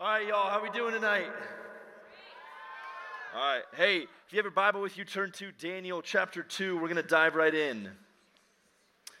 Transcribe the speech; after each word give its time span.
All 0.00 0.06
right, 0.06 0.28
y'all, 0.28 0.48
how 0.48 0.62
we 0.62 0.70
doing 0.70 0.94
tonight? 0.94 1.26
All 3.34 3.40
right, 3.40 3.64
hey, 3.76 3.96
if 3.96 4.08
you 4.32 4.36
have 4.36 4.44
your 4.44 4.52
Bible 4.52 4.80
with 4.80 4.96
you, 4.96 5.04
turn 5.04 5.32
to 5.32 5.50
Daniel 5.50 6.02
chapter 6.02 6.44
2. 6.44 6.76
We're 6.76 6.82
going 6.82 6.94
to 6.94 7.02
dive 7.02 7.34
right 7.34 7.52
in. 7.52 7.88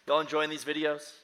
Y'all 0.06 0.20
enjoying 0.20 0.50
these 0.50 0.64
videos? 0.64 1.14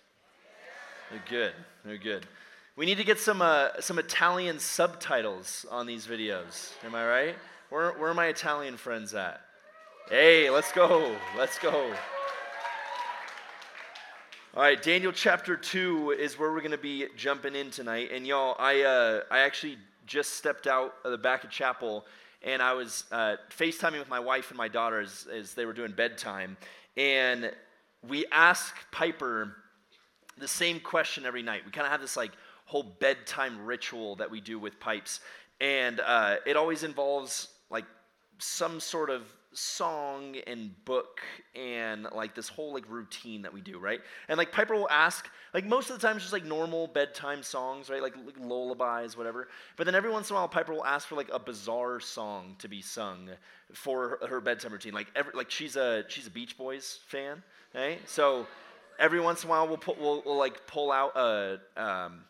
They're 1.08 1.22
good. 1.30 1.52
They're 1.84 1.98
good. 1.98 2.26
We 2.74 2.84
need 2.84 2.98
to 2.98 3.04
get 3.04 3.20
some, 3.20 3.42
uh, 3.42 3.68
some 3.78 4.00
Italian 4.00 4.58
subtitles 4.58 5.64
on 5.70 5.86
these 5.86 6.04
videos. 6.04 6.72
Am 6.84 6.92
I 6.96 7.06
right? 7.06 7.36
Where, 7.70 7.92
where 7.92 8.10
are 8.10 8.14
my 8.14 8.26
Italian 8.26 8.76
friends 8.76 9.14
at? 9.14 9.40
Hey, 10.10 10.50
let's 10.50 10.72
go. 10.72 11.14
Let's 11.38 11.60
go. 11.60 11.94
All 14.56 14.62
right, 14.62 14.80
Daniel 14.80 15.10
chapter 15.10 15.56
2 15.56 16.12
is 16.12 16.38
where 16.38 16.52
we're 16.52 16.60
going 16.60 16.70
to 16.70 16.78
be 16.78 17.08
jumping 17.16 17.56
in 17.56 17.72
tonight. 17.72 18.10
And 18.12 18.24
y'all, 18.24 18.54
I, 18.56 18.82
uh, 18.82 19.22
I 19.28 19.40
actually 19.40 19.78
just 20.06 20.34
stepped 20.34 20.68
out 20.68 20.94
of 21.04 21.10
the 21.10 21.18
back 21.18 21.42
of 21.42 21.50
chapel 21.50 22.04
and 22.40 22.62
I 22.62 22.72
was 22.74 23.02
uh, 23.10 23.34
FaceTiming 23.50 23.98
with 23.98 24.08
my 24.08 24.20
wife 24.20 24.50
and 24.50 24.56
my 24.56 24.68
daughter 24.68 25.00
as, 25.00 25.26
as 25.26 25.54
they 25.54 25.66
were 25.66 25.72
doing 25.72 25.90
bedtime. 25.90 26.56
And 26.96 27.50
we 28.08 28.26
ask 28.30 28.76
Piper 28.92 29.56
the 30.38 30.46
same 30.46 30.78
question 30.78 31.26
every 31.26 31.42
night. 31.42 31.62
We 31.66 31.72
kind 31.72 31.86
of 31.86 31.90
have 31.90 32.00
this 32.00 32.16
like 32.16 32.30
whole 32.64 32.84
bedtime 32.84 33.66
ritual 33.66 34.14
that 34.16 34.30
we 34.30 34.40
do 34.40 34.60
with 34.60 34.78
pipes. 34.78 35.18
And 35.60 35.98
uh, 35.98 36.36
it 36.46 36.56
always 36.56 36.84
involves 36.84 37.48
like 37.70 37.86
some 38.38 38.78
sort 38.78 39.10
of 39.10 39.22
song 39.54 40.36
and 40.46 40.72
book 40.84 41.20
and 41.54 42.06
like 42.14 42.34
this 42.34 42.48
whole 42.48 42.72
like 42.72 42.84
routine 42.88 43.42
that 43.42 43.52
we 43.52 43.60
do, 43.60 43.78
right? 43.78 44.00
And 44.28 44.38
like 44.38 44.52
Piper 44.52 44.74
will 44.74 44.90
ask, 44.90 45.28
like 45.52 45.64
most 45.64 45.90
of 45.90 46.00
the 46.00 46.06
time 46.06 46.16
it's 46.16 46.24
just 46.24 46.32
like 46.32 46.44
normal 46.44 46.86
bedtime 46.86 47.42
songs, 47.42 47.88
right? 47.88 48.02
Like, 48.02 48.14
like 48.16 48.38
lullabies, 48.38 49.16
whatever. 49.16 49.48
But 49.76 49.86
then 49.86 49.94
every 49.94 50.10
once 50.10 50.30
in 50.30 50.36
a 50.36 50.38
while 50.38 50.48
Piper 50.48 50.72
will 50.72 50.84
ask 50.84 51.08
for 51.08 51.14
like 51.14 51.30
a 51.32 51.38
bizarre 51.38 52.00
song 52.00 52.56
to 52.58 52.68
be 52.68 52.82
sung 52.82 53.30
for 53.72 54.18
her, 54.20 54.28
her 54.28 54.40
bedtime 54.40 54.72
routine. 54.72 54.94
Like 54.94 55.08
every 55.14 55.32
like 55.34 55.50
she's 55.50 55.76
a 55.76 56.04
she's 56.08 56.26
a 56.26 56.30
Beach 56.30 56.56
Boys 56.56 57.00
fan, 57.06 57.42
right? 57.74 58.00
So 58.08 58.46
every 58.98 59.20
once 59.20 59.42
in 59.42 59.48
a 59.48 59.50
while 59.50 59.66
we'll 59.66 59.76
put 59.76 60.00
we'll, 60.00 60.22
we'll 60.24 60.36
like 60.36 60.66
pull 60.66 60.92
out 60.92 61.16
a 61.16 61.60
um, 61.76 62.20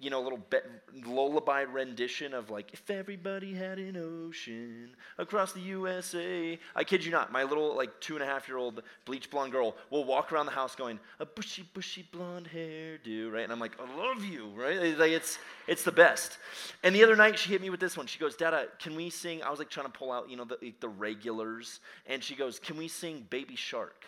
you 0.00 0.10
know, 0.10 0.20
a 0.20 0.24
little 0.24 0.40
be- 0.50 1.06
lullaby 1.06 1.62
rendition 1.62 2.34
of 2.34 2.50
like, 2.50 2.72
if 2.72 2.90
everybody 2.90 3.54
had 3.54 3.78
an 3.78 3.96
ocean 3.96 4.90
across 5.18 5.52
the 5.52 5.60
USA. 5.60 6.58
I 6.74 6.84
kid 6.84 7.04
you 7.04 7.12
not, 7.12 7.30
my 7.30 7.42
little 7.42 7.76
like 7.76 8.00
two 8.00 8.14
and 8.14 8.22
a 8.22 8.26
half 8.26 8.48
year 8.48 8.56
old 8.56 8.82
bleach 9.04 9.30
blonde 9.30 9.52
girl 9.52 9.76
will 9.90 10.04
walk 10.04 10.32
around 10.32 10.46
the 10.46 10.52
house 10.52 10.74
going, 10.74 10.98
a 11.18 11.26
bushy, 11.26 11.64
bushy 11.74 12.06
blonde 12.10 12.48
hairdo, 12.52 13.32
right? 13.32 13.44
And 13.44 13.52
I'm 13.52 13.60
like, 13.60 13.72
I 13.78 13.96
love 13.96 14.24
you, 14.24 14.48
right? 14.56 14.98
Like 14.98 15.12
it's 15.12 15.38
it's 15.66 15.84
the 15.84 15.92
best. 15.92 16.38
And 16.82 16.94
the 16.94 17.04
other 17.04 17.16
night 17.16 17.38
she 17.38 17.50
hit 17.50 17.60
me 17.60 17.70
with 17.70 17.80
this 17.80 17.96
one. 17.96 18.06
She 18.06 18.18
goes, 18.18 18.36
Dada, 18.36 18.66
can 18.78 18.96
we 18.96 19.10
sing? 19.10 19.42
I 19.42 19.50
was 19.50 19.58
like 19.58 19.70
trying 19.70 19.86
to 19.86 19.92
pull 19.92 20.10
out, 20.10 20.30
you 20.30 20.36
know, 20.36 20.44
the, 20.44 20.74
the 20.80 20.88
regulars. 20.88 21.80
And 22.06 22.24
she 22.24 22.34
goes, 22.34 22.58
Can 22.58 22.76
we 22.76 22.88
sing 22.88 23.26
Baby 23.28 23.56
Shark? 23.56 24.04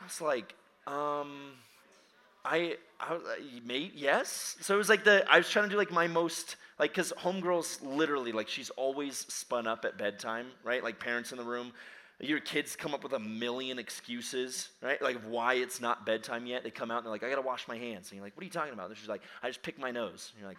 I 0.00 0.04
was 0.04 0.20
like, 0.20 0.54
um, 0.86 1.52
I, 2.46 2.76
I 3.00 3.18
mate, 3.64 3.92
yes. 3.94 4.56
So 4.60 4.74
it 4.74 4.78
was 4.78 4.88
like 4.88 5.04
the 5.04 5.24
I 5.28 5.38
was 5.38 5.50
trying 5.50 5.64
to 5.64 5.70
do 5.70 5.76
like 5.76 5.90
my 5.90 6.06
most 6.06 6.56
like 6.78 6.92
because 6.92 7.12
homegirls 7.18 7.78
literally 7.82 8.32
like 8.32 8.48
she's 8.48 8.70
always 8.70 9.26
spun 9.28 9.66
up 9.66 9.84
at 9.84 9.98
bedtime, 9.98 10.46
right? 10.62 10.82
Like 10.82 11.00
parents 11.00 11.32
in 11.32 11.38
the 11.38 11.44
room, 11.44 11.72
your 12.20 12.40
kids 12.40 12.76
come 12.76 12.94
up 12.94 13.02
with 13.02 13.12
a 13.12 13.18
million 13.18 13.78
excuses, 13.78 14.68
right? 14.80 15.00
Like 15.02 15.20
why 15.28 15.54
it's 15.54 15.80
not 15.80 16.06
bedtime 16.06 16.46
yet. 16.46 16.62
They 16.62 16.70
come 16.70 16.90
out 16.90 16.98
and 16.98 17.06
they're 17.06 17.12
like, 17.12 17.24
I 17.24 17.28
gotta 17.28 17.42
wash 17.42 17.66
my 17.68 17.76
hands. 17.76 18.10
And 18.10 18.16
you're 18.16 18.24
like, 18.24 18.36
what 18.36 18.42
are 18.42 18.46
you 18.46 18.50
talking 18.50 18.72
about? 18.72 18.88
And 18.88 18.96
she's 18.96 19.08
like, 19.08 19.22
I 19.42 19.48
just 19.48 19.62
picked 19.62 19.80
my 19.80 19.90
nose. 19.90 20.32
And 20.32 20.40
you're 20.40 20.48
like, 20.48 20.58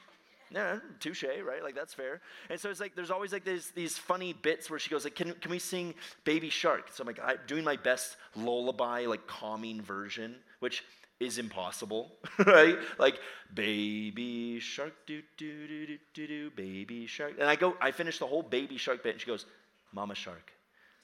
yeah, 0.51 0.79
touche, 0.99 1.23
right? 1.23 1.63
Like 1.63 1.75
that's 1.75 1.93
fair. 1.93 2.21
And 2.49 2.59
so 2.59 2.69
it's 2.69 2.79
like 2.79 2.95
there's 2.95 3.11
always 3.11 3.31
like 3.31 3.45
these 3.45 3.71
these 3.71 3.97
funny 3.97 4.33
bits 4.33 4.69
where 4.69 4.79
she 4.79 4.89
goes 4.89 5.03
like, 5.05 5.15
can, 5.15 5.33
can 5.33 5.51
we 5.51 5.59
sing 5.59 5.93
Baby 6.25 6.49
Shark? 6.49 6.89
So 6.93 7.01
I'm 7.01 7.07
like, 7.07 7.19
I'm 7.23 7.37
doing 7.47 7.63
my 7.63 7.77
best 7.77 8.17
lullaby 8.35 9.05
like 9.05 9.25
calming 9.27 9.81
version, 9.81 10.35
which 10.59 10.83
is 11.19 11.37
impossible, 11.37 12.11
right? 12.45 12.77
Like 12.97 13.19
baby 13.53 14.59
shark, 14.59 14.93
do 15.05 15.21
do 15.37 15.67
do 15.67 15.87
do 15.87 15.97
do 16.13 16.27
do, 16.27 16.49
baby 16.51 17.07
shark. 17.07 17.33
And 17.39 17.49
I 17.49 17.55
go, 17.55 17.75
I 17.81 17.91
finish 17.91 18.19
the 18.19 18.27
whole 18.27 18.43
baby 18.43 18.77
shark 18.77 19.03
bit, 19.03 19.13
and 19.13 19.21
she 19.21 19.27
goes, 19.27 19.45
Mama 19.91 20.15
shark. 20.15 20.51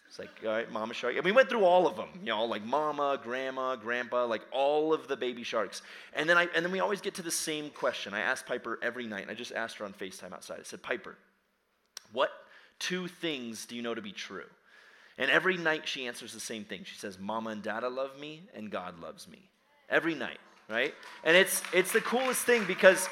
It's 0.07 0.19
like, 0.19 0.29
all 0.46 0.51
right, 0.51 0.72
Mama 0.72 0.94
shark. 0.94 1.16
And 1.16 1.25
we 1.25 1.31
went 1.31 1.50
through 1.50 1.66
all 1.66 1.88
of 1.88 1.96
them, 1.96 2.09
you 2.19 2.28
know, 2.28 2.46
like 2.46 2.63
Mama, 2.63 3.19
Grandma, 3.24 3.75
Grandpa, 3.75 4.25
like 4.25 4.44
all 4.51 4.94
of 4.94 5.07
the 5.07 5.18
baby 5.18 5.41
sharks. 5.41 5.81
And 6.13 6.30
then 6.30 6.38
I, 6.38 6.47
and 6.56 6.63
then 6.63 6.72
we 6.72 6.81
always 6.81 7.01
get 7.01 7.16
to 7.16 7.24
the 7.24 7.31
same 7.31 7.72
question. 7.72 8.13
I 8.13 8.19
ask 8.19 8.45
Piper 8.45 8.78
every 8.84 9.07
night, 9.07 9.24
and 9.24 9.31
I 9.31 9.34
just 9.34 9.53
asked 9.53 9.78
her 9.78 9.85
on 9.85 9.94
Facetime 9.94 10.31
outside. 10.31 10.59
I 10.59 10.63
said, 10.63 10.84
Piper, 10.84 11.16
what 12.12 12.30
two 12.78 13.07
things 13.07 13.66
do 13.66 13.75
you 13.75 13.81
know 13.81 13.95
to 13.95 14.03
be 14.03 14.12
true? 14.12 14.45
And 15.18 15.31
every 15.31 15.57
night 15.57 15.88
she 15.88 16.06
answers 16.06 16.34
the 16.34 16.40
same 16.40 16.63
thing. 16.63 16.84
She 16.84 16.97
says, 16.97 17.18
Mama 17.18 17.50
and 17.50 17.63
Dada 17.63 17.90
love 17.90 18.19
me, 18.19 18.44
and 18.53 18.69
God 18.69 19.00
loves 19.00 19.28
me 19.28 19.50
every 19.93 20.15
night, 20.15 20.39
right? 20.69 20.93
And 21.23 21.37
it's 21.37 21.61
it's 21.71 21.93
the 21.93 22.01
coolest 22.01 22.41
thing 22.41 22.65
because 22.65 23.07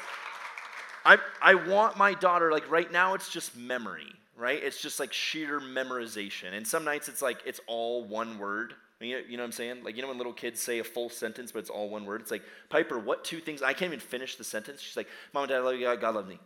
I 1.06 1.16
I 1.40 1.54
want 1.54 1.96
my 1.96 2.12
daughter 2.12 2.50
like 2.50 2.68
right 2.70 2.90
now 2.90 3.14
it's 3.14 3.30
just 3.30 3.56
memory, 3.56 4.12
right? 4.36 4.62
It's 4.62 4.82
just 4.82 5.00
like 5.00 5.12
sheer 5.12 5.60
memorization. 5.60 6.52
And 6.52 6.66
some 6.66 6.84
nights 6.84 7.08
it's 7.08 7.22
like 7.22 7.38
it's 7.46 7.60
all 7.66 8.04
one 8.04 8.38
word. 8.38 8.74
You 9.00 9.16
know, 9.16 9.24
you 9.28 9.36
know 9.36 9.42
what 9.42 9.46
I'm 9.46 9.52
saying? 9.52 9.82
Like, 9.82 9.96
you 9.96 10.02
know 10.02 10.08
when 10.08 10.16
little 10.18 10.32
kids 10.32 10.60
say 10.60 10.78
a 10.78 10.84
full 10.84 11.08
sentence, 11.08 11.50
but 11.50 11.58
it's 11.58 11.70
all 11.70 11.90
one 11.90 12.04
word? 12.04 12.20
It's 12.20 12.30
like, 12.30 12.44
Piper, 12.68 13.00
what 13.00 13.24
two 13.24 13.40
things? 13.40 13.60
I 13.60 13.72
can't 13.72 13.88
even 13.88 13.98
finish 13.98 14.36
the 14.36 14.44
sentence. 14.44 14.80
She's 14.80 14.96
like, 14.96 15.08
Mom 15.34 15.42
and 15.42 15.50
Dad, 15.50 15.56
I 15.56 15.60
love 15.60 15.74
you. 15.74 15.80
God, 15.80 16.00
God 16.00 16.14
love 16.14 16.28
me. 16.28 16.34
And 16.34 16.40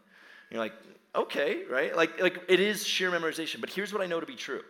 you're 0.53 0.61
like, 0.61 0.73
okay, 1.15 1.65
right? 1.71 1.95
Like, 1.95 2.19
like 2.19 2.39
it 2.49 2.59
is 2.61 2.87
sheer 2.87 3.11
memorization. 3.11 3.61
But 3.61 3.69
here's 3.69 3.93
what 3.93 4.01
I 4.01 4.07
know 4.07 4.21
to 4.21 4.27
be 4.27 4.37
true 4.37 4.63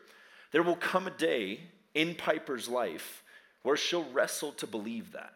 there 0.51 0.63
will 0.65 0.77
come 0.77 1.07
a 1.07 1.11
day 1.11 1.61
in 1.95 2.15
Piper's 2.15 2.69
life 2.69 3.23
where 3.63 3.77
she'll 3.77 4.09
wrestle 4.11 4.53
to 4.53 4.67
believe 4.67 5.13
that 5.13 5.33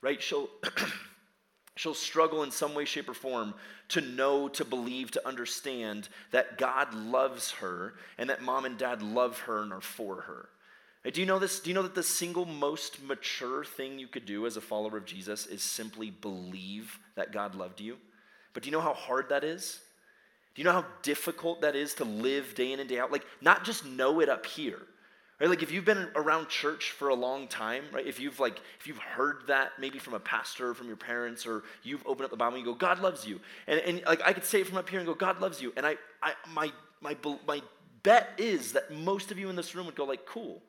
right? 0.00 0.22
She'll, 0.22 0.48
she'll 1.76 1.94
struggle 1.94 2.42
in 2.42 2.50
some 2.50 2.74
way, 2.74 2.84
shape, 2.84 3.08
or 3.08 3.14
form 3.14 3.54
to 3.88 4.00
know, 4.00 4.48
to 4.48 4.64
believe, 4.64 5.10
to 5.12 5.26
understand 5.26 6.08
that 6.30 6.58
God 6.58 6.94
loves 6.94 7.52
her 7.52 7.94
and 8.18 8.30
that 8.30 8.42
mom 8.42 8.64
and 8.64 8.78
dad 8.78 9.02
love 9.02 9.38
her 9.40 9.62
and 9.62 9.72
are 9.72 9.80
for 9.80 10.22
her. 10.22 10.48
do 11.10 11.20
you 11.20 11.26
know 11.26 11.38
this? 11.38 11.60
Do 11.60 11.70
you 11.70 11.74
know 11.74 11.82
that 11.82 11.94
the 11.94 12.02
single 12.02 12.44
most 12.44 13.02
mature 13.02 13.64
thing 13.64 13.98
you 13.98 14.08
could 14.08 14.26
do 14.26 14.46
as 14.46 14.56
a 14.56 14.60
follower 14.60 14.98
of 14.98 15.06
Jesus 15.06 15.46
is 15.46 15.62
simply 15.62 16.10
believe 16.10 16.98
that 17.14 17.32
God 17.32 17.54
loved 17.54 17.80
you? 17.80 17.96
But 18.52 18.62
do 18.62 18.68
you 18.68 18.72
know 18.76 18.82
how 18.82 18.94
hard 18.94 19.28
that 19.28 19.44
is? 19.44 19.80
Do 20.54 20.62
you 20.62 20.64
know 20.64 20.72
how 20.72 20.86
difficult 21.02 21.60
that 21.60 21.76
is 21.76 21.94
to 21.94 22.04
live 22.04 22.56
day 22.56 22.72
in 22.72 22.80
and 22.80 22.88
day 22.88 22.98
out? 22.98 23.12
Like, 23.12 23.24
not 23.40 23.64
just 23.64 23.86
know 23.86 24.20
it 24.20 24.28
up 24.28 24.44
here, 24.44 24.80
Right? 25.40 25.48
Like 25.48 25.62
if 25.62 25.70
you've 25.70 25.84
been 25.84 26.08
around 26.16 26.48
church 26.48 26.90
for 26.90 27.08
a 27.08 27.14
long 27.14 27.46
time, 27.46 27.84
right? 27.92 28.06
If 28.06 28.18
you've 28.18 28.40
like 28.40 28.60
if 28.80 28.88
you've 28.88 28.98
heard 28.98 29.44
that 29.46 29.72
maybe 29.78 29.98
from 29.98 30.14
a 30.14 30.20
pastor, 30.20 30.74
from 30.74 30.88
your 30.88 30.96
parents, 30.96 31.46
or 31.46 31.62
you've 31.84 32.04
opened 32.06 32.24
up 32.24 32.30
the 32.30 32.36
Bible 32.36 32.56
and 32.56 32.66
you 32.66 32.72
go, 32.72 32.76
God 32.76 32.98
loves 32.98 33.24
you. 33.24 33.40
And, 33.68 33.78
and 33.80 34.02
like 34.04 34.20
I 34.24 34.32
could 34.32 34.44
say 34.44 34.60
it 34.60 34.66
from 34.66 34.78
up 34.78 34.88
here 34.88 34.98
and 34.98 35.06
go, 35.06 35.14
God 35.14 35.40
loves 35.40 35.62
you. 35.62 35.72
And 35.76 35.86
I, 35.86 35.96
I 36.22 36.32
my 36.52 36.72
my 37.00 37.16
my 37.46 37.62
bet 38.02 38.30
is 38.36 38.72
that 38.72 38.92
most 38.92 39.30
of 39.30 39.38
you 39.38 39.48
in 39.48 39.54
this 39.54 39.74
room 39.76 39.86
would 39.86 39.94
go 39.94 40.04
like, 40.04 40.26
cool. 40.26 40.60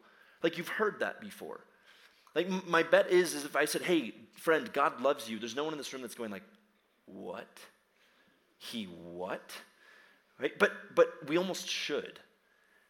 Like 0.43 0.57
you've 0.57 0.67
heard 0.67 0.99
that 0.99 1.19
before. 1.19 1.61
Like 2.35 2.47
my 2.67 2.83
bet 2.83 3.09
is 3.09 3.33
is 3.33 3.45
if 3.45 3.55
I 3.55 3.65
said, 3.65 3.81
hey, 3.81 4.13
friend, 4.35 4.71
God 4.71 5.01
loves 5.01 5.27
you, 5.27 5.39
there's 5.39 5.55
no 5.55 5.63
one 5.63 5.73
in 5.73 5.79
this 5.79 5.91
room 5.91 6.03
that's 6.03 6.15
going 6.15 6.29
like, 6.29 6.43
what? 7.05 7.57
He 8.59 8.83
what? 8.83 9.51
Right? 10.39 10.57
But 10.59 10.71
but 10.93 11.07
we 11.27 11.37
almost 11.37 11.67
should. 11.67 12.19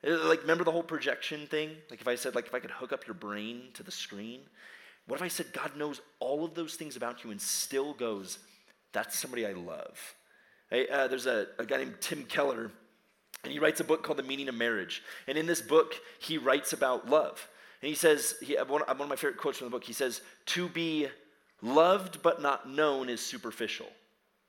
Uh, 0.06 0.28
like, 0.28 0.42
remember 0.42 0.64
the 0.64 0.72
whole 0.72 0.84
projection 0.84 1.48
thing? 1.48 1.72
Like, 1.90 2.02
if 2.02 2.08
I 2.08 2.16
said, 2.16 2.36
like, 2.36 2.48
if 2.48 2.54
I 2.54 2.60
could 2.60 2.72
hook 2.72 2.94
up 2.94 3.06
your 3.06 3.16
brain 3.16 3.64
to 3.74 3.84
the 3.84 3.92
screen, 3.92 4.42
what 5.08 5.18
if 5.18 5.22
I 5.22 5.28
said 5.28 5.48
God 5.54 5.76
knows 5.76 6.02
all 6.20 6.46
of 6.46 6.54
those 6.54 6.76
things 6.76 6.96
about 6.96 7.24
you 7.24 7.32
and 7.32 7.42
still 7.42 7.94
goes, 7.94 8.40
that's 8.94 9.18
somebody 9.18 9.46
I 9.46 9.54
love? 9.54 10.16
Hey, 10.70 10.88
uh, 10.88 11.08
there's 11.08 11.26
a, 11.26 11.48
a 11.58 11.66
guy 11.66 11.78
named 11.78 11.96
Tim 12.00 12.24
Keller, 12.24 12.72
and 13.44 13.52
he 13.52 13.60
writes 13.60 13.80
a 13.80 13.84
book 13.84 14.04
called 14.04 14.20
The 14.20 14.24
Meaning 14.24 14.50
of 14.50 14.56
Marriage. 14.56 15.02
And 15.28 15.38
in 15.38 15.48
this 15.48 15.62
book, 15.62 15.96
he 16.20 16.38
writes 16.38 16.74
about 16.74 17.10
love. 17.10 17.48
And 17.82 17.90
he 17.90 17.96
says, 17.96 18.36
he, 18.42 18.56
one, 18.56 18.82
one 18.82 19.02
of 19.02 19.10
my 19.10 19.16
favorite 19.16 19.38
quotes 19.38 19.58
from 19.58 19.68
the 19.68 19.72
book, 19.72 19.84
he 19.84 19.94
says, 19.94 20.22
to 20.48 20.70
be 20.70 21.08
loved 21.62 22.22
but 22.22 22.42
not 22.42 22.70
known 22.70 23.10
is 23.10 23.20
superficial. 23.20 23.88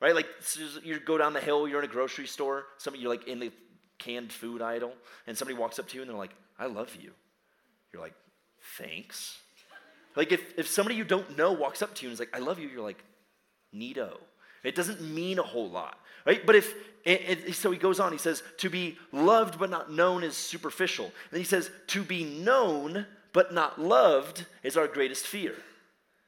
Right? 0.01 0.15
Like, 0.15 0.29
you 0.83 1.01
go 1.01 1.19
down 1.19 1.33
the 1.33 1.41
hill, 1.41 1.69
you're 1.69 1.79
in 1.79 1.85
a 1.85 1.93
grocery 1.93 2.27
store, 2.27 2.67
some 2.79 2.95
you're 2.97 3.11
like 3.11 3.29
in 3.29 3.39
the 3.39 3.53
canned 4.01 4.33
food 4.33 4.61
idol, 4.61 4.93
and 5.29 5.39
somebody 5.39 5.57
walks 5.57 5.79
up 5.79 5.89
to 5.89 5.95
you 5.95 6.03
and 6.03 6.11
they're 6.11 6.19
like, 6.19 6.35
I 6.59 6.67
love 6.67 6.97
you. 7.01 7.13
You're 7.93 8.03
like, 8.03 8.15
thanks. 8.77 9.39
Like 10.17 10.33
if, 10.33 10.59
if 10.59 10.67
somebody 10.67 10.97
you 10.97 11.05
don't 11.05 11.37
know 11.37 11.53
walks 11.53 11.83
up 11.83 11.95
to 11.95 12.03
you 12.03 12.09
and 12.09 12.15
is 12.15 12.19
like, 12.19 12.35
I 12.35 12.41
love 12.41 12.59
you, 12.59 12.69
you're 12.69 12.83
like, 12.83 13.03
neato. 13.75 14.17
It 14.65 14.75
doesn't 14.75 15.01
mean 15.01 15.39
a 15.39 15.43
whole 15.43 15.71
lot, 15.71 15.99
right? 16.27 16.45
But 16.45 16.57
if, 16.57 16.75
so 17.57 17.71
he 17.71 17.79
goes 17.79 18.01
on, 18.01 18.13
he 18.13 18.19
says, 18.19 18.43
to 18.59 18.69
be 18.69 18.99
loved 19.13 19.59
but 19.59 19.71
not 19.71 19.93
known 19.93 20.23
is 20.23 20.37
superficial. 20.37 21.13
then 21.31 21.41
he 21.41 21.47
says, 21.47 21.71
to 21.89 22.03
be 22.03 22.25
known 22.25 23.07
but 23.33 23.55
not 23.55 23.81
loved 23.81 24.45
is 24.63 24.77
our 24.77 24.89
greatest 24.89 25.27
fear, 25.27 25.55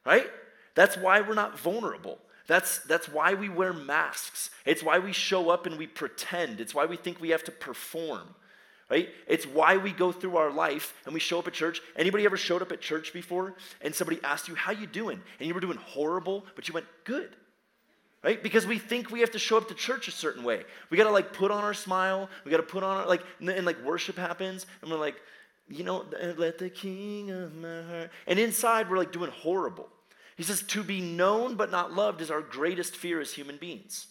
right? 0.07 0.31
That's 0.75 0.97
why 0.97 1.21
we're 1.21 1.35
not 1.35 1.59
vulnerable. 1.59 2.19
That's, 2.53 2.81
that's 2.81 3.09
why 3.09 3.33
we 3.33 3.49
wear 3.49 3.73
masks. 3.73 4.51
It's 4.67 4.83
why 4.83 4.99
we 4.99 5.15
show 5.15 5.49
up 5.49 5.65
and 5.65 5.79
we 5.79 5.87
pretend. 5.87 6.61
It's 6.61 6.75
why 6.75 6.85
we 6.85 6.99
think 6.99 7.19
we 7.19 7.31
have 7.31 7.43
to 7.45 7.51
perform. 7.51 8.35
Right? 8.91 9.09
It's 9.27 9.47
why 9.47 9.79
we 9.79 9.91
go 9.91 10.13
through 10.13 10.37
our 10.37 10.51
life 10.51 10.93
and 11.07 11.15
we 11.15 11.21
show 11.21 11.39
up 11.39 11.47
at 11.47 11.55
church. 11.55 11.81
Anybody 11.97 12.27
ever 12.27 12.37
showed 12.37 12.61
up 12.61 12.71
at 12.71 12.83
church 12.83 13.15
before 13.15 13.55
and 13.81 13.95
somebody 13.95 14.21
asked 14.23 14.49
you, 14.49 14.55
How 14.55 14.73
you 14.73 14.87
doing? 14.87 15.23
And 15.41 15.49
you 15.49 15.55
were 15.55 15.61
doing 15.61 15.79
horrible, 15.79 16.45
but 16.55 16.69
you 16.69 16.75
went, 16.75 16.85
Good. 17.05 17.35
Right? 18.23 18.43
Because 18.43 18.67
we 18.67 18.79
think 18.79 19.11
we 19.11 19.21
have 19.21 19.31
to 19.31 19.39
show 19.39 19.57
up 19.57 19.69
to 19.69 19.75
church 19.75 20.07
a 20.09 20.11
certain 20.11 20.45
way. 20.45 20.65
We 20.91 20.99
gotta 20.99 21.11
like 21.11 21.33
put 21.33 21.51
on 21.51 21.65
our 21.65 21.73
smile, 21.73 22.29
we 22.45 22.51
gotta 22.51 22.65
put 22.65 22.83
on 22.83 22.99
our 22.99 23.07
like 23.07 23.23
and, 23.41 23.49
and 23.49 23.65
like 23.65 23.83
worship 23.83 24.19
happens, 24.19 24.67
and 24.83 24.91
we're 24.91 24.99
like, 24.99 25.17
you 25.69 25.85
know, 25.85 26.05
let 26.37 26.59
the 26.59 26.69
king 26.69 27.31
of 27.31 27.57
my 27.57 27.83
heart. 27.83 28.11
And 28.27 28.39
inside 28.39 28.91
we're 28.91 28.99
like 28.99 29.11
doing 29.11 29.31
horrible. 29.31 29.89
He 30.43 30.47
says, 30.47 30.63
to 30.63 30.83
be 30.83 31.01
known 31.01 31.55
but 31.55 31.71
not 31.71 31.95
loved 31.95 32.21
is 32.21 32.29
our 32.29 32.41
greatest 32.41 32.97
fear 32.97 33.21
as 33.21 33.33
human 33.33 33.59
beings. 33.59 34.09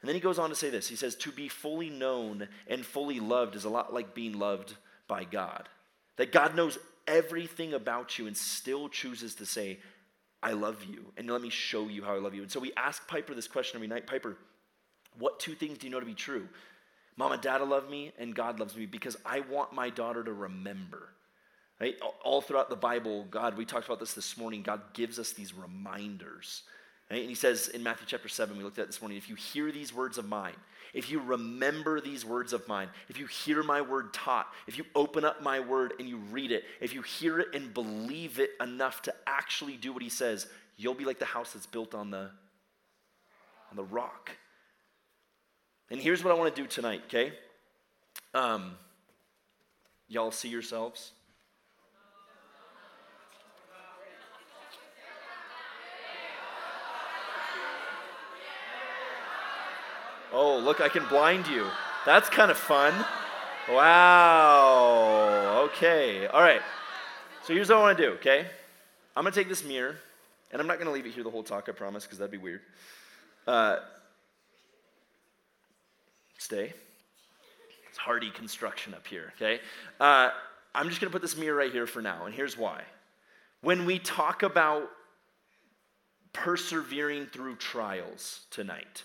And 0.00 0.08
then 0.08 0.14
he 0.14 0.20
goes 0.22 0.38
on 0.38 0.48
to 0.48 0.54
say 0.54 0.70
this 0.70 0.88
He 0.88 0.96
says, 0.96 1.14
to 1.16 1.30
be 1.30 1.48
fully 1.48 1.90
known 1.90 2.48
and 2.66 2.82
fully 2.82 3.20
loved 3.20 3.54
is 3.54 3.64
a 3.64 3.68
lot 3.68 3.92
like 3.92 4.14
being 4.14 4.38
loved 4.38 4.72
by 5.06 5.24
God. 5.24 5.68
That 6.16 6.32
God 6.32 6.56
knows 6.56 6.78
everything 7.06 7.74
about 7.74 8.18
you 8.18 8.26
and 8.26 8.34
still 8.34 8.88
chooses 8.88 9.34
to 9.34 9.44
say, 9.44 9.80
I 10.42 10.52
love 10.52 10.82
you, 10.82 11.12
and 11.18 11.28
let 11.28 11.42
me 11.42 11.50
show 11.50 11.88
you 11.88 12.04
how 12.04 12.14
I 12.14 12.20
love 12.20 12.34
you. 12.34 12.40
And 12.40 12.50
so 12.50 12.58
we 12.58 12.72
ask 12.74 13.06
Piper 13.06 13.34
this 13.34 13.46
question 13.46 13.76
every 13.76 13.88
night 13.88 14.06
Piper, 14.06 14.38
what 15.18 15.40
two 15.40 15.54
things 15.54 15.76
do 15.76 15.86
you 15.86 15.92
know 15.92 16.00
to 16.00 16.06
be 16.06 16.14
true? 16.14 16.48
Mom 17.18 17.32
and 17.32 17.42
dad 17.42 17.60
love 17.60 17.90
me, 17.90 18.12
and 18.18 18.34
God 18.34 18.58
loves 18.58 18.74
me 18.74 18.86
because 18.86 19.18
I 19.26 19.40
want 19.40 19.74
my 19.74 19.90
daughter 19.90 20.24
to 20.24 20.32
remember 20.32 21.10
Right? 21.80 21.96
All 22.22 22.42
throughout 22.42 22.68
the 22.68 22.76
Bible, 22.76 23.26
God, 23.30 23.56
we 23.56 23.64
talked 23.64 23.86
about 23.86 24.00
this 24.00 24.12
this 24.12 24.36
morning, 24.36 24.62
God 24.62 24.82
gives 24.92 25.18
us 25.18 25.32
these 25.32 25.54
reminders. 25.54 26.62
Right? 27.10 27.20
And 27.20 27.28
he 27.28 27.34
says 27.34 27.68
in 27.68 27.82
Matthew 27.82 28.06
chapter 28.06 28.28
7, 28.28 28.56
we 28.56 28.62
looked 28.62 28.78
at 28.78 28.86
this 28.86 29.00
morning, 29.00 29.16
if 29.16 29.28
you 29.28 29.34
hear 29.34 29.72
these 29.72 29.94
words 29.94 30.18
of 30.18 30.28
mine, 30.28 30.56
if 30.92 31.10
you 31.10 31.20
remember 31.20 32.00
these 32.00 32.24
words 32.24 32.52
of 32.52 32.66
mine, 32.68 32.88
if 33.08 33.18
you 33.18 33.26
hear 33.26 33.62
my 33.62 33.80
word 33.80 34.12
taught, 34.12 34.48
if 34.66 34.76
you 34.76 34.84
open 34.94 35.24
up 35.24 35.42
my 35.42 35.60
word 35.60 35.94
and 35.98 36.08
you 36.08 36.18
read 36.30 36.52
it, 36.52 36.64
if 36.80 36.92
you 36.92 37.00
hear 37.02 37.38
it 37.38 37.54
and 37.54 37.72
believe 37.72 38.38
it 38.38 38.50
enough 38.60 39.00
to 39.02 39.14
actually 39.26 39.76
do 39.76 39.92
what 39.92 40.02
he 40.02 40.08
says, 40.08 40.48
you'll 40.76 40.94
be 40.94 41.04
like 41.04 41.18
the 41.18 41.24
house 41.24 41.52
that's 41.52 41.66
built 41.66 41.94
on 41.94 42.10
the 42.10 42.30
on 43.70 43.76
the 43.76 43.84
rock. 43.84 44.32
And 45.90 46.00
here's 46.00 46.24
what 46.24 46.32
I 46.32 46.38
want 46.38 46.54
to 46.54 46.62
do 46.62 46.66
tonight, 46.66 47.02
okay? 47.06 47.32
Um, 48.34 48.72
y'all 50.08 50.32
see 50.32 50.48
yourselves? 50.48 51.12
Oh, 60.32 60.58
look, 60.58 60.80
I 60.80 60.88
can 60.88 61.04
blind 61.06 61.46
you. 61.48 61.66
That's 62.06 62.28
kind 62.28 62.50
of 62.50 62.56
fun. 62.56 62.94
Wow. 63.68 65.62
Okay. 65.66 66.26
All 66.26 66.40
right. 66.40 66.62
So 67.44 67.54
here's 67.54 67.68
what 67.68 67.78
I 67.78 67.80
want 67.80 67.98
to 67.98 68.04
do, 68.04 68.12
okay? 68.14 68.46
I'm 69.16 69.24
going 69.24 69.32
to 69.32 69.38
take 69.38 69.48
this 69.48 69.64
mirror, 69.64 69.96
and 70.52 70.60
I'm 70.60 70.66
not 70.66 70.76
going 70.76 70.86
to 70.86 70.92
leave 70.92 71.06
it 71.06 71.12
here 71.12 71.24
the 71.24 71.30
whole 71.30 71.42
talk, 71.42 71.68
I 71.68 71.72
promise, 71.72 72.04
because 72.04 72.18
that'd 72.18 72.30
be 72.30 72.38
weird. 72.38 72.60
Uh, 73.46 73.78
stay. 76.38 76.72
It's 77.88 77.98
hardy 77.98 78.30
construction 78.30 78.94
up 78.94 79.06
here, 79.06 79.32
okay? 79.36 79.60
Uh, 79.98 80.30
I'm 80.74 80.88
just 80.88 81.00
going 81.00 81.10
to 81.10 81.12
put 81.12 81.22
this 81.22 81.36
mirror 81.36 81.56
right 81.56 81.72
here 81.72 81.86
for 81.86 82.00
now, 82.00 82.26
and 82.26 82.34
here's 82.34 82.56
why. 82.56 82.82
When 83.62 83.84
we 83.84 83.98
talk 83.98 84.42
about 84.42 84.88
persevering 86.32 87.26
through 87.26 87.56
trials 87.56 88.42
tonight, 88.50 89.02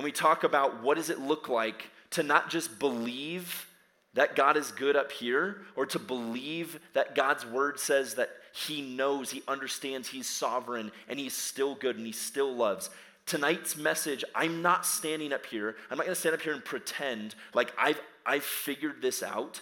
when 0.00 0.06
we 0.06 0.12
talk 0.12 0.44
about 0.44 0.82
what 0.82 0.96
does 0.96 1.10
it 1.10 1.20
look 1.20 1.50
like 1.50 1.90
to 2.08 2.22
not 2.22 2.48
just 2.48 2.78
believe 2.78 3.66
that 4.14 4.34
God 4.34 4.56
is 4.56 4.72
good 4.72 4.96
up 4.96 5.12
here 5.12 5.58
or 5.76 5.84
to 5.84 5.98
believe 5.98 6.80
that 6.94 7.14
God's 7.14 7.44
word 7.44 7.78
says 7.78 8.14
that 8.14 8.30
he 8.54 8.80
knows, 8.80 9.30
he 9.30 9.42
understands, 9.46 10.08
he's 10.08 10.26
sovereign 10.26 10.90
and 11.06 11.18
he's 11.20 11.36
still 11.36 11.74
good 11.74 11.98
and 11.98 12.06
he 12.06 12.12
still 12.12 12.50
loves. 12.50 12.88
Tonight's 13.26 13.76
message, 13.76 14.24
I'm 14.34 14.62
not 14.62 14.86
standing 14.86 15.34
up 15.34 15.44
here. 15.44 15.76
I'm 15.90 15.98
not 15.98 16.06
going 16.06 16.14
to 16.14 16.18
stand 16.18 16.34
up 16.34 16.40
here 16.40 16.54
and 16.54 16.64
pretend 16.64 17.34
like 17.52 17.70
I've 17.76 18.00
I've 18.24 18.42
figured 18.42 19.02
this 19.02 19.22
out. 19.22 19.60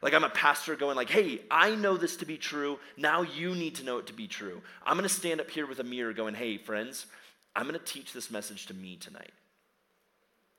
Like 0.00 0.14
I'm 0.14 0.22
a 0.22 0.30
pastor 0.30 0.76
going 0.76 0.94
like, 0.94 1.10
"Hey, 1.10 1.40
I 1.50 1.74
know 1.74 1.96
this 1.96 2.14
to 2.18 2.24
be 2.24 2.36
true. 2.36 2.78
Now 2.96 3.22
you 3.22 3.56
need 3.56 3.74
to 3.76 3.84
know 3.84 3.98
it 3.98 4.06
to 4.06 4.12
be 4.12 4.28
true." 4.28 4.62
I'm 4.86 4.96
going 4.96 5.08
to 5.08 5.12
stand 5.12 5.40
up 5.40 5.50
here 5.50 5.66
with 5.66 5.80
a 5.80 5.84
mirror 5.84 6.12
going, 6.12 6.34
"Hey, 6.34 6.56
friends, 6.56 7.06
I'm 7.56 7.66
going 7.66 7.76
to 7.76 7.84
teach 7.84 8.12
this 8.12 8.30
message 8.30 8.66
to 8.66 8.74
me 8.74 8.94
tonight." 8.94 9.32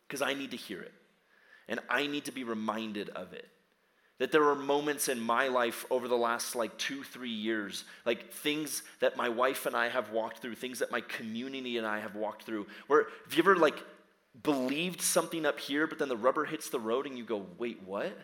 Because 0.08 0.22
I 0.22 0.34
need 0.34 0.52
to 0.52 0.58
hear 0.58 0.82
it. 0.82 0.94
And 1.68 1.80
I 1.90 2.08
need 2.08 2.26
to 2.26 2.32
be 2.32 2.44
reminded 2.44 3.10
of 3.10 3.34
it. 3.34 3.48
That 4.20 4.32
there 4.32 4.44
were 4.44 4.56
moments 4.56 5.10
in 5.10 5.20
my 5.20 5.48
life 5.48 5.86
over 5.90 6.08
the 6.08 6.18
last 6.18 6.56
like 6.56 6.78
two, 6.78 7.04
three 7.04 7.30
years, 7.32 7.84
like 8.06 8.32
things 8.32 8.84
that 9.00 9.18
my 9.18 9.30
wife 9.30 9.66
and 9.66 9.76
I 9.76 9.90
have 9.90 10.12
walked 10.12 10.40
through, 10.40 10.56
things 10.56 10.80
that 10.80 10.92
my 10.92 11.02
community 11.02 11.78
and 11.78 11.88
I 11.88 12.00
have 12.00 12.16
walked 12.16 12.44
through, 12.44 12.68
where 12.88 13.08
have 13.26 13.34
you 13.34 13.42
ever 13.42 13.56
like 13.56 13.84
believed 14.42 15.02
something 15.02 15.46
up 15.46 15.60
here, 15.60 15.88
but 15.88 16.00
then 16.00 16.10
the 16.10 16.18
rubber 16.18 16.46
hits 16.46 16.70
the 16.70 16.80
road 16.80 17.06
and 17.06 17.18
you 17.18 17.24
go, 17.24 17.46
wait, 17.58 17.82
what? 17.86 18.18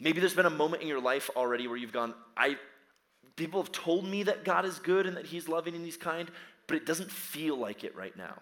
Maybe 0.00 0.20
there's 0.20 0.34
been 0.34 0.46
a 0.46 0.50
moment 0.50 0.82
in 0.82 0.88
your 0.88 1.00
life 1.00 1.30
already 1.36 1.66
where 1.66 1.76
you've 1.76 1.92
gone, 1.92 2.14
I 2.36 2.56
people 3.36 3.60
have 3.60 3.72
told 3.72 4.04
me 4.04 4.24
that 4.24 4.44
God 4.44 4.64
is 4.64 4.78
good 4.78 5.06
and 5.06 5.16
that 5.16 5.26
He's 5.26 5.48
loving 5.48 5.74
and 5.74 5.84
He's 5.84 5.96
kind, 5.96 6.30
but 6.66 6.76
it 6.76 6.86
doesn't 6.86 7.10
feel 7.10 7.56
like 7.56 7.84
it 7.84 7.94
right 7.96 8.16
now. 8.16 8.34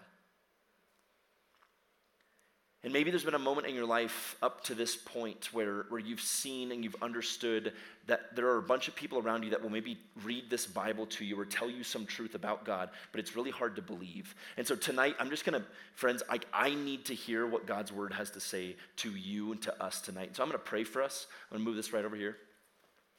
And 2.83 2.91
maybe 2.91 3.11
there's 3.11 3.23
been 3.23 3.33
a 3.33 3.39
moment 3.39 3.67
in 3.67 3.75
your 3.75 3.85
life 3.85 4.35
up 4.41 4.61
to 4.65 4.75
this 4.75 4.97
point 4.97 5.53
where, 5.53 5.85
where 5.87 6.01
you've 6.01 6.21
seen 6.21 6.73
and 6.73 6.83
you've 6.83 6.97
understood 7.01 7.71
that 8.07 8.35
there 8.35 8.47
are 8.47 8.57
a 8.57 8.61
bunch 8.61 8.89
of 8.89 8.95
people 8.95 9.19
around 9.19 9.43
you 9.43 9.51
that 9.51 9.63
will 9.63 9.69
maybe 9.69 9.97
read 10.25 10.49
this 10.49 10.65
Bible 10.65 11.05
to 11.05 11.23
you 11.23 11.39
or 11.39 11.45
tell 11.45 11.69
you 11.69 11.81
some 11.81 12.05
truth 12.05 12.35
about 12.35 12.65
God, 12.65 12.89
but 13.13 13.21
it's 13.21 13.37
really 13.37 13.51
hard 13.51 13.77
to 13.77 13.81
believe. 13.81 14.35
And 14.57 14.67
so 14.67 14.75
tonight, 14.75 15.15
I'm 15.17 15.29
just 15.29 15.45
going 15.45 15.61
to, 15.61 15.65
friends, 15.95 16.23
I, 16.29 16.39
I 16.51 16.75
need 16.75 17.05
to 17.05 17.13
hear 17.13 17.47
what 17.47 17.65
God's 17.65 17.93
word 17.93 18.11
has 18.13 18.29
to 18.31 18.41
say 18.41 18.75
to 18.97 19.11
you 19.11 19.53
and 19.53 19.61
to 19.61 19.81
us 19.81 20.01
tonight. 20.01 20.35
So 20.35 20.43
I'm 20.43 20.49
going 20.49 20.59
to 20.59 20.65
pray 20.65 20.83
for 20.83 21.01
us. 21.01 21.27
I'm 21.49 21.57
going 21.57 21.65
to 21.65 21.69
move 21.69 21.77
this 21.77 21.93
right 21.93 22.03
over 22.03 22.17
here. 22.17 22.35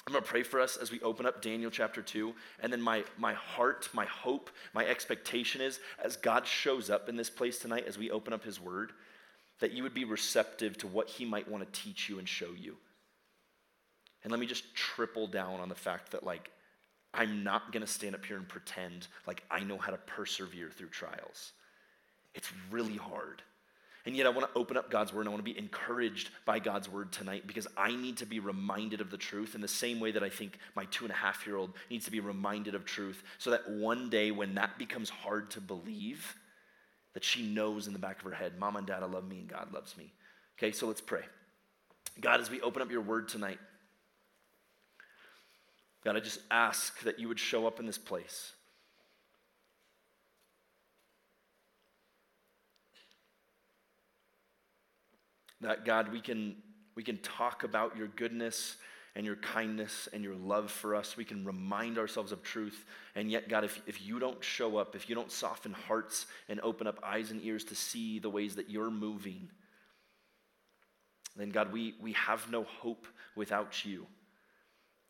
I'm 0.06 0.12
going 0.12 0.22
to 0.22 0.30
pray 0.30 0.42
for 0.42 0.60
us 0.60 0.76
as 0.76 0.92
we 0.92 1.00
open 1.00 1.24
up 1.24 1.40
Daniel 1.40 1.70
chapter 1.70 2.02
2. 2.02 2.34
And 2.60 2.70
then 2.70 2.82
my, 2.82 3.04
my 3.16 3.32
heart, 3.32 3.88
my 3.94 4.04
hope, 4.04 4.50
my 4.74 4.84
expectation 4.84 5.62
is 5.62 5.80
as 6.04 6.16
God 6.16 6.46
shows 6.46 6.90
up 6.90 7.08
in 7.08 7.16
this 7.16 7.30
place 7.30 7.58
tonight, 7.58 7.86
as 7.88 7.96
we 7.96 8.10
open 8.10 8.34
up 8.34 8.44
his 8.44 8.60
word, 8.60 8.92
that 9.60 9.72
you 9.72 9.82
would 9.82 9.94
be 9.94 10.04
receptive 10.04 10.76
to 10.78 10.86
what 10.86 11.08
he 11.08 11.24
might 11.24 11.48
want 11.48 11.64
to 11.64 11.80
teach 11.80 12.08
you 12.08 12.18
and 12.18 12.28
show 12.28 12.50
you. 12.56 12.76
And 14.22 14.30
let 14.30 14.40
me 14.40 14.46
just 14.46 14.74
triple 14.74 15.26
down 15.26 15.60
on 15.60 15.68
the 15.68 15.74
fact 15.74 16.12
that, 16.12 16.24
like, 16.24 16.50
I'm 17.12 17.44
not 17.44 17.72
going 17.72 17.82
to 17.82 17.86
stand 17.86 18.14
up 18.14 18.24
here 18.24 18.36
and 18.36 18.48
pretend 18.48 19.06
like 19.26 19.44
I 19.50 19.60
know 19.60 19.78
how 19.78 19.92
to 19.92 19.98
persevere 19.98 20.70
through 20.70 20.88
trials. 20.88 21.52
It's 22.34 22.50
really 22.70 22.96
hard. 22.96 23.42
And 24.06 24.14
yet, 24.14 24.26
I 24.26 24.30
want 24.30 24.52
to 24.52 24.58
open 24.58 24.76
up 24.76 24.90
God's 24.90 25.14
word 25.14 25.20
and 25.20 25.28
I 25.28 25.32
want 25.32 25.44
to 25.44 25.50
be 25.50 25.58
encouraged 25.58 26.28
by 26.44 26.58
God's 26.58 26.90
word 26.90 27.10
tonight 27.10 27.46
because 27.46 27.66
I 27.76 27.94
need 27.94 28.18
to 28.18 28.26
be 28.26 28.38
reminded 28.38 29.00
of 29.00 29.10
the 29.10 29.16
truth 29.16 29.54
in 29.54 29.62
the 29.62 29.68
same 29.68 29.98
way 29.98 30.10
that 30.10 30.22
I 30.22 30.28
think 30.28 30.58
my 30.74 30.84
two 30.86 31.04
and 31.04 31.12
a 31.12 31.16
half 31.16 31.46
year 31.46 31.56
old 31.56 31.72
needs 31.88 32.04
to 32.04 32.10
be 32.10 32.20
reminded 32.20 32.74
of 32.74 32.84
truth 32.84 33.22
so 33.38 33.50
that 33.50 33.70
one 33.70 34.10
day 34.10 34.30
when 34.30 34.56
that 34.56 34.78
becomes 34.78 35.08
hard 35.08 35.50
to 35.52 35.60
believe, 35.60 36.34
that 37.14 37.24
she 37.24 37.42
knows 37.42 37.86
in 37.86 37.92
the 37.92 37.98
back 37.98 38.18
of 38.18 38.24
her 38.24 38.34
head, 38.34 38.58
Mom 38.58 38.76
and 38.76 38.86
Dad, 38.86 39.02
I 39.02 39.06
love 39.06 39.26
me 39.26 39.38
and 39.38 39.48
God 39.48 39.72
loves 39.72 39.96
me. 39.96 40.12
Okay, 40.58 40.72
so 40.72 40.86
let's 40.86 41.00
pray. 41.00 41.22
God, 42.20 42.40
as 42.40 42.50
we 42.50 42.60
open 42.60 42.82
up 42.82 42.90
your 42.90 43.00
word 43.00 43.28
tonight, 43.28 43.58
God, 46.04 46.16
I 46.16 46.20
just 46.20 46.40
ask 46.50 47.00
that 47.00 47.18
you 47.18 47.28
would 47.28 47.40
show 47.40 47.66
up 47.66 47.80
in 47.80 47.86
this 47.86 47.98
place. 47.98 48.52
That 55.62 55.84
God, 55.86 56.12
we 56.12 56.20
can 56.20 56.56
we 56.94 57.02
can 57.02 57.16
talk 57.18 57.64
about 57.64 57.96
your 57.96 58.08
goodness 58.08 58.76
and 59.16 59.24
your 59.24 59.36
kindness 59.36 60.08
and 60.12 60.24
your 60.24 60.34
love 60.34 60.70
for 60.70 60.94
us. 60.94 61.16
We 61.16 61.24
can 61.24 61.44
remind 61.44 61.98
ourselves 61.98 62.32
of 62.32 62.42
truth. 62.42 62.84
And 63.14 63.30
yet, 63.30 63.48
God, 63.48 63.64
if, 63.64 63.80
if 63.86 64.04
you 64.04 64.18
don't 64.18 64.42
show 64.42 64.76
up, 64.76 64.96
if 64.96 65.08
you 65.08 65.14
don't 65.14 65.30
soften 65.30 65.72
hearts 65.72 66.26
and 66.48 66.60
open 66.60 66.86
up 66.86 66.98
eyes 67.02 67.30
and 67.30 67.42
ears 67.44 67.64
to 67.64 67.74
see 67.74 68.18
the 68.18 68.30
ways 68.30 68.56
that 68.56 68.70
you're 68.70 68.90
moving, 68.90 69.50
then, 71.36 71.50
God, 71.50 71.72
we, 71.72 71.94
we 72.00 72.12
have 72.12 72.50
no 72.50 72.64
hope 72.64 73.06
without 73.36 73.84
you. 73.84 74.06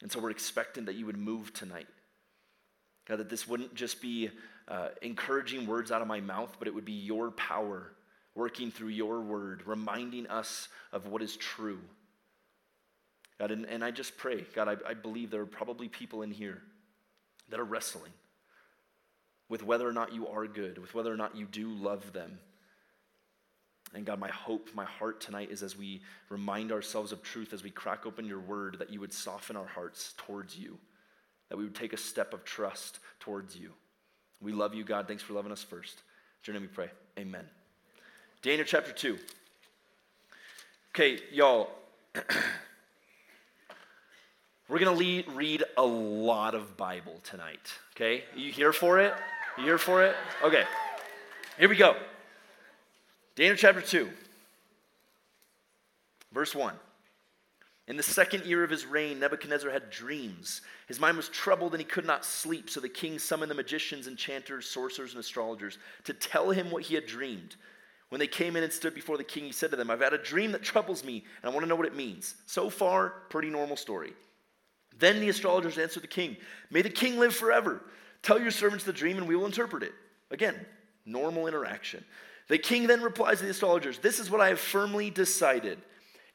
And 0.02 0.10
so 0.10 0.20
we're 0.20 0.30
expecting 0.30 0.86
that 0.86 0.94
you 0.94 1.06
would 1.06 1.18
move 1.18 1.52
tonight. 1.52 1.86
God, 3.06 3.18
that 3.18 3.28
this 3.28 3.46
wouldn't 3.46 3.74
just 3.74 4.00
be 4.00 4.30
uh, 4.68 4.88
encouraging 5.02 5.66
words 5.66 5.90
out 5.90 6.02
of 6.02 6.08
my 6.08 6.20
mouth, 6.20 6.56
but 6.58 6.68
it 6.68 6.74
would 6.74 6.84
be 6.84 6.92
your 6.92 7.30
power 7.30 7.92
working 8.34 8.70
through 8.70 8.88
your 8.88 9.20
word, 9.20 9.62
reminding 9.66 10.26
us 10.26 10.68
of 10.92 11.06
what 11.06 11.22
is 11.22 11.36
true. 11.36 11.80
God, 13.44 13.50
and, 13.50 13.66
and 13.66 13.84
I 13.84 13.90
just 13.90 14.16
pray, 14.16 14.46
God, 14.54 14.68
I, 14.68 14.90
I 14.90 14.94
believe 14.94 15.30
there 15.30 15.42
are 15.42 15.46
probably 15.46 15.86
people 15.86 16.22
in 16.22 16.30
here 16.30 16.62
that 17.50 17.60
are 17.60 17.64
wrestling. 17.64 18.12
with 19.50 19.62
whether 19.62 19.86
or 19.86 19.92
not 19.92 20.14
you 20.14 20.26
are 20.28 20.46
good, 20.46 20.78
with 20.78 20.94
whether 20.94 21.12
or 21.12 21.16
not 21.18 21.36
you 21.36 21.44
do 21.44 21.68
love 21.68 22.14
them. 22.14 22.38
And 23.92 24.06
God, 24.06 24.18
my 24.18 24.30
hope, 24.30 24.70
my 24.74 24.86
heart 24.86 25.20
tonight 25.20 25.50
is 25.50 25.62
as 25.62 25.76
we 25.76 26.00
remind 26.30 26.72
ourselves 26.72 27.12
of 27.12 27.22
truth, 27.22 27.52
as 27.52 27.62
we 27.62 27.68
crack 27.68 28.06
open 28.06 28.24
your 28.24 28.40
word, 28.40 28.78
that 28.78 28.88
you 28.88 28.98
would 29.00 29.12
soften 29.12 29.56
our 29.56 29.66
hearts 29.66 30.14
towards 30.16 30.56
you, 30.56 30.78
that 31.50 31.58
we 31.58 31.64
would 31.64 31.74
take 31.74 31.92
a 31.92 31.98
step 31.98 32.32
of 32.32 32.46
trust 32.46 32.98
towards 33.20 33.54
you. 33.54 33.72
We 34.40 34.52
love 34.52 34.72
you, 34.72 34.84
God. 34.84 35.06
Thanks 35.06 35.22
for 35.22 35.34
loving 35.34 35.52
us 35.52 35.62
first. 35.62 35.98
In 36.46 36.54
your 36.54 36.54
name 36.54 36.62
we 36.62 36.74
pray. 36.74 36.90
Amen. 37.18 37.44
Daniel 38.40 38.66
chapter 38.66 38.92
2. 38.92 39.18
Okay, 40.94 41.18
y'all. 41.30 41.68
We're 44.68 44.78
going 44.78 44.96
to 44.96 45.30
read 45.32 45.62
a 45.76 45.84
lot 45.84 46.54
of 46.54 46.76
Bible 46.76 47.20
tonight. 47.22 47.72
Okay? 47.94 48.24
You 48.34 48.50
here 48.50 48.72
for 48.72 48.98
it? 48.98 49.12
You 49.58 49.64
here 49.64 49.78
for 49.78 50.02
it? 50.02 50.16
Okay. 50.42 50.64
Here 51.58 51.68
we 51.68 51.76
go. 51.76 51.96
Daniel 53.36 53.56
chapter 53.56 53.80
2, 53.80 54.08
verse 56.32 56.54
1. 56.54 56.74
In 57.88 57.96
the 57.96 58.02
second 58.02 58.46
year 58.46 58.64
of 58.64 58.70
his 58.70 58.86
reign, 58.86 59.18
Nebuchadnezzar 59.18 59.70
had 59.70 59.90
dreams. 59.90 60.62
His 60.86 60.98
mind 60.98 61.16
was 61.16 61.28
troubled 61.28 61.72
and 61.72 61.80
he 61.80 61.84
could 61.84 62.06
not 62.06 62.24
sleep. 62.24 62.70
So 62.70 62.80
the 62.80 62.88
king 62.88 63.18
summoned 63.18 63.50
the 63.50 63.56
magicians, 63.56 64.06
enchanters, 64.06 64.66
sorcerers, 64.66 65.10
and 65.12 65.20
astrologers 65.20 65.78
to 66.04 66.14
tell 66.14 66.50
him 66.50 66.70
what 66.70 66.84
he 66.84 66.94
had 66.94 67.06
dreamed. 67.06 67.56
When 68.08 68.20
they 68.20 68.26
came 68.26 68.56
in 68.56 68.62
and 68.62 68.72
stood 68.72 68.94
before 68.94 69.18
the 69.18 69.24
king, 69.24 69.44
he 69.44 69.52
said 69.52 69.70
to 69.72 69.76
them, 69.76 69.90
I've 69.90 70.00
had 70.00 70.14
a 70.14 70.18
dream 70.18 70.52
that 70.52 70.62
troubles 70.62 71.04
me, 71.04 71.24
and 71.42 71.50
I 71.50 71.52
want 71.52 71.64
to 71.64 71.68
know 71.68 71.76
what 71.76 71.86
it 71.86 71.96
means. 71.96 72.36
So 72.46 72.70
far, 72.70 73.10
pretty 73.28 73.50
normal 73.50 73.76
story. 73.76 74.14
Then 74.98 75.20
the 75.20 75.28
astrologers 75.28 75.78
answered 75.78 76.02
the 76.02 76.08
king, 76.08 76.36
May 76.70 76.82
the 76.82 76.90
king 76.90 77.18
live 77.18 77.34
forever. 77.34 77.82
Tell 78.22 78.40
your 78.40 78.50
servants 78.50 78.84
the 78.84 78.92
dream, 78.92 79.18
and 79.18 79.28
we 79.28 79.36
will 79.36 79.46
interpret 79.46 79.82
it. 79.82 79.92
Again, 80.30 80.54
normal 81.04 81.46
interaction. 81.46 82.04
The 82.48 82.58
king 82.58 82.86
then 82.86 83.02
replies 83.02 83.38
to 83.38 83.44
the 83.44 83.50
astrologers, 83.50 83.98
This 83.98 84.18
is 84.18 84.30
what 84.30 84.40
I 84.40 84.48
have 84.48 84.60
firmly 84.60 85.10
decided. 85.10 85.78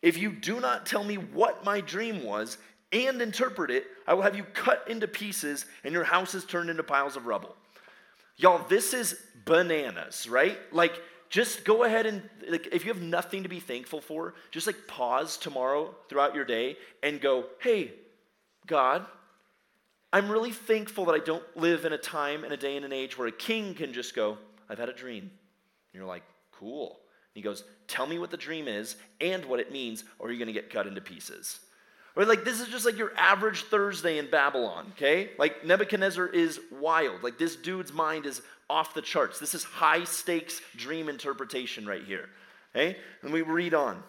If 0.01 0.17
you 0.17 0.31
do 0.31 0.59
not 0.59 0.85
tell 0.85 1.03
me 1.03 1.15
what 1.15 1.65
my 1.65 1.81
dream 1.81 2.23
was 2.23 2.57
and 2.91 3.21
interpret 3.21 3.69
it, 3.71 3.85
I 4.07 4.13
will 4.13 4.23
have 4.23 4.35
you 4.35 4.43
cut 4.43 4.85
into 4.87 5.07
pieces 5.07 5.65
and 5.83 5.93
your 5.93 6.03
houses 6.03 6.45
turned 6.45 6.69
into 6.69 6.83
piles 6.83 7.15
of 7.15 7.25
rubble. 7.25 7.55
Y'all, 8.37 8.65
this 8.69 8.93
is 8.93 9.19
bananas, 9.45 10.27
right? 10.29 10.57
Like, 10.71 10.93
just 11.29 11.63
go 11.63 11.83
ahead 11.83 12.05
and 12.05 12.27
like 12.49 12.67
if 12.71 12.85
you 12.85 12.91
have 12.91 13.01
nothing 13.01 13.43
to 13.43 13.49
be 13.49 13.59
thankful 13.59 14.01
for 14.01 14.33
just 14.51 14.65
like 14.65 14.87
pause 14.87 15.37
tomorrow 15.37 15.93
throughout 16.09 16.33
your 16.33 16.45
day 16.45 16.75
and 17.03 17.21
go 17.21 17.45
hey 17.59 17.93
god 18.69 19.05
i'm 20.13 20.29
really 20.29 20.51
thankful 20.51 21.05
that 21.05 21.13
i 21.13 21.19
don't 21.19 21.43
live 21.57 21.83
in 21.83 21.91
a 21.91 21.97
time 21.97 22.43
and 22.43 22.53
a 22.53 22.57
day 22.57 22.75
and 22.77 22.85
an 22.85 22.93
age 22.93 23.17
where 23.17 23.27
a 23.27 23.31
king 23.31 23.73
can 23.73 23.91
just 23.91 24.15
go 24.15 24.37
i've 24.69 24.79
had 24.79 24.89
a 24.89 24.93
dream 24.93 25.23
and 25.23 25.31
you're 25.93 26.05
like 26.05 26.23
cool 26.53 26.91
and 26.91 27.35
he 27.35 27.41
goes 27.41 27.65
tell 27.87 28.07
me 28.07 28.17
what 28.17 28.31
the 28.31 28.37
dream 28.37 28.67
is 28.67 28.95
and 29.19 29.43
what 29.43 29.59
it 29.59 29.71
means 29.71 30.05
or 30.19 30.29
you're 30.29 30.39
going 30.39 30.47
to 30.47 30.53
get 30.53 30.69
cut 30.69 30.87
into 30.87 31.01
pieces 31.01 31.59
or 32.15 32.23
like 32.25 32.45
this 32.45 32.61
is 32.61 32.69
just 32.69 32.85
like 32.85 32.97
your 32.97 33.11
average 33.17 33.63
thursday 33.63 34.17
in 34.17 34.29
babylon 34.29 34.85
okay 34.95 35.31
like 35.37 35.65
nebuchadnezzar 35.65 36.27
is 36.27 36.61
wild 36.79 37.21
like 37.21 37.37
this 37.37 37.57
dude's 37.57 37.91
mind 37.91 38.25
is 38.25 38.41
off 38.69 38.93
the 38.93 39.01
charts. 39.01 39.39
This 39.39 39.55
is 39.55 39.63
high 39.63 40.03
stakes 40.03 40.61
dream 40.75 41.09
interpretation 41.09 41.85
right 41.85 42.03
here. 42.03 42.29
Okay? 42.75 42.97
And 43.23 43.33
we 43.33 43.41
read 43.41 43.73
on. 43.73 44.03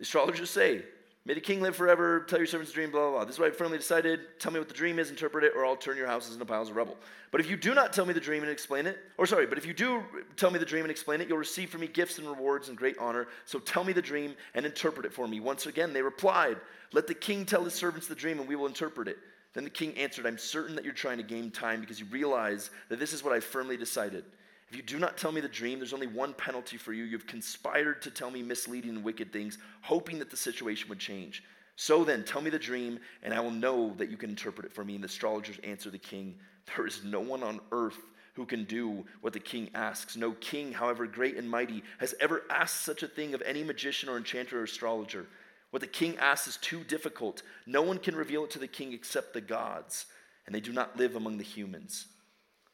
Astrologers 0.00 0.50
say, 0.50 0.82
May 1.28 1.34
the 1.34 1.40
king 1.40 1.60
live 1.60 1.76
forever, 1.76 2.20
tell 2.20 2.38
your 2.38 2.46
servants 2.46 2.72
the 2.72 2.76
dream, 2.76 2.90
blah, 2.90 3.02
blah, 3.02 3.10
blah. 3.10 3.24
This 3.26 3.34
is 3.34 3.38
what 3.38 3.48
I 3.48 3.54
firmly 3.54 3.76
decided. 3.76 4.20
Tell 4.38 4.50
me 4.50 4.58
what 4.58 4.68
the 4.68 4.74
dream 4.74 4.98
is, 4.98 5.10
interpret 5.10 5.44
it, 5.44 5.52
or 5.54 5.66
I'll 5.66 5.76
turn 5.76 5.98
your 5.98 6.06
houses 6.06 6.32
into 6.32 6.46
piles 6.46 6.70
of 6.70 6.76
rubble. 6.76 6.96
But 7.30 7.42
if 7.42 7.50
you 7.50 7.56
do 7.58 7.74
not 7.74 7.92
tell 7.92 8.06
me 8.06 8.14
the 8.14 8.20
dream 8.20 8.42
and 8.42 8.50
explain 8.50 8.86
it, 8.86 8.96
or 9.18 9.26
sorry, 9.26 9.44
but 9.44 9.58
if 9.58 9.66
you 9.66 9.74
do 9.74 10.02
tell 10.36 10.50
me 10.50 10.58
the 10.58 10.64
dream 10.64 10.84
and 10.86 10.90
explain 10.90 11.20
it, 11.20 11.28
you'll 11.28 11.36
receive 11.36 11.68
from 11.68 11.82
me 11.82 11.86
gifts 11.86 12.16
and 12.16 12.26
rewards 12.26 12.70
and 12.70 12.78
great 12.78 12.96
honor. 12.98 13.28
So 13.44 13.58
tell 13.58 13.84
me 13.84 13.92
the 13.92 14.00
dream 14.00 14.36
and 14.54 14.64
interpret 14.64 15.04
it 15.04 15.12
for 15.12 15.28
me. 15.28 15.38
Once 15.38 15.66
again, 15.66 15.92
they 15.92 16.00
replied, 16.00 16.56
Let 16.94 17.06
the 17.06 17.12
king 17.12 17.44
tell 17.44 17.62
his 17.62 17.74
servants 17.74 18.06
the 18.06 18.14
dream, 18.14 18.40
and 18.40 18.48
we 18.48 18.56
will 18.56 18.66
interpret 18.66 19.06
it. 19.06 19.18
Then 19.52 19.64
the 19.64 19.70
king 19.70 19.94
answered, 19.98 20.24
I'm 20.24 20.38
certain 20.38 20.74
that 20.76 20.84
you're 20.84 20.94
trying 20.94 21.18
to 21.18 21.22
gain 21.22 21.50
time 21.50 21.82
because 21.82 22.00
you 22.00 22.06
realize 22.06 22.70
that 22.88 22.98
this 22.98 23.12
is 23.12 23.22
what 23.22 23.34
I 23.34 23.40
firmly 23.40 23.76
decided. 23.76 24.24
If 24.70 24.76
you 24.76 24.82
do 24.82 24.98
not 24.98 25.16
tell 25.16 25.32
me 25.32 25.40
the 25.40 25.48
dream, 25.48 25.78
there's 25.78 25.94
only 25.94 26.06
one 26.06 26.34
penalty 26.34 26.76
for 26.76 26.92
you. 26.92 27.04
You've 27.04 27.26
conspired 27.26 28.02
to 28.02 28.10
tell 28.10 28.30
me 28.30 28.42
misleading 28.42 28.90
and 28.90 29.04
wicked 29.04 29.32
things, 29.32 29.56
hoping 29.80 30.18
that 30.18 30.30
the 30.30 30.36
situation 30.36 30.88
would 30.90 30.98
change. 30.98 31.42
So 31.76 32.04
then, 32.04 32.24
tell 32.24 32.42
me 32.42 32.50
the 32.50 32.58
dream, 32.58 32.98
and 33.22 33.32
I 33.32 33.40
will 33.40 33.50
know 33.50 33.94
that 33.96 34.10
you 34.10 34.16
can 34.16 34.30
interpret 34.30 34.66
it 34.66 34.72
for 34.72 34.84
me. 34.84 34.94
And 34.94 35.02
the 35.02 35.06
astrologers 35.06 35.58
answered 35.64 35.92
the 35.92 35.98
king, 35.98 36.34
There 36.76 36.86
is 36.86 37.04
no 37.04 37.20
one 37.20 37.42
on 37.42 37.60
earth 37.72 38.00
who 38.34 38.44
can 38.44 38.64
do 38.64 39.04
what 39.20 39.32
the 39.32 39.40
king 39.40 39.70
asks. 39.74 40.16
No 40.16 40.32
king, 40.32 40.72
however 40.72 41.06
great 41.06 41.36
and 41.36 41.48
mighty, 41.48 41.82
has 41.98 42.14
ever 42.20 42.44
asked 42.50 42.82
such 42.82 43.02
a 43.02 43.08
thing 43.08 43.32
of 43.32 43.42
any 43.42 43.64
magician 43.64 44.08
or 44.08 44.16
enchanter 44.16 44.60
or 44.60 44.64
astrologer. 44.64 45.26
What 45.70 45.80
the 45.80 45.86
king 45.86 46.16
asks 46.18 46.48
is 46.48 46.56
too 46.58 46.84
difficult. 46.84 47.42
No 47.66 47.82
one 47.82 47.98
can 47.98 48.14
reveal 48.16 48.44
it 48.44 48.50
to 48.50 48.58
the 48.58 48.68
king 48.68 48.92
except 48.92 49.32
the 49.32 49.40
gods, 49.40 50.06
and 50.46 50.54
they 50.54 50.60
do 50.60 50.72
not 50.72 50.96
live 50.96 51.16
among 51.16 51.38
the 51.38 51.44
humans. 51.44 52.06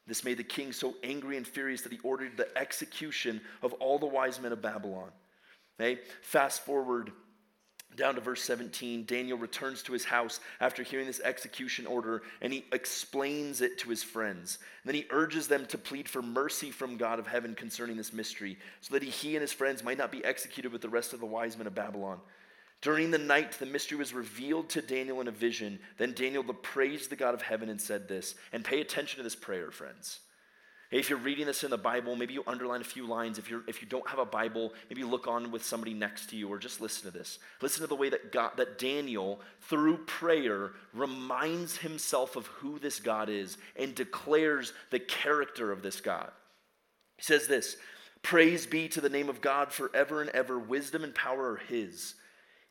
This 0.07 0.25
made 0.25 0.39
the 0.39 0.45
king 0.45 0.73
so 0.73 0.95
angry 1.03 1.37
and 1.37 1.47
furious 1.47 1.83
that 1.83 1.93
he 1.93 1.99
ordered 2.03 2.37
the 2.37 2.49
execution 2.59 3.41
of 3.63 3.73
all 3.75 3.99
the 3.99 4.07
wise 4.07 4.41
men 4.41 4.53
of 4.53 4.61
Babylon. 4.61 5.11
Okay? 5.81 6.01
Fast 6.23 6.65
forward 6.65 7.13
down 7.97 8.17
to 8.17 8.21
verse 8.21 8.43
17. 8.43 9.05
Daniel 9.07 9.39
returns 9.39 9.83
to 9.83 9.93
his 9.93 10.05
house 10.05 10.41
after 10.61 10.83
hearing 10.83 11.07
this 11.07 11.21
execution 11.21 11.87
order 11.87 12.23
and 12.43 12.53
he 12.53 12.65
explains 12.73 13.61
it 13.61 13.79
to 13.79 13.89
his 13.89 14.03
friends. 14.03 14.59
And 14.83 14.89
then 14.89 15.01
he 15.01 15.07
urges 15.11 15.49
them 15.49 15.67
to 15.67 15.79
plead 15.79 16.09
for 16.09 16.21
mercy 16.21 16.71
from 16.71 16.97
God 16.97 17.19
of 17.19 17.27
heaven 17.27 17.55
concerning 17.55 17.97
this 17.97 18.13
mystery 18.13 18.59
so 18.81 18.95
that 18.95 19.03
he 19.03 19.37
and 19.37 19.43
his 19.43 19.53
friends 19.53 19.85
might 19.85 19.99
not 19.99 20.13
be 20.13 20.25
executed 20.25 20.73
with 20.73 20.83
the 20.83 20.89
rest 20.89 21.13
of 21.13 21.21
the 21.21 21.27
wise 21.27 21.57
men 21.57 21.67
of 21.67 21.75
Babylon. 21.75 22.19
During 22.83 23.11
the 23.11 23.19
night, 23.19 23.53
the 23.53 23.67
mystery 23.67 23.97
was 23.97 24.13
revealed 24.13 24.69
to 24.71 24.83
Daniel 24.83 25.21
in 25.21 25.29
a 25.29 25.33
vision. 25.33 25.79
Then 25.97 26.13
Daniel 26.13 26.43
praised 26.45 27.11
the 27.11 27.17
God 27.17 27.35
of 27.35 27.43
heaven 27.43 27.69
and 27.69 27.81
said 27.81 28.09
this. 28.09 28.35
And 28.53 28.65
pay 28.65 28.81
attention 28.81 29.19
to 29.19 29.23
this 29.23 29.37
prayer, 29.37 29.71
friends. 29.71 30.21
If 30.91 31.11
you're 31.11 31.19
reading 31.19 31.47
this 31.47 31.65
in 31.65 31.71
the 31.71 31.79
Bible, 31.79 32.15
maybe 32.15 32.35
you 32.35 32.45
underline 32.47 32.81
a 32.81 32.85
few 32.85 33.05
lines. 33.05 33.37
If, 33.37 33.51
you're, 33.51 33.63
if 33.67 33.83
you 33.83 33.89
don't 33.89 34.09
have 34.09 34.21
a 34.21 34.25
Bible, 34.25 34.73
maybe 34.89 35.03
look 35.03 35.27
on 35.27 35.51
with 35.51 35.65
somebody 35.65 35.93
next 35.93 36.31
to 36.31 36.37
you 36.37 36.49
or 36.49 36.57
just 36.57 36.81
listen 36.81 37.11
to 37.11 37.19
this. 37.19 37.41
Listen 37.61 37.81
to 37.81 37.89
the 37.89 37.97
way 37.97 38.11
that, 38.11 38.31
God, 38.31 38.53
that 38.59 38.79
Daniel, 38.79 39.41
through 39.63 40.05
prayer, 40.05 40.71
reminds 40.93 41.79
himself 41.79 42.37
of 42.37 42.47
who 42.47 42.79
this 42.79 43.01
God 43.01 43.29
is 43.29 43.57
and 43.77 43.95
declares 43.95 44.73
the 44.91 45.01
character 45.01 45.73
of 45.73 45.83
this 45.83 46.01
God. 46.01 46.31
He 47.17 47.25
says 47.25 47.49
this 47.49 47.77
Praise 48.23 48.65
be 48.65 48.87
to 48.89 49.01
the 49.01 49.09
name 49.09 49.29
of 49.29 49.41
God 49.41 49.73
forever 49.73 50.21
and 50.21 50.31
ever. 50.31 50.59
Wisdom 50.59 51.03
and 51.03 51.15
power 51.15 51.53
are 51.53 51.57
his. 51.57 52.15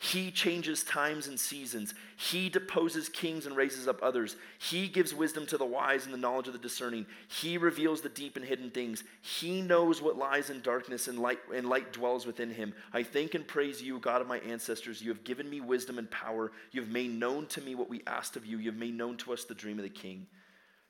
He 0.03 0.31
changes 0.31 0.83
times 0.83 1.27
and 1.27 1.39
seasons. 1.39 1.93
He 2.17 2.49
deposes 2.49 3.07
kings 3.07 3.45
and 3.45 3.55
raises 3.55 3.87
up 3.87 4.03
others. 4.03 4.35
He 4.59 4.89
gives 4.89 5.13
wisdom 5.13 5.45
to 5.45 5.57
the 5.57 5.65
wise 5.65 6.03
and 6.03 6.13
the 6.13 6.17
knowledge 6.17 6.47
of 6.47 6.53
the 6.53 6.59
discerning. 6.59 7.05
He 7.29 7.57
reveals 7.57 8.01
the 8.01 8.09
deep 8.09 8.35
and 8.35 8.43
hidden 8.43 8.69
things. 8.69 9.05
He 9.21 9.61
knows 9.61 10.01
what 10.01 10.17
lies 10.17 10.49
in 10.49 10.59
darkness, 10.59 11.07
and 11.07 11.19
light, 11.19 11.39
and 11.55 11.69
light 11.69 11.93
dwells 11.93 12.25
within 12.25 12.49
him. 12.49 12.73
I 12.91 13.03
thank 13.03 13.33
and 13.33 13.47
praise 13.47 13.81
you, 13.81 13.97
God 13.97 14.19
of 14.19 14.27
my 14.27 14.39
ancestors. 14.39 15.01
You 15.01 15.07
have 15.07 15.23
given 15.23 15.49
me 15.49 15.61
wisdom 15.61 15.97
and 15.97 16.11
power. 16.11 16.51
You 16.73 16.81
have 16.81 16.91
made 16.91 17.17
known 17.17 17.45
to 17.47 17.61
me 17.61 17.73
what 17.73 17.89
we 17.89 18.01
asked 18.05 18.35
of 18.35 18.45
you. 18.45 18.57
You 18.57 18.71
have 18.71 18.79
made 18.79 18.95
known 18.95 19.15
to 19.19 19.31
us 19.31 19.45
the 19.45 19.55
dream 19.55 19.79
of 19.79 19.83
the 19.83 19.89
king. 19.89 20.27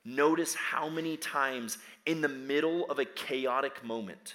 Notice 0.04 0.56
how 0.56 0.88
many 0.88 1.16
times 1.16 1.78
in 2.04 2.20
the 2.20 2.28
middle 2.28 2.90
of 2.90 2.98
a 2.98 3.04
chaotic 3.04 3.84
moment, 3.84 4.34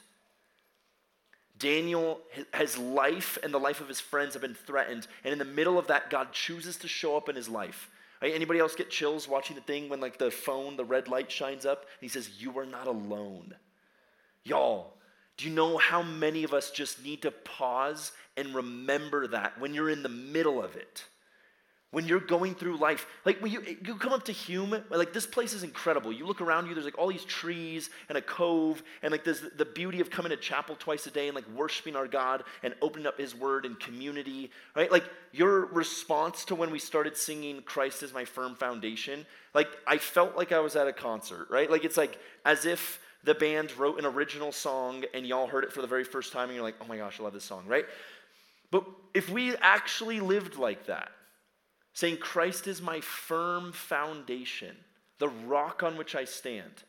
Daniel, 1.59 2.21
his 2.55 2.77
life 2.77 3.37
and 3.43 3.53
the 3.53 3.59
life 3.59 3.81
of 3.81 3.87
his 3.87 3.99
friends 3.99 4.33
have 4.33 4.41
been 4.41 4.55
threatened. 4.55 5.07
And 5.23 5.33
in 5.33 5.39
the 5.39 5.45
middle 5.45 5.77
of 5.77 5.87
that, 5.87 6.09
God 6.09 6.31
chooses 6.31 6.77
to 6.77 6.87
show 6.87 7.17
up 7.17 7.29
in 7.29 7.35
his 7.35 7.49
life. 7.49 7.89
Anybody 8.21 8.59
else 8.59 8.75
get 8.75 8.89
chills 8.89 9.27
watching 9.27 9.55
the 9.55 9.61
thing 9.61 9.87
when 9.87 10.01
like 10.01 10.17
the 10.17 10.31
phone, 10.31 10.75
the 10.75 10.85
red 10.85 11.07
light 11.07 11.31
shines 11.31 11.65
up? 11.65 11.81
And 11.81 12.01
he 12.01 12.07
says, 12.07 12.41
You 12.41 12.57
are 12.59 12.65
not 12.65 12.87
alone. 12.87 13.55
Y'all, 14.43 14.93
do 15.37 15.47
you 15.47 15.53
know 15.53 15.77
how 15.77 16.01
many 16.01 16.43
of 16.43 16.53
us 16.53 16.71
just 16.71 17.03
need 17.03 17.21
to 17.21 17.31
pause 17.31 18.11
and 18.35 18.55
remember 18.55 19.27
that 19.27 19.59
when 19.59 19.73
you're 19.73 19.89
in 19.89 20.03
the 20.03 20.09
middle 20.09 20.61
of 20.61 20.75
it? 20.75 21.05
When 21.91 22.05
you're 22.05 22.19
going 22.19 22.53
through 22.53 22.77
life 22.77 23.07
like 23.25 23.41
when 23.41 23.51
you, 23.51 23.63
you 23.83 23.95
come 23.95 24.13
up 24.13 24.23
to 24.25 24.31
hume 24.31 24.79
like 24.91 25.11
this 25.11 25.25
place 25.25 25.53
is 25.53 25.63
incredible. 25.63 26.13
You 26.13 26.25
look 26.25 26.41
around 26.41 26.67
you 26.67 26.73
there's 26.73 26.85
like 26.85 26.97
all 26.97 27.07
these 27.07 27.25
trees 27.25 27.89
and 28.09 28.17
a 28.17 28.21
cove 28.21 28.83
and 29.01 29.11
like 29.11 29.23
there's 29.23 29.41
the 29.57 29.65
beauty 29.65 29.99
of 29.99 30.09
coming 30.09 30.29
to 30.29 30.37
chapel 30.37 30.75
twice 30.77 31.07
a 31.07 31.11
day 31.11 31.27
and 31.27 31.35
like 31.35 31.49
worshiping 31.55 31.95
our 31.95 32.07
god 32.07 32.43
and 32.63 32.75
opening 32.81 33.07
up 33.07 33.17
his 33.17 33.35
word 33.35 33.65
and 33.65 33.79
community 33.79 34.51
right? 34.75 34.91
Like 34.91 35.05
your 35.31 35.65
response 35.65 36.45
to 36.45 36.55
when 36.55 36.69
we 36.71 36.79
started 36.79 37.17
singing 37.17 37.61
christ 37.63 38.03
is 38.03 38.13
my 38.13 38.25
firm 38.25 38.55
foundation 38.55 39.25
like 39.53 39.67
i 39.87 39.97
felt 39.97 40.35
like 40.35 40.51
i 40.51 40.59
was 40.59 40.75
at 40.75 40.87
a 40.87 40.93
concert 40.93 41.47
right? 41.49 41.69
Like 41.69 41.85
it's 41.85 41.97
like 41.97 42.19
as 42.45 42.65
if 42.65 42.99
the 43.23 43.33
band 43.33 43.75
wrote 43.77 43.99
an 43.99 44.05
original 44.05 44.51
song 44.51 45.03
and 45.13 45.25
y'all 45.25 45.47
heard 45.47 45.63
it 45.63 45.73
for 45.73 45.81
the 45.81 45.87
very 45.87 46.03
first 46.03 46.31
time 46.33 46.49
and 46.49 46.55
you're 46.55 46.63
like 46.63 46.75
oh 46.81 46.85
my 46.85 46.97
gosh 46.97 47.19
i 47.19 47.23
love 47.23 47.33
this 47.33 47.43
song 47.43 47.63
right? 47.67 47.85
But 48.71 48.85
if 49.15 49.29
we 49.29 49.55
actually 49.55 50.19
lived 50.19 50.57
like 50.57 50.85
that 50.85 51.09
saying, 51.99 52.17
Christ 52.17 52.65
is 52.65 52.81
my 52.81 53.01
firm 53.01 53.73
foundation. 53.73 54.75
the 55.19 55.27
rock 55.27 55.83
on 55.83 55.97
which 55.97 56.15
I 56.15 56.23
stand. 56.23 56.83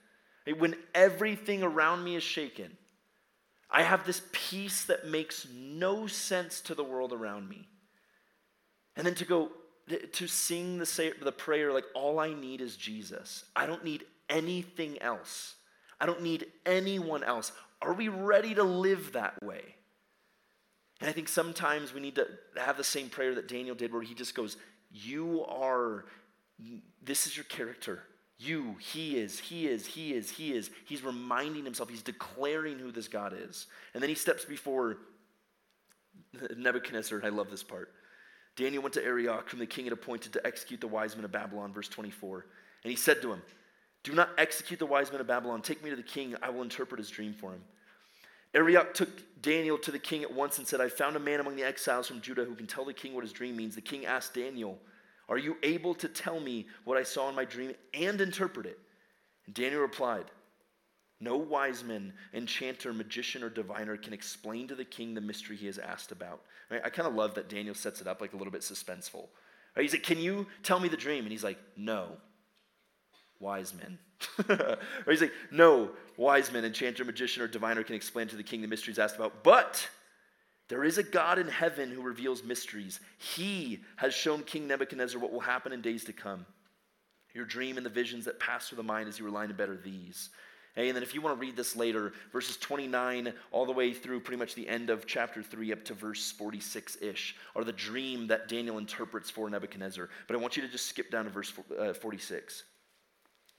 When 0.59 0.77
everything 0.95 1.63
around 1.63 2.03
me 2.03 2.17
is 2.17 2.23
shaken, 2.23 2.77
I 3.71 3.83
have 3.83 4.07
this 4.07 4.23
peace 4.33 4.85
that 4.85 5.07
makes 5.07 5.47
no 5.53 6.07
sense 6.07 6.61
to 6.63 6.75
the 6.75 6.83
world 6.83 7.13
around 7.13 7.49
me. 7.49 7.69
And 8.97 9.07
then 9.07 9.15
to 9.17 9.25
go, 9.25 9.51
to 10.13 10.27
sing 10.27 10.79
the, 10.79 10.87
say, 10.87 11.13
the 11.21 11.33
prayer 11.33 11.73
like, 11.73 11.85
all 11.95 12.19
I 12.19 12.33
need 12.33 12.61
is 12.61 12.77
Jesus. 12.77 13.45
I 13.55 13.67
don't 13.67 13.85
need 13.85 14.05
anything 14.29 15.01
else. 15.03 15.57
I 16.01 16.07
don't 16.07 16.23
need 16.23 16.47
anyone 16.65 17.23
else. 17.23 17.53
Are 17.83 17.93
we 17.93 18.09
ready 18.09 18.55
to 18.55 18.63
live 18.63 19.13
that 19.13 19.43
way? 19.43 19.75
And 21.01 21.09
I 21.09 21.13
think 21.13 21.29
sometimes 21.29 21.95
we 21.95 22.01
need 22.01 22.17
to 22.17 22.27
have 22.57 22.77
the 22.77 22.85
same 22.85 23.09
prayer 23.09 23.35
that 23.35 23.49
Daniel 23.49 23.75
did, 23.75 23.93
where 23.93 24.03
he 24.03 24.15
just 24.15 24.35
goes, 24.35 24.57
You 24.91 25.45
are, 25.47 26.05
this 27.03 27.27
is 27.27 27.37
your 27.37 27.45
character. 27.45 28.03
You, 28.39 28.77
he 28.81 29.19
is, 29.19 29.39
he 29.39 29.67
is, 29.67 29.87
he 29.87 30.15
is, 30.15 30.31
he 30.31 30.53
is. 30.53 30.71
He's 30.87 31.05
reminding 31.05 31.65
himself, 31.65 31.91
he's 31.91 32.03
declaring 32.03 32.79
who 32.79 32.91
this 32.91 33.07
God 33.07 33.35
is. 33.37 33.67
And 33.93 34.03
then 34.03 34.09
he 34.09 34.15
steps 34.15 34.45
before 34.45 34.97
Nebuchadnezzar. 36.57 37.21
I 37.23 37.29
love 37.29 37.51
this 37.51 37.63
part. 37.63 37.93
Daniel 38.57 38.83
went 38.83 38.95
to 38.95 39.05
Arioch, 39.05 39.51
whom 39.51 39.61
the 39.61 39.67
king 39.67 39.85
had 39.85 39.93
appointed 39.93 40.33
to 40.33 40.47
execute 40.47 40.81
the 40.81 40.89
wise 40.89 41.15
men 41.17 41.25
of 41.25 41.33
Babylon, 41.33 41.73
verse 41.73 41.89
24. 41.89 42.47
And 42.85 42.91
he 42.91 42.97
said 42.97 43.23
to 43.23 43.33
him, 43.33 43.43
Do 44.03 44.13
not 44.13 44.31
execute 44.39 44.79
the 44.79 44.87
wise 44.87 45.13
men 45.13 45.21
of 45.21 45.27
Babylon. 45.27 45.63
Take 45.63 45.85
me 45.85 45.91
to 45.91 45.97
the 45.97 46.03
king. 46.03 46.35
I 46.43 46.51
will 46.51 46.63
interpret 46.63 46.99
his 46.99 47.11
dream 47.11 47.35
for 47.35 47.53
him. 47.53 47.63
Arioch 48.55 48.95
took 48.95 49.41
Daniel 49.41 49.79
to 49.79 49.91
the 49.91 49.99
king 49.99 50.23
at 50.23 50.33
once 50.33 50.59
and 50.59 50.67
said, 50.67 50.81
I 50.81 50.89
found 50.89 51.17
a 51.17 51.21
man 51.21 51.41
among 51.41 51.57
the 51.57 51.63
exiles 51.63 52.09
from 52.09 52.21
Judah 52.21 52.45
who 52.45 52.55
can 52.55 52.67
tell 52.67 52.85
the 52.85 52.93
king 52.93 53.15
what 53.15 53.25
his 53.25 53.33
dream 53.33 53.57
means. 53.57 53.75
The 53.75 53.81
king 53.81 54.07
asked 54.07 54.35
Daniel, 54.35 54.79
Are 55.29 55.39
you 55.39 55.57
able 55.63 55.95
to 55.97 56.09
tell 56.09 56.41
me 56.41 56.67
what 56.85 56.99
I 56.99 57.03
saw 57.03 57.29
in 57.29 57.35
my 57.35 57.45
dream 57.45 57.75
and 57.95 58.21
interpret 58.21 58.67
it? 58.67 58.79
And 59.47 59.55
Daniel 59.55 59.81
replied, 59.81 60.27
No 61.21 61.37
wise 61.37 61.85
man, 61.85 62.13
enchanter, 62.35 62.93
magician, 62.93 63.43
or 63.45 63.51
diviner 63.51 63.97
can 63.97 64.13
explain 64.13 64.67
to 64.69 64.75
the 64.75 64.85
king 64.85 65.15
the 65.15 65.21
mystery 65.21 65.57
he 65.57 65.67
has 65.67 65.79
asked 65.79 66.13
about. 66.13 66.43
Right? 66.71 66.83
I 66.85 66.91
kind 66.91 67.09
of 67.09 67.15
love 67.15 67.35
that 67.35 67.49
Daniel 67.49 67.75
sets 67.75 68.01
it 68.01 68.09
up 68.09 68.21
like 68.21 68.33
a 68.33 68.37
little 68.37 68.53
bit 68.53 68.63
suspenseful. 68.63 69.29
Right? 69.77 69.83
He's 69.83 69.93
like, 69.93 70.03
Can 70.03 70.19
you 70.19 70.47
tell 70.65 70.81
me 70.81 70.89
the 70.89 70.97
dream? 70.97 71.25
And 71.25 71.33
he's 71.33 71.45
like, 71.45 71.59
No, 71.77 72.17
wise 73.39 73.73
men. 73.75 73.99
or 74.49 74.79
he's 75.09 75.21
like, 75.21 75.33
No 75.51 75.91
wise 76.17 76.53
man, 76.53 76.65
enchanter, 76.65 77.05
magician, 77.05 77.43
or 77.43 77.49
diviner 77.49 77.83
can 77.83 77.95
explain 77.95 78.29
to 78.29 78.37
the 78.37 78.43
king 78.43 78.61
the 78.63 78.69
mysteries 78.69 78.99
asked 78.99 79.17
about. 79.17 79.43
But 79.43 79.89
there 80.69 80.85
is 80.85 80.99
a 80.99 81.03
God 81.03 81.39
in 81.39 81.49
heaven 81.49 81.91
who 81.91 82.03
reveals 82.03 82.45
mysteries. 82.45 83.01
He 83.19 83.81
has 83.97 84.15
shown 84.15 84.45
King 84.45 84.69
Nebuchadnezzar 84.69 85.21
what 85.21 85.33
will 85.33 85.41
happen 85.41 85.73
in 85.73 85.81
days 85.81 86.05
to 86.05 86.13
come. 86.13 86.47
Your 87.35 87.45
dream 87.45 87.77
and 87.77 87.87
the 87.87 87.91
visions 87.91 88.25
that 88.27 88.39
pass 88.39 88.69
through 88.69 88.77
the 88.77 88.83
mind 88.83 89.09
as 89.09 89.19
you 89.19 89.25
were 89.25 89.31
lying 89.31 89.51
in 89.51 89.57
bed 89.57 89.69
are 89.69 89.77
these. 89.77 90.31
Hey, 90.77 90.89
and 90.89 90.97
then 90.97 91.03
if 91.03 91.15
you 91.15 91.21
want 91.21 91.37
to 91.37 91.41
read 91.41 91.57
this 91.57 91.75
later, 91.75 92.13
verses 92.33 92.57
29 92.57 93.33
all 93.51 93.67
the 93.67 93.73
way 93.73 93.93
through 93.93 94.21
pretty 94.21 94.39
much 94.39 94.55
the 94.55 94.69
end 94.69 94.91
of 94.91 95.07
chapter 95.07 95.43
3 95.43 95.73
up 95.73 95.85
to 95.87 95.95
verse 95.95 96.31
46 96.31 96.99
ish 97.03 97.35
are 97.57 97.65
the 97.65 97.73
dream 97.73 98.29
that 98.29 98.49
Daniel 98.49 98.79
interprets 98.79 99.29
for 99.29 99.51
Nebuchadnezzar. 99.51 100.09
But 100.29 100.37
I 100.37 100.39
want 100.39 100.57
you 100.57 100.63
to 100.63 100.69
just 100.69 100.87
skip 100.87 101.11
down 101.11 101.25
to 101.25 101.31
verse 101.31 101.53
uh, 101.79 101.95
46. 101.95 102.63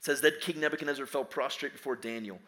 It 0.02 0.06
says 0.06 0.22
that 0.22 0.42
King 0.42 0.60
Nebuchadnezzar 0.60 1.06
fell 1.06 1.24
prostrate 1.24 1.74
before 1.74 1.96
Daniel, 1.96 2.40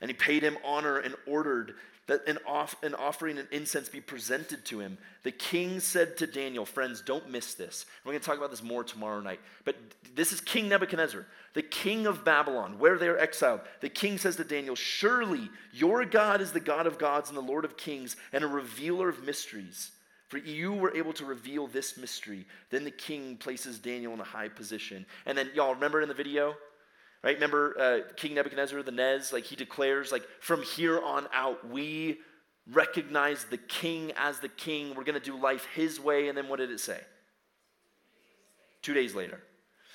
and 0.00 0.10
he 0.10 0.14
paid 0.14 0.42
him 0.42 0.58
honor 0.64 0.98
and 0.98 1.14
ordered 1.24 1.76
that 2.08 2.26
an, 2.28 2.38
off, 2.46 2.76
an 2.82 2.94
offering 2.94 3.38
and 3.38 3.48
incense 3.50 3.88
be 3.88 4.00
presented 4.00 4.64
to 4.64 4.80
him. 4.80 4.96
The 5.24 5.32
king 5.32 5.80
said 5.80 6.16
to 6.18 6.26
Daniel, 6.26 6.64
Friends, 6.64 7.00
don't 7.00 7.30
miss 7.30 7.54
this. 7.54 7.86
We're 8.04 8.12
going 8.12 8.20
to 8.20 8.26
talk 8.26 8.38
about 8.38 8.50
this 8.50 8.62
more 8.62 8.84
tomorrow 8.84 9.20
night. 9.20 9.40
But 9.64 9.76
this 10.14 10.32
is 10.32 10.40
King 10.40 10.68
Nebuchadnezzar, 10.68 11.26
the 11.54 11.62
king 11.62 12.06
of 12.06 12.24
Babylon, 12.24 12.78
where 12.78 12.98
they 12.98 13.08
are 13.08 13.18
exiled. 13.18 13.60
The 13.80 13.88
king 13.88 14.18
says 14.18 14.36
to 14.36 14.44
Daniel, 14.44 14.76
Surely 14.76 15.48
your 15.72 16.04
God 16.04 16.40
is 16.40 16.52
the 16.52 16.60
God 16.60 16.86
of 16.86 16.98
gods 16.98 17.28
and 17.28 17.36
the 17.36 17.42
Lord 17.42 17.64
of 17.64 17.76
kings 17.76 18.16
and 18.32 18.44
a 18.44 18.48
revealer 18.48 19.08
of 19.08 19.24
mysteries. 19.24 19.90
For 20.28 20.38
you 20.38 20.72
were 20.72 20.96
able 20.96 21.12
to 21.14 21.24
reveal 21.24 21.68
this 21.68 21.96
mystery. 21.96 22.46
Then 22.70 22.84
the 22.84 22.90
king 22.90 23.36
places 23.36 23.78
Daniel 23.78 24.12
in 24.12 24.20
a 24.20 24.24
high 24.24 24.48
position. 24.48 25.06
And 25.24 25.38
then, 25.38 25.50
y'all 25.54 25.74
remember 25.74 26.02
in 26.02 26.08
the 26.08 26.14
video? 26.14 26.56
Right? 27.22 27.34
Remember 27.34 27.76
uh, 27.78 28.12
King 28.14 28.34
Nebuchadnezzar, 28.34 28.82
the 28.82 28.92
Nez? 28.92 29.32
Like 29.32 29.44
he 29.44 29.56
declares, 29.56 30.12
like 30.12 30.24
from 30.40 30.62
here 30.62 31.00
on 31.00 31.26
out, 31.32 31.68
we 31.68 32.18
recognize 32.70 33.44
the 33.44 33.56
king 33.56 34.12
as 34.16 34.38
the 34.38 34.48
king. 34.48 34.94
We're 34.94 35.04
going 35.04 35.18
to 35.18 35.24
do 35.24 35.36
life 35.36 35.66
his 35.74 36.00
way. 36.00 36.28
And 36.28 36.36
then 36.36 36.48
what 36.48 36.58
did 36.58 36.70
it 36.70 36.80
say? 36.80 37.00
Two 38.82 38.94
days 38.94 39.14
later. 39.14 39.40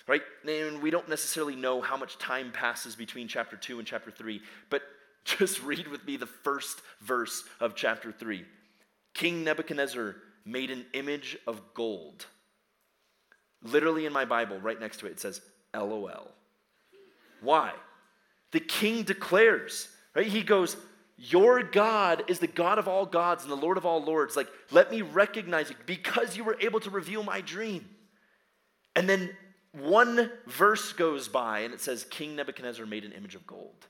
Right? 0.08 0.22
And 0.48 0.82
we 0.82 0.90
don't 0.90 1.08
necessarily 1.08 1.56
know 1.56 1.80
how 1.82 1.96
much 1.96 2.18
time 2.18 2.52
passes 2.52 2.96
between 2.96 3.28
chapter 3.28 3.56
2 3.56 3.80
and 3.80 3.88
chapter 3.88 4.12
3, 4.12 4.42
but 4.70 4.82
just 5.26 5.62
read 5.64 5.88
with 5.88 6.06
me 6.06 6.18
the 6.18 6.26
first 6.26 6.82
verse 7.02 7.44
of 7.60 7.76
chapter 7.76 8.12
3. 8.12 8.44
King 9.14 9.44
Nebuchadnezzar 9.44 10.16
made 10.46 10.72
an 10.72 10.86
image 10.94 11.38
of 11.46 11.62
gold. 11.74 12.26
Literally 13.62 14.06
in 14.06 14.14
my 14.14 14.26
Bible, 14.26 14.60
right 14.60 14.80
next 14.80 14.98
to 14.98 15.06
it, 15.06 15.12
it 15.12 15.20
says 15.20 15.42
LOL. 15.76 16.32
Why? 17.41 17.73
The 18.51 18.60
king 18.60 19.04
declares, 19.04 19.89
right? 20.15 20.27
He 20.27 20.43
goes, 20.43 20.77
Your 21.17 21.63
God 21.63 22.23
is 22.27 22.39
the 22.39 22.47
God 22.47 22.77
of 22.77 22.88
all 22.88 23.06
gods 23.06 23.43
and 23.43 23.51
the 23.51 23.58
Lord 23.58 23.77
of 23.77 23.86
all 23.86 24.04
lords. 24.04 24.36
Like, 24.36 24.49
let 24.71 24.91
me 24.91 25.01
recognize 25.01 25.69
it 25.69 25.77
because 25.86 26.38
you 26.38 26.43
were 26.43 26.58
able 26.60 26.80
to 26.82 26.89
reveal 26.89 27.23
my 27.23 27.41
dream. 27.41 27.89
And 28.95 29.10
then 29.10 29.32
one 29.73 30.32
verse 30.47 30.91
goes 30.93 31.27
by 31.27 31.60
and 31.60 31.73
it 31.73 31.82
says, 31.82 32.04
King 32.04 32.36
Nebuchadnezzar 32.36 32.86
made 32.86 33.06
an 33.06 33.13
image 33.13 33.36
of 33.36 33.47
gold. 33.47 33.88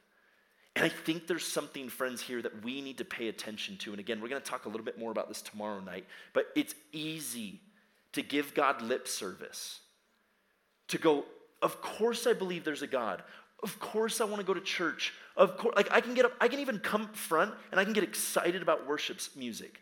And 0.75 0.85
I 0.85 0.89
think 0.89 1.27
there's 1.27 1.45
something, 1.45 1.89
friends, 1.89 2.21
here 2.21 2.41
that 2.41 2.63
we 2.63 2.81
need 2.81 2.99
to 2.99 3.05
pay 3.05 3.27
attention 3.27 3.77
to. 3.77 3.91
And 3.91 3.99
again, 3.99 4.21
we're 4.21 4.29
going 4.29 4.41
to 4.41 4.47
talk 4.47 4.65
a 4.65 4.69
little 4.69 4.85
bit 4.85 4.97
more 4.97 5.11
about 5.11 5.27
this 5.27 5.41
tomorrow 5.41 5.81
night. 5.81 6.05
But 6.33 6.45
it's 6.55 6.75
easy 6.93 7.59
to 8.13 8.21
give 8.21 8.53
God 8.53 8.81
lip 8.81 9.07
service, 9.07 9.81
to 10.87 10.97
go, 10.97 11.25
Of 11.61 11.81
course 11.81 12.25
I 12.25 12.33
believe 12.33 12.63
there's 12.63 12.81
a 12.83 12.87
God. 12.87 13.23
Of 13.63 13.79
course 13.79 14.21
I 14.21 14.25
want 14.25 14.37
to 14.37 14.45
go 14.45 14.53
to 14.53 14.61
church. 14.61 15.13
Of 15.37 15.57
course, 15.57 15.75
like 15.75 15.91
I 15.91 16.01
can 16.01 16.13
get 16.13 16.25
up, 16.25 16.33
I 16.41 16.47
can 16.47 16.59
even 16.59 16.79
come 16.79 17.07
front 17.09 17.53
and 17.71 17.79
I 17.79 17.83
can 17.83 17.93
get 17.93 18.03
excited 18.03 18.61
about 18.61 18.87
worship's 18.87 19.35
music. 19.35 19.79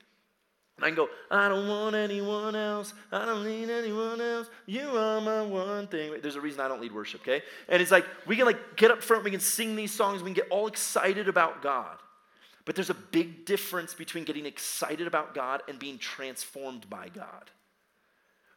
And 0.78 0.86
I 0.86 0.89
can 0.89 0.96
go, 0.96 1.10
I 1.30 1.50
don't 1.50 1.68
want 1.68 1.96
anyone 1.96 2.56
else. 2.56 2.94
I 3.12 3.26
don't 3.26 3.46
need 3.46 3.70
anyone 3.70 4.22
else. 4.22 4.48
You 4.65 4.88
are 4.98 5.20
my 5.20 5.42
one 5.42 5.88
thing. 5.88 6.13
There's 6.22 6.38
a 6.38 6.42
reason 6.42 6.62
I 6.62 6.70
don't 6.70 6.80
lead 6.80 6.94
worship, 6.94 7.22
okay? 7.22 7.42
And 7.68 7.82
it's 7.82 7.92
like 7.92 8.06
we 8.26 8.38
can 8.38 8.46
like 8.46 8.78
get 8.78 8.89
up 8.89 9.04
front, 9.04 9.26
we 9.26 9.32
can 9.32 9.42
sing 9.42 9.76
these 9.76 9.94
songs, 9.94 10.22
we 10.22 10.28
can 10.28 10.36
get 10.36 10.48
all 10.50 10.68
excited 10.68 11.28
about 11.28 11.62
God. 11.62 11.98
But 12.63 12.76
there's 12.76 12.89
a 12.89 12.96
big 12.96 13.46
difference 13.46 13.94
between 13.94 14.26
getting 14.26 14.46
excited 14.46 15.08
about 15.08 15.34
God 15.34 15.63
and 15.68 15.80
being 15.80 15.98
transformed 15.98 16.89
by 16.89 17.10
God. 17.10 17.50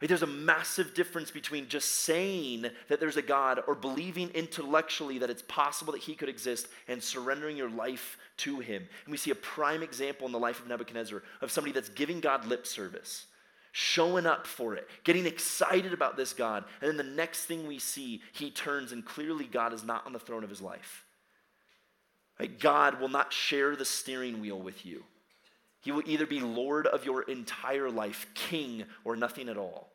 There's 0.09 0.21
a 0.21 0.27
massive 0.27 0.93
difference 0.93 1.31
between 1.31 1.69
just 1.69 1.87
saying 1.87 2.65
that 2.89 2.99
there's 2.99 3.17
a 3.17 3.21
God 3.21 3.61
or 3.67 3.75
believing 3.75 4.29
intellectually 4.29 5.19
that 5.19 5.29
it's 5.29 5.43
possible 5.43 5.93
that 5.93 6.01
He 6.01 6.15
could 6.15 6.29
exist 6.29 6.67
and 6.87 7.01
surrendering 7.01 7.55
your 7.55 7.69
life 7.69 8.17
to 8.37 8.59
Him. 8.59 8.87
And 9.05 9.11
we 9.11 9.17
see 9.17 9.31
a 9.31 9.35
prime 9.35 9.81
example 9.81 10.25
in 10.25 10.33
the 10.33 10.39
life 10.39 10.59
of 10.59 10.67
Nebuchadnezzar 10.67 11.23
of 11.41 11.51
somebody 11.51 11.73
that's 11.73 11.89
giving 11.89 12.19
God 12.19 12.45
lip 12.45 12.67
service, 12.67 13.27
showing 13.71 14.25
up 14.25 14.45
for 14.45 14.75
it, 14.75 14.89
getting 15.03 15.25
excited 15.25 15.93
about 15.93 16.17
this 16.17 16.33
God. 16.33 16.65
And 16.81 16.89
then 16.89 16.97
the 16.97 17.15
next 17.15 17.45
thing 17.45 17.65
we 17.65 17.79
see, 17.79 18.21
he 18.33 18.51
turns 18.51 18.91
and 18.91 19.05
clearly 19.05 19.45
God 19.45 19.71
is 19.71 19.83
not 19.83 20.05
on 20.05 20.13
the 20.13 20.19
throne 20.19 20.43
of 20.43 20.49
his 20.49 20.61
life. 20.61 21.05
God 22.59 22.99
will 22.99 23.09
not 23.09 23.31
share 23.31 23.75
the 23.75 23.85
steering 23.85 24.41
wheel 24.41 24.59
with 24.59 24.85
you. 24.85 25.03
He 25.79 25.91
will 25.91 26.03
either 26.05 26.25
be 26.25 26.39
Lord 26.39 26.87
of 26.87 27.05
your 27.05 27.21
entire 27.23 27.89
life, 27.89 28.25
king, 28.33 28.85
or 29.03 29.15
nothing 29.15 29.49
at 29.49 29.57
all. 29.57 29.92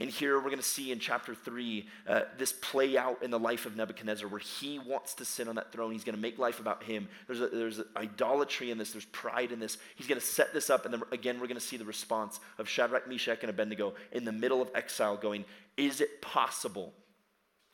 And 0.00 0.08
here 0.08 0.36
we're 0.36 0.44
going 0.44 0.58
to 0.58 0.62
see 0.62 0.92
in 0.92 1.00
chapter 1.00 1.34
3 1.34 1.88
uh, 2.06 2.20
this 2.36 2.52
play 2.52 2.96
out 2.96 3.22
in 3.22 3.32
the 3.32 3.38
life 3.38 3.66
of 3.66 3.76
Nebuchadnezzar 3.76 4.28
where 4.28 4.38
he 4.38 4.78
wants 4.78 5.14
to 5.14 5.24
sit 5.24 5.48
on 5.48 5.56
that 5.56 5.72
throne. 5.72 5.90
He's 5.90 6.04
going 6.04 6.14
to 6.14 6.20
make 6.20 6.38
life 6.38 6.60
about 6.60 6.84
him. 6.84 7.08
There's, 7.26 7.40
a, 7.40 7.48
there's 7.48 7.80
idolatry 7.96 8.70
in 8.70 8.78
this, 8.78 8.92
there's 8.92 9.06
pride 9.06 9.50
in 9.50 9.58
this. 9.58 9.76
He's 9.96 10.06
going 10.06 10.20
to 10.20 10.26
set 10.26 10.54
this 10.54 10.70
up, 10.70 10.84
and 10.84 10.94
then 10.94 11.02
again, 11.10 11.40
we're 11.40 11.48
going 11.48 11.60
to 11.60 11.66
see 11.66 11.76
the 11.76 11.84
response 11.84 12.38
of 12.58 12.68
Shadrach, 12.68 13.08
Meshach, 13.08 13.38
and 13.40 13.50
Abednego 13.50 13.94
in 14.12 14.24
the 14.24 14.32
middle 14.32 14.62
of 14.62 14.70
exile 14.74 15.16
going, 15.16 15.44
Is 15.76 16.00
it 16.00 16.22
possible 16.22 16.94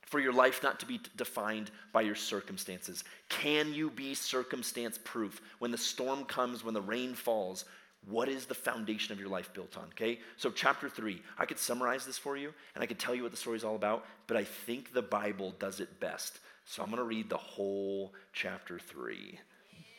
for 0.07 0.19
your 0.19 0.33
life 0.33 0.63
not 0.63 0.79
to 0.79 0.87
be 0.87 0.99
defined 1.15 1.69
by 1.93 2.01
your 2.01 2.15
circumstances? 2.15 3.03
Can 3.29 3.71
you 3.71 3.91
be 3.91 4.15
circumstance 4.15 4.97
proof? 5.03 5.41
When 5.59 5.69
the 5.69 5.77
storm 5.77 6.25
comes, 6.25 6.63
when 6.63 6.73
the 6.73 6.81
rain 6.81 7.13
falls, 7.13 7.65
what 8.07 8.29
is 8.29 8.45
the 8.45 8.53
foundation 8.53 9.13
of 9.13 9.19
your 9.19 9.29
life 9.29 9.53
built 9.53 9.77
on? 9.77 9.85
Okay? 9.89 10.19
So, 10.37 10.51
chapter 10.51 10.89
three, 10.89 11.21
I 11.37 11.45
could 11.45 11.59
summarize 11.59 12.05
this 12.05 12.17
for 12.17 12.37
you 12.37 12.53
and 12.73 12.83
I 12.83 12.87
could 12.87 12.99
tell 12.99 13.15
you 13.15 13.23
what 13.23 13.31
the 13.31 13.37
story 13.37 13.57
is 13.57 13.63
all 13.63 13.75
about, 13.75 14.05
but 14.27 14.37
I 14.37 14.43
think 14.43 14.93
the 14.93 15.01
Bible 15.01 15.53
does 15.59 15.79
it 15.79 15.99
best. 15.99 16.39
So, 16.65 16.83
I'm 16.83 16.89
going 16.89 16.97
to 16.97 17.03
read 17.03 17.29
the 17.29 17.37
whole 17.37 18.13
chapter 18.33 18.79
three. 18.79 19.39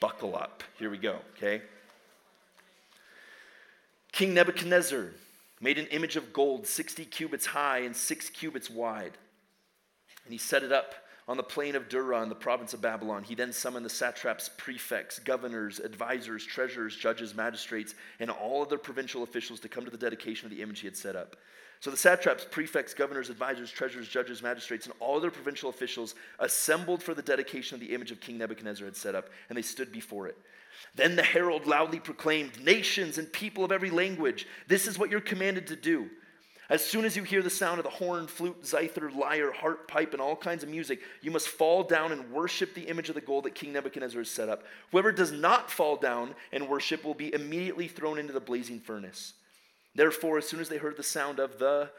Buckle 0.01 0.37
up. 0.37 0.63
Here 0.79 0.91
we 0.91 0.99
go, 0.99 1.19
okay? 1.37 1.63
King 4.13 4.35
Nebuchadnezzar 4.35 5.11
made 5.61 5.79
an 5.79 5.87
image 5.87 6.17
of 6.17 6.33
gold 6.33 6.67
60 6.67 7.05
cubits 7.07 7.47
high 7.47 7.79
and 7.79 7.97
6 7.97 8.31
cubits 8.31 8.71
wide. 8.71 9.13
And 10.25 10.33
he 10.33 10.39
set 10.39 10.63
it 10.63 10.73
up 10.73 10.95
on 11.29 11.37
the 11.37 11.43
plain 11.43 11.75
of 11.75 11.89
Dura 11.89 12.23
in 12.23 12.29
the 12.29 12.35
province 12.35 12.73
of 12.73 12.81
Babylon. 12.81 13.25
He 13.25 13.35
then 13.35 13.53
summoned 13.53 13.85
the 13.85 13.91
satraps, 13.91 14.51
prefects, 14.57 15.19
governors, 15.19 15.81
advisors, 15.81 16.45
treasurers, 16.45 16.95
judges, 16.95 17.35
magistrates, 17.35 17.95
and 18.21 18.31
all 18.31 18.63
other 18.63 18.79
provincial 18.79 19.23
officials 19.23 19.61
to 19.61 19.69
come 19.69 19.85
to 19.85 19.91
the 19.91 19.97
dedication 19.97 20.47
of 20.47 20.53
the 20.53 20.63
image 20.63 20.81
he 20.81 20.87
had 20.87 20.97
set 20.97 21.17
up. 21.17 21.37
So 21.81 21.91
the 21.91 21.97
satraps, 21.97 22.47
prefects, 22.51 22.95
governors, 22.95 23.29
advisors, 23.29 23.71
treasurers, 23.71 24.09
judges, 24.09 24.43
magistrates, 24.43 24.87
and 24.87 24.95
all 24.99 25.17
other 25.17 25.31
provincial 25.31 25.69
officials 25.69 26.15
assembled 26.39 27.03
for 27.03 27.13
the 27.13 27.23
dedication 27.23 27.75
of 27.75 27.81
the 27.81 27.93
image 27.93 28.13
of 28.13 28.21
King 28.21 28.39
Nebuchadnezzar 28.39 28.87
had 28.87 28.97
set 28.97 29.15
up, 29.15 29.29
and 29.49 29.59
they 29.59 29.63
stood 29.63 29.93
before 29.93 30.27
it. 30.27 30.39
Then 30.95 31.17
the 31.17 31.23
herald 31.23 31.67
loudly 31.67 32.01
proclaimed, 32.01 32.65
Nations 32.65 33.19
and 33.19 33.31
people 33.33 33.65
of 33.65 33.73
every 33.73 33.91
language, 33.91 34.47
this 34.69 34.87
is 34.87 34.99
what 34.99 35.11
you're 35.11 35.21
commanded 35.21 35.67
to 35.67 35.77
do. 35.77 36.09
As 36.69 36.85
soon 36.85 37.05
as 37.05 37.17
you 37.17 37.23
hear 37.23 37.43
the 37.43 37.51
sound 37.51 37.79
of 37.79 37.85
the 37.85 37.91
horn, 37.91 38.27
flute, 38.27 38.67
zither, 38.67 39.11
lyre, 39.11 39.53
harp, 39.53 39.87
pipe, 39.87 40.13
and 40.13 40.21
all 40.21 40.35
kinds 40.35 40.65
of 40.65 40.69
music, 40.69 41.01
you 41.23 41.31
must 41.31 41.49
fall 41.49 41.85
down 41.85 42.11
and 42.11 42.33
worship 42.33 42.75
the 42.75 42.89
image 42.89 43.09
of 43.09 43.15
the 43.15 43.21
gold 43.21 43.45
that 43.45 43.55
King 43.55 43.73
Nebuchadnezzar 43.73 44.21
has 44.21 44.31
set 44.31 44.49
up. 44.49 44.65
Whoever 44.91 45.13
does 45.13 45.31
not 45.31 45.71
fall 45.71 45.97
down 45.97 46.35
and 46.53 46.69
worship 46.69 47.05
will 47.05 47.15
be 47.15 47.33
immediately 47.33 47.87
thrown 47.87 48.19
into 48.19 48.33
the 48.33 48.41
blazing 48.41 48.81
furnace. 48.81 49.35
Therefore, 49.95 50.39
as 50.39 50.49
soon 50.49 50.61
as 50.61 50.69
they 50.69 50.79
heard 50.79 50.97
the 50.97 51.03
sound 51.05 51.39
of 51.39 51.59
the 51.59 51.91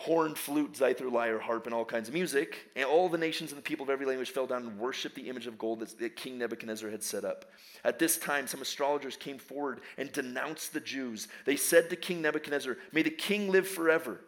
horn, 0.00 0.34
flute, 0.34 0.74
zither, 0.74 1.10
lyre, 1.10 1.38
harp, 1.38 1.66
and 1.66 1.74
all 1.74 1.84
kinds 1.84 2.08
of 2.08 2.14
music, 2.14 2.70
and 2.74 2.86
all 2.86 3.10
the 3.10 3.18
nations 3.18 3.52
and 3.52 3.58
the 3.58 3.62
people 3.62 3.84
of 3.84 3.90
every 3.90 4.06
language 4.06 4.30
fell 4.30 4.46
down 4.46 4.62
and 4.62 4.78
worshiped 4.78 5.14
the 5.14 5.28
image 5.28 5.46
of 5.46 5.58
gold 5.58 5.80
that 5.80 6.16
King 6.16 6.38
Nebuchadnezzar 6.38 6.88
had 6.88 7.02
set 7.02 7.22
up. 7.22 7.44
At 7.84 7.98
this 7.98 8.16
time, 8.16 8.46
some 8.46 8.62
astrologers 8.62 9.18
came 9.18 9.36
forward 9.36 9.82
and 9.98 10.10
denounced 10.10 10.72
the 10.72 10.80
Jews. 10.80 11.28
They 11.44 11.56
said 11.56 11.90
to 11.90 11.96
King 11.96 12.22
Nebuchadnezzar, 12.22 12.78
May 12.92 13.02
the 13.02 13.10
king 13.10 13.50
live 13.50 13.68
forever. 13.68 14.22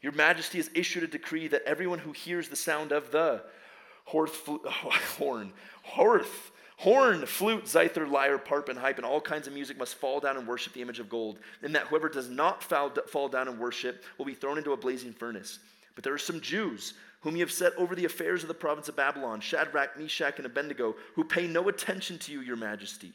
Your 0.00 0.10
majesty 0.10 0.58
has 0.58 0.70
issued 0.74 1.04
a 1.04 1.06
decree 1.06 1.46
that 1.46 1.62
everyone 1.66 2.00
who 2.00 2.10
hears 2.10 2.48
the 2.48 2.56
sound 2.56 2.90
of 2.90 3.12
the 3.12 3.44
horn, 4.04 5.52
horth, 5.84 6.50
Horn, 6.82 7.26
flute, 7.26 7.68
zither, 7.68 8.08
lyre, 8.08 8.42
harp, 8.44 8.68
and 8.68 8.76
pipe, 8.76 8.96
and 8.96 9.06
all 9.06 9.20
kinds 9.20 9.46
of 9.46 9.52
music 9.52 9.78
must 9.78 9.94
fall 9.94 10.18
down 10.18 10.36
and 10.36 10.48
worship 10.48 10.72
the 10.72 10.82
image 10.82 10.98
of 10.98 11.08
gold. 11.08 11.38
And 11.62 11.76
that 11.76 11.86
whoever 11.86 12.08
does 12.08 12.28
not 12.28 12.64
fall 12.64 13.28
down 13.28 13.46
and 13.46 13.60
worship 13.60 14.02
will 14.18 14.24
be 14.24 14.34
thrown 14.34 14.58
into 14.58 14.72
a 14.72 14.76
blazing 14.76 15.12
furnace. 15.12 15.60
But 15.94 16.02
there 16.02 16.12
are 16.12 16.18
some 16.18 16.40
Jews 16.40 16.94
whom 17.20 17.36
you 17.36 17.42
have 17.42 17.52
set 17.52 17.72
over 17.76 17.94
the 17.94 18.04
affairs 18.04 18.42
of 18.42 18.48
the 18.48 18.54
province 18.54 18.88
of 18.88 18.96
Babylon 18.96 19.40
Shadrach, 19.40 19.96
Meshach, 19.96 20.38
and 20.38 20.46
Abednego, 20.46 20.96
who 21.14 21.22
pay 21.22 21.46
no 21.46 21.68
attention 21.68 22.18
to 22.18 22.32
you, 22.32 22.40
your 22.40 22.56
majesty. 22.56 23.12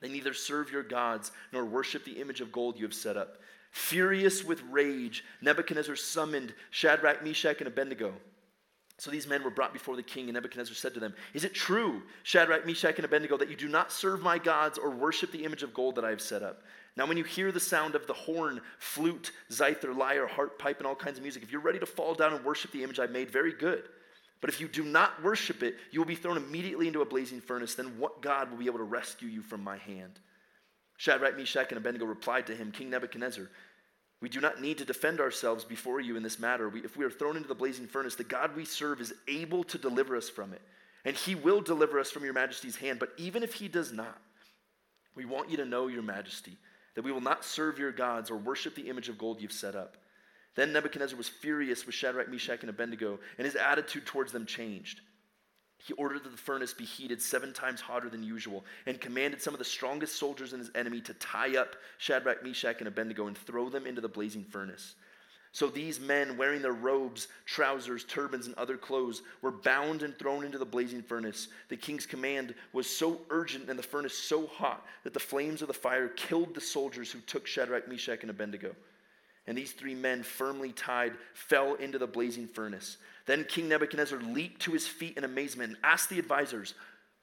They 0.00 0.08
neither 0.08 0.32
serve 0.32 0.72
your 0.72 0.82
gods 0.82 1.32
nor 1.52 1.66
worship 1.66 2.06
the 2.06 2.18
image 2.18 2.40
of 2.40 2.50
gold 2.50 2.78
you 2.78 2.86
have 2.86 2.94
set 2.94 3.18
up. 3.18 3.36
Furious 3.72 4.42
with 4.42 4.62
rage, 4.70 5.22
Nebuchadnezzar 5.42 5.96
summoned 5.96 6.54
Shadrach, 6.70 7.22
Meshach, 7.22 7.58
and 7.58 7.68
Abednego. 7.68 8.14
So 8.98 9.12
these 9.12 9.28
men 9.28 9.44
were 9.44 9.50
brought 9.50 9.72
before 9.72 9.94
the 9.94 10.02
king, 10.02 10.24
and 10.24 10.34
Nebuchadnezzar 10.34 10.74
said 10.74 10.92
to 10.94 11.00
them, 11.00 11.14
Is 11.32 11.44
it 11.44 11.54
true, 11.54 12.02
Shadrach, 12.24 12.66
Meshach, 12.66 12.96
and 12.96 13.04
Abednego, 13.04 13.36
that 13.36 13.48
you 13.48 13.54
do 13.54 13.68
not 13.68 13.92
serve 13.92 14.22
my 14.22 14.38
gods 14.38 14.76
or 14.76 14.90
worship 14.90 15.30
the 15.30 15.44
image 15.44 15.62
of 15.62 15.72
gold 15.72 15.94
that 15.94 16.04
I 16.04 16.10
have 16.10 16.20
set 16.20 16.42
up? 16.42 16.62
Now, 16.96 17.06
when 17.06 17.16
you 17.16 17.22
hear 17.22 17.52
the 17.52 17.60
sound 17.60 17.94
of 17.94 18.08
the 18.08 18.12
horn, 18.12 18.60
flute, 18.80 19.30
zither, 19.52 19.94
lyre, 19.94 20.26
harp, 20.26 20.58
pipe, 20.58 20.78
and 20.78 20.86
all 20.86 20.96
kinds 20.96 21.16
of 21.16 21.22
music, 21.22 21.44
if 21.44 21.52
you're 21.52 21.60
ready 21.60 21.78
to 21.78 21.86
fall 21.86 22.12
down 22.14 22.34
and 22.34 22.44
worship 22.44 22.72
the 22.72 22.82
image 22.82 22.98
I've 22.98 23.12
made, 23.12 23.30
very 23.30 23.52
good. 23.52 23.84
But 24.40 24.50
if 24.50 24.60
you 24.60 24.66
do 24.66 24.82
not 24.82 25.22
worship 25.22 25.62
it, 25.62 25.76
you 25.92 26.00
will 26.00 26.06
be 26.06 26.16
thrown 26.16 26.36
immediately 26.36 26.88
into 26.88 27.00
a 27.00 27.06
blazing 27.06 27.40
furnace. 27.40 27.76
Then 27.76 27.98
what 27.98 28.20
God 28.20 28.50
will 28.50 28.58
be 28.58 28.66
able 28.66 28.78
to 28.78 28.84
rescue 28.84 29.28
you 29.28 29.42
from 29.42 29.62
my 29.62 29.76
hand? 29.76 30.18
Shadrach, 30.96 31.36
Meshach, 31.36 31.68
and 31.68 31.78
Abednego 31.78 32.04
replied 32.04 32.48
to 32.48 32.56
him, 32.56 32.72
King 32.72 32.90
Nebuchadnezzar, 32.90 33.48
we 34.20 34.28
do 34.28 34.40
not 34.40 34.60
need 34.60 34.78
to 34.78 34.84
defend 34.84 35.20
ourselves 35.20 35.64
before 35.64 36.00
you 36.00 36.16
in 36.16 36.22
this 36.22 36.40
matter. 36.40 36.68
We, 36.68 36.80
if 36.80 36.96
we 36.96 37.04
are 37.04 37.10
thrown 37.10 37.36
into 37.36 37.48
the 37.48 37.54
blazing 37.54 37.86
furnace, 37.86 38.16
the 38.16 38.24
God 38.24 38.56
we 38.56 38.64
serve 38.64 39.00
is 39.00 39.14
able 39.28 39.62
to 39.64 39.78
deliver 39.78 40.16
us 40.16 40.28
from 40.28 40.52
it. 40.52 40.62
And 41.04 41.16
he 41.16 41.36
will 41.36 41.60
deliver 41.60 42.00
us 42.00 42.10
from 42.10 42.24
your 42.24 42.32
majesty's 42.32 42.76
hand. 42.76 42.98
But 42.98 43.12
even 43.16 43.42
if 43.44 43.54
he 43.54 43.68
does 43.68 43.92
not, 43.92 44.20
we 45.14 45.24
want 45.24 45.50
you 45.50 45.56
to 45.58 45.64
know, 45.64 45.86
your 45.86 46.02
majesty, 46.02 46.56
that 46.94 47.04
we 47.04 47.12
will 47.12 47.20
not 47.20 47.44
serve 47.44 47.78
your 47.78 47.92
gods 47.92 48.30
or 48.30 48.36
worship 48.36 48.74
the 48.74 48.88
image 48.88 49.08
of 49.08 49.18
gold 49.18 49.40
you've 49.40 49.52
set 49.52 49.76
up. 49.76 49.96
Then 50.56 50.72
Nebuchadnezzar 50.72 51.16
was 51.16 51.28
furious 51.28 51.86
with 51.86 51.94
Shadrach, 51.94 52.28
Meshach, 52.28 52.62
and 52.62 52.70
Abednego, 52.70 53.20
and 53.38 53.44
his 53.44 53.54
attitude 53.54 54.06
towards 54.06 54.32
them 54.32 54.46
changed. 54.46 55.00
He 55.78 55.92
ordered 55.94 56.24
that 56.24 56.30
the 56.30 56.36
furnace 56.36 56.74
be 56.74 56.84
heated 56.84 57.22
seven 57.22 57.52
times 57.52 57.80
hotter 57.80 58.08
than 58.08 58.22
usual 58.22 58.64
and 58.86 59.00
commanded 59.00 59.40
some 59.40 59.54
of 59.54 59.58
the 59.58 59.64
strongest 59.64 60.16
soldiers 60.16 60.52
in 60.52 60.58
his 60.58 60.70
enemy 60.74 61.00
to 61.02 61.14
tie 61.14 61.56
up 61.56 61.76
Shadrach, 61.98 62.42
Meshach, 62.42 62.78
and 62.80 62.88
Abednego 62.88 63.28
and 63.28 63.38
throw 63.38 63.68
them 63.68 63.86
into 63.86 64.00
the 64.00 64.08
blazing 64.08 64.44
furnace. 64.44 64.96
So 65.52 65.68
these 65.68 65.98
men, 65.98 66.36
wearing 66.36 66.60
their 66.60 66.72
robes, 66.72 67.28
trousers, 67.46 68.04
turbans, 68.04 68.46
and 68.46 68.54
other 68.56 68.76
clothes, 68.76 69.22
were 69.40 69.50
bound 69.50 70.02
and 70.02 70.16
thrown 70.18 70.44
into 70.44 70.58
the 70.58 70.66
blazing 70.66 71.02
furnace. 71.02 71.48
The 71.68 71.76
king's 71.76 72.06
command 72.06 72.54
was 72.72 72.88
so 72.88 73.20
urgent 73.30 73.70
and 73.70 73.78
the 73.78 73.82
furnace 73.82 74.16
so 74.16 74.46
hot 74.46 74.84
that 75.04 75.14
the 75.14 75.20
flames 75.20 75.62
of 75.62 75.68
the 75.68 75.74
fire 75.74 76.08
killed 76.08 76.54
the 76.54 76.60
soldiers 76.60 77.10
who 77.10 77.20
took 77.20 77.46
Shadrach, 77.46 77.88
Meshach, 77.88 78.20
and 78.20 78.30
Abednego. 78.30 78.74
And 79.48 79.56
these 79.56 79.72
three 79.72 79.94
men, 79.94 80.22
firmly 80.22 80.72
tied, 80.72 81.14
fell 81.32 81.74
into 81.74 81.98
the 81.98 82.06
blazing 82.06 82.46
furnace. 82.46 82.98
Then 83.24 83.44
King 83.44 83.68
Nebuchadnezzar 83.68 84.20
leaped 84.20 84.60
to 84.62 84.72
his 84.72 84.86
feet 84.86 85.16
in 85.16 85.24
amazement 85.24 85.70
and 85.70 85.78
asked 85.82 86.10
the 86.10 86.18
advisors, 86.18 86.74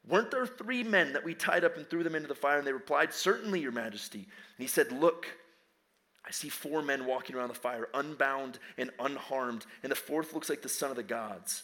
Weren't 0.08 0.32
there 0.32 0.44
three 0.44 0.82
men 0.82 1.12
that 1.12 1.24
we 1.24 1.34
tied 1.34 1.64
up 1.64 1.76
and 1.76 1.88
threw 1.88 2.02
them 2.02 2.16
into 2.16 2.26
the 2.26 2.34
fire? 2.34 2.58
And 2.58 2.66
they 2.66 2.72
replied, 2.72 3.14
Certainly, 3.14 3.60
Your 3.60 3.70
Majesty. 3.70 4.18
And 4.18 4.26
he 4.58 4.66
said, 4.66 4.90
Look, 4.90 5.28
I 6.26 6.32
see 6.32 6.48
four 6.48 6.82
men 6.82 7.06
walking 7.06 7.36
around 7.36 7.48
the 7.48 7.54
fire, 7.54 7.88
unbound 7.94 8.58
and 8.76 8.90
unharmed, 8.98 9.64
and 9.84 9.92
the 9.92 9.96
fourth 9.96 10.34
looks 10.34 10.50
like 10.50 10.62
the 10.62 10.68
son 10.68 10.90
of 10.90 10.96
the 10.96 11.04
gods. 11.04 11.62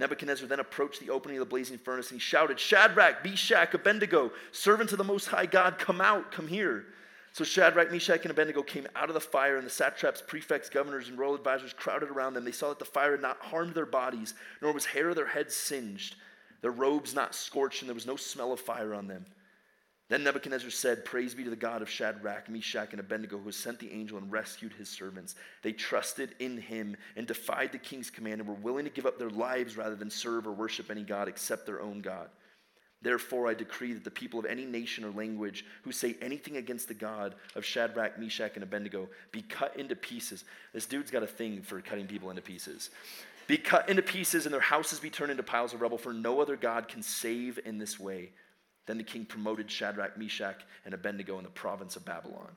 Nebuchadnezzar 0.00 0.48
then 0.48 0.58
approached 0.58 0.98
the 0.98 1.10
opening 1.10 1.36
of 1.36 1.40
the 1.40 1.50
blazing 1.50 1.78
furnace 1.78 2.10
and 2.10 2.20
he 2.20 2.24
shouted, 2.24 2.58
Shadrach, 2.58 3.24
Meshach, 3.24 3.72
Abednego, 3.74 4.32
servants 4.50 4.92
of 4.92 4.98
the 4.98 5.04
Most 5.04 5.28
High 5.28 5.46
God, 5.46 5.78
come 5.78 6.00
out, 6.00 6.32
come 6.32 6.48
here. 6.48 6.86
So 7.34 7.42
Shadrach, 7.42 7.90
Meshach, 7.90 8.22
and 8.22 8.30
Abednego 8.30 8.62
came 8.62 8.86
out 8.94 9.08
of 9.10 9.14
the 9.14 9.20
fire, 9.20 9.56
and 9.56 9.66
the 9.66 9.70
satraps, 9.70 10.22
prefects, 10.24 10.68
governors, 10.68 11.08
and 11.08 11.18
royal 11.18 11.34
advisors 11.34 11.72
crowded 11.72 12.08
around 12.08 12.34
them. 12.34 12.44
They 12.44 12.52
saw 12.52 12.68
that 12.68 12.78
the 12.78 12.84
fire 12.84 13.10
had 13.10 13.22
not 13.22 13.40
harmed 13.40 13.74
their 13.74 13.86
bodies, 13.86 14.34
nor 14.62 14.72
was 14.72 14.84
hair 14.84 15.08
of 15.08 15.16
their 15.16 15.26
heads 15.26 15.52
singed, 15.52 16.14
their 16.60 16.70
robes 16.70 17.12
not 17.12 17.34
scorched, 17.34 17.82
and 17.82 17.88
there 17.88 17.94
was 17.94 18.06
no 18.06 18.14
smell 18.14 18.52
of 18.52 18.60
fire 18.60 18.94
on 18.94 19.08
them. 19.08 19.26
Then 20.08 20.22
Nebuchadnezzar 20.22 20.70
said, 20.70 21.04
Praise 21.04 21.34
be 21.34 21.42
to 21.42 21.50
the 21.50 21.56
God 21.56 21.82
of 21.82 21.90
Shadrach, 21.90 22.48
Meshach, 22.48 22.92
and 22.92 23.00
Abednego, 23.00 23.38
who 23.38 23.50
sent 23.50 23.80
the 23.80 23.90
angel 23.90 24.18
and 24.18 24.30
rescued 24.30 24.72
his 24.74 24.88
servants. 24.88 25.34
They 25.62 25.72
trusted 25.72 26.36
in 26.38 26.56
him 26.56 26.96
and 27.16 27.26
defied 27.26 27.72
the 27.72 27.78
king's 27.78 28.10
command 28.10 28.42
and 28.42 28.48
were 28.48 28.54
willing 28.54 28.84
to 28.84 28.92
give 28.92 29.06
up 29.06 29.18
their 29.18 29.30
lives 29.30 29.76
rather 29.76 29.96
than 29.96 30.08
serve 30.08 30.46
or 30.46 30.52
worship 30.52 30.88
any 30.88 31.02
God 31.02 31.26
except 31.26 31.66
their 31.66 31.82
own 31.82 32.00
God. 32.00 32.28
Therefore, 33.04 33.48
I 33.48 33.54
decree 33.54 33.92
that 33.92 34.02
the 34.02 34.10
people 34.10 34.40
of 34.40 34.46
any 34.46 34.64
nation 34.64 35.04
or 35.04 35.10
language 35.10 35.66
who 35.82 35.92
say 35.92 36.16
anything 36.22 36.56
against 36.56 36.88
the 36.88 36.94
God 36.94 37.34
of 37.54 37.62
Shadrach, 37.62 38.18
Meshach, 38.18 38.52
and 38.54 38.62
Abednego 38.62 39.10
be 39.30 39.42
cut 39.42 39.76
into 39.76 39.94
pieces. 39.94 40.44
This 40.72 40.86
dude's 40.86 41.10
got 41.10 41.22
a 41.22 41.26
thing 41.26 41.60
for 41.60 41.82
cutting 41.82 42.06
people 42.06 42.30
into 42.30 42.40
pieces. 42.40 42.88
Be 43.46 43.58
cut 43.58 43.90
into 43.90 44.00
pieces, 44.00 44.46
and 44.46 44.54
their 44.54 44.60
houses 44.62 45.00
be 45.00 45.10
turned 45.10 45.30
into 45.30 45.42
piles 45.42 45.74
of 45.74 45.82
rubble, 45.82 45.98
for 45.98 46.14
no 46.14 46.40
other 46.40 46.56
God 46.56 46.88
can 46.88 47.02
save 47.02 47.60
in 47.66 47.76
this 47.76 48.00
way. 48.00 48.30
Then 48.86 48.96
the 48.96 49.04
king 49.04 49.26
promoted 49.26 49.70
Shadrach, 49.70 50.16
Meshach, 50.16 50.62
and 50.86 50.94
Abednego 50.94 51.36
in 51.36 51.44
the 51.44 51.50
province 51.50 51.96
of 51.96 52.06
Babylon. 52.06 52.52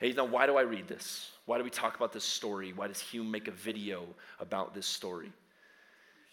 Hey, 0.00 0.12
now, 0.12 0.26
why 0.26 0.44
do 0.44 0.58
I 0.58 0.62
read 0.62 0.86
this? 0.86 1.30
Why 1.46 1.56
do 1.56 1.64
we 1.64 1.70
talk 1.70 1.96
about 1.96 2.12
this 2.12 2.24
story? 2.24 2.74
Why 2.74 2.88
does 2.88 3.00
Hume 3.00 3.30
make 3.30 3.48
a 3.48 3.52
video 3.52 4.04
about 4.38 4.74
this 4.74 4.84
story? 4.84 5.32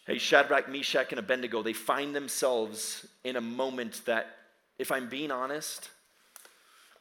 Hey, 0.09 0.17
Shadrach, 0.17 0.67
Meshach, 0.67 1.11
and 1.11 1.19
Abednego, 1.19 1.61
they 1.61 1.73
find 1.73 2.15
themselves 2.15 3.05
in 3.23 3.35
a 3.35 3.41
moment 3.41 4.01
that, 4.05 4.37
if 4.79 4.91
I'm 4.91 5.07
being 5.07 5.29
honest, 5.29 5.91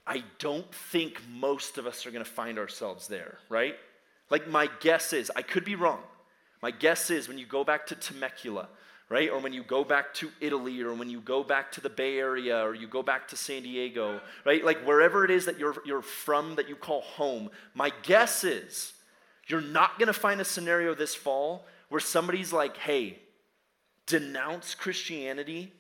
I 0.07 0.25
don't 0.39 0.71
think 0.75 1.23
most 1.27 1.79
of 1.79 1.87
us 1.87 2.05
are 2.05 2.11
going 2.11 2.23
to 2.23 2.31
find 2.31 2.59
ourselves 2.59 3.09
there, 3.09 3.39
right? 3.49 3.77
Like, 4.29 4.47
my 4.47 4.69
guess 4.81 5.15
is, 5.15 5.33
I 5.35 5.41
could 5.41 5.65
be 5.65 5.75
wrong. 5.75 6.01
My 6.61 6.71
guess 6.71 7.09
is 7.09 7.29
when 7.29 7.39
you 7.39 7.47
go 7.47 7.65
back 7.65 7.87
to 7.87 7.95
Temecula, 7.95 8.69
right? 9.09 9.31
Or 9.31 9.39
when 9.39 9.55
you 9.55 9.63
go 9.63 9.85
back 9.85 10.13
to 10.17 10.31
Italy, 10.43 10.83
or 10.83 10.93
when 10.93 11.09
you 11.09 11.23
go 11.23 11.43
back 11.43 11.73
to 11.73 11.81
the 11.81 11.89
Bay 11.89 12.19
Area, 12.19 12.63
or 12.63 12.75
you 12.75 12.87
go 12.87 13.03
back 13.03 13.27
to 13.29 13.39
San 13.39 13.63
Diego, 13.63 14.21
right? 14.45 14.63
Like 14.63 14.85
wherever 14.87 15.25
it 15.25 15.31
is 15.31 15.47
that 15.47 15.59
you're, 15.59 15.77
you're 15.87 16.03
from 16.03 16.57
that 16.57 16.69
you 16.69 16.77
call 16.77 17.01
home, 17.01 17.49
my 17.73 17.91
guess 18.03 18.45
is 18.45 18.93
you're 19.47 19.63
not 19.63 19.99
going 19.99 20.09
to 20.09 20.13
find 20.13 20.43
a 20.43 20.45
scenario 20.45 20.95
this 20.95 21.15
fall 21.15 21.65
where 21.89 22.01
somebody's 22.01 22.53
like, 22.53 22.77
hey, 22.77 23.19
denounce 24.07 24.75
Christianity 24.75 25.73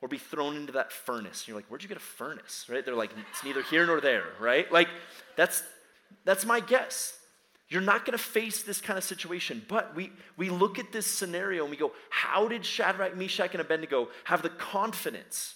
or 0.00 0.08
be 0.08 0.18
thrown 0.18 0.56
into 0.56 0.72
that 0.72 0.92
furnace. 0.92 1.42
And 1.42 1.48
you're 1.48 1.56
like, 1.56 1.66
where'd 1.66 1.82
you 1.82 1.88
get 1.88 1.96
a 1.96 2.00
furnace? 2.00 2.66
Right? 2.68 2.84
They're 2.84 2.94
like, 2.94 3.10
it's 3.30 3.44
neither 3.44 3.62
here 3.62 3.86
nor 3.86 4.00
there, 4.00 4.24
right? 4.40 4.70
Like, 4.72 4.88
that's 5.36 5.62
that's 6.24 6.44
my 6.44 6.60
guess. 6.60 7.18
You're 7.68 7.80
not 7.80 8.04
to 8.18 8.22
face 8.22 8.62
this 8.62 8.82
kind 8.82 8.98
of 8.98 9.04
situation. 9.04 9.64
But 9.66 9.96
we, 9.96 10.12
we 10.36 10.50
look 10.50 10.78
at 10.78 10.92
this 10.92 11.06
scenario 11.06 11.62
and 11.62 11.70
we 11.70 11.78
go, 11.78 11.92
how 12.10 12.46
did 12.46 12.66
Shadrach, 12.66 13.16
Meshach, 13.16 13.52
and 13.52 13.62
Abednego 13.62 14.08
have 14.24 14.42
the 14.42 14.50
confidence 14.50 15.54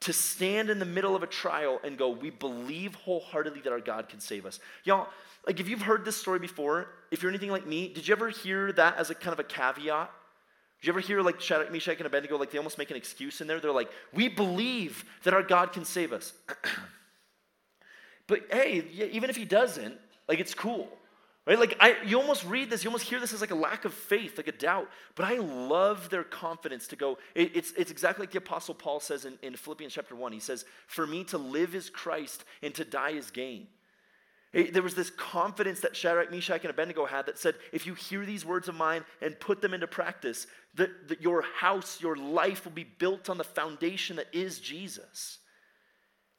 to 0.00 0.12
stand 0.12 0.68
in 0.68 0.78
the 0.78 0.84
middle 0.84 1.16
of 1.16 1.22
a 1.22 1.26
trial 1.26 1.80
and 1.82 1.96
go, 1.96 2.10
we 2.10 2.30
believe 2.30 2.94
wholeheartedly 2.96 3.62
that 3.62 3.72
our 3.72 3.80
God 3.80 4.08
can 4.08 4.20
save 4.20 4.44
us. 4.46 4.60
Y'all, 4.84 5.08
like 5.46 5.60
if 5.60 5.68
you've 5.68 5.82
heard 5.82 6.04
this 6.04 6.16
story 6.16 6.38
before, 6.38 6.88
if 7.10 7.22
you're 7.22 7.30
anything 7.30 7.50
like 7.50 7.66
me, 7.66 7.88
did 7.88 8.06
you 8.06 8.12
ever 8.12 8.28
hear 8.28 8.72
that 8.72 8.96
as 8.96 9.10
a 9.10 9.14
kind 9.14 9.32
of 9.32 9.38
a 9.38 9.44
caveat? 9.44 10.10
Did 10.80 10.86
you 10.86 10.92
ever 10.92 11.00
hear 11.00 11.22
like 11.22 11.40
Shadrach, 11.40 11.72
Meshach, 11.72 11.96
and 11.98 12.06
Abednego, 12.06 12.36
like 12.36 12.50
they 12.50 12.58
almost 12.58 12.78
make 12.78 12.90
an 12.90 12.96
excuse 12.96 13.40
in 13.40 13.46
there? 13.46 13.58
They're 13.58 13.72
like, 13.72 13.90
we 14.12 14.28
believe 14.28 15.04
that 15.24 15.34
our 15.34 15.42
God 15.42 15.72
can 15.72 15.84
save 15.84 16.12
us. 16.12 16.32
but 18.26 18.42
hey, 18.52 18.84
even 19.12 19.30
if 19.30 19.36
he 19.36 19.44
doesn't, 19.44 19.96
like 20.28 20.38
it's 20.38 20.54
cool. 20.54 20.88
Right? 21.48 21.58
Like 21.58 21.78
I, 21.80 21.96
you 22.04 22.20
almost 22.20 22.44
read 22.44 22.68
this, 22.68 22.84
you 22.84 22.90
almost 22.90 23.06
hear 23.06 23.18
this 23.18 23.32
as 23.32 23.40
like 23.40 23.50
a 23.50 23.56
lack 23.56 23.86
of 23.86 23.94
faith, 23.94 24.36
like 24.36 24.48
a 24.48 24.52
doubt. 24.52 24.86
But 25.14 25.24
I 25.24 25.38
love 25.38 26.10
their 26.10 26.22
confidence 26.22 26.86
to 26.88 26.96
go. 26.96 27.16
It, 27.34 27.56
it's, 27.56 27.72
it's 27.72 27.90
exactly 27.90 28.24
like 28.24 28.32
the 28.32 28.38
Apostle 28.38 28.74
Paul 28.74 29.00
says 29.00 29.24
in, 29.24 29.38
in 29.42 29.56
Philippians 29.56 29.94
chapter 29.94 30.14
1. 30.14 30.32
He 30.32 30.40
says, 30.40 30.66
For 30.86 31.06
me 31.06 31.24
to 31.24 31.38
live 31.38 31.74
is 31.74 31.88
Christ 31.88 32.44
and 32.62 32.74
to 32.74 32.84
die 32.84 33.12
is 33.12 33.30
gain. 33.30 33.66
There 34.52 34.82
was 34.82 34.94
this 34.94 35.10
confidence 35.10 35.80
that 35.80 35.94
Shadrach, 35.94 36.30
Meshach, 36.30 36.62
and 36.62 36.70
Abednego 36.70 37.04
had 37.04 37.26
that 37.26 37.38
said, 37.38 37.56
if 37.70 37.86
you 37.86 37.92
hear 37.92 38.24
these 38.24 38.46
words 38.46 38.66
of 38.66 38.74
mine 38.74 39.04
and 39.20 39.38
put 39.38 39.60
them 39.60 39.74
into 39.74 39.86
practice, 39.86 40.46
that, 40.74 41.08
that 41.08 41.20
your 41.20 41.42
house, 41.42 42.00
your 42.00 42.16
life 42.16 42.64
will 42.64 42.72
be 42.72 42.84
built 42.84 43.28
on 43.28 43.36
the 43.36 43.44
foundation 43.44 44.16
that 44.16 44.28
is 44.32 44.58
Jesus. 44.58 45.38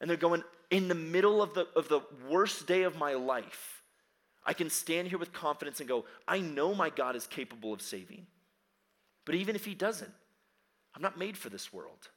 And 0.00 0.10
they're 0.10 0.16
going, 0.16 0.42
in 0.70 0.88
the 0.88 0.94
middle 0.94 1.40
of 1.40 1.54
the, 1.54 1.68
of 1.76 1.88
the 1.88 2.00
worst 2.28 2.66
day 2.66 2.82
of 2.82 2.96
my 2.96 3.14
life, 3.14 3.82
I 4.44 4.54
can 4.54 4.70
stand 4.70 5.06
here 5.06 5.18
with 5.18 5.32
confidence 5.32 5.78
and 5.78 5.88
go, 5.88 6.04
I 6.26 6.40
know 6.40 6.74
my 6.74 6.90
God 6.90 7.14
is 7.14 7.26
capable 7.26 7.72
of 7.72 7.82
saving. 7.82 8.26
But 9.24 9.36
even 9.36 9.54
if 9.54 9.64
He 9.64 9.74
doesn't, 9.74 10.12
I'm 10.96 11.02
not 11.02 11.18
made 11.18 11.36
for 11.36 11.48
this 11.48 11.72
world. 11.72 12.08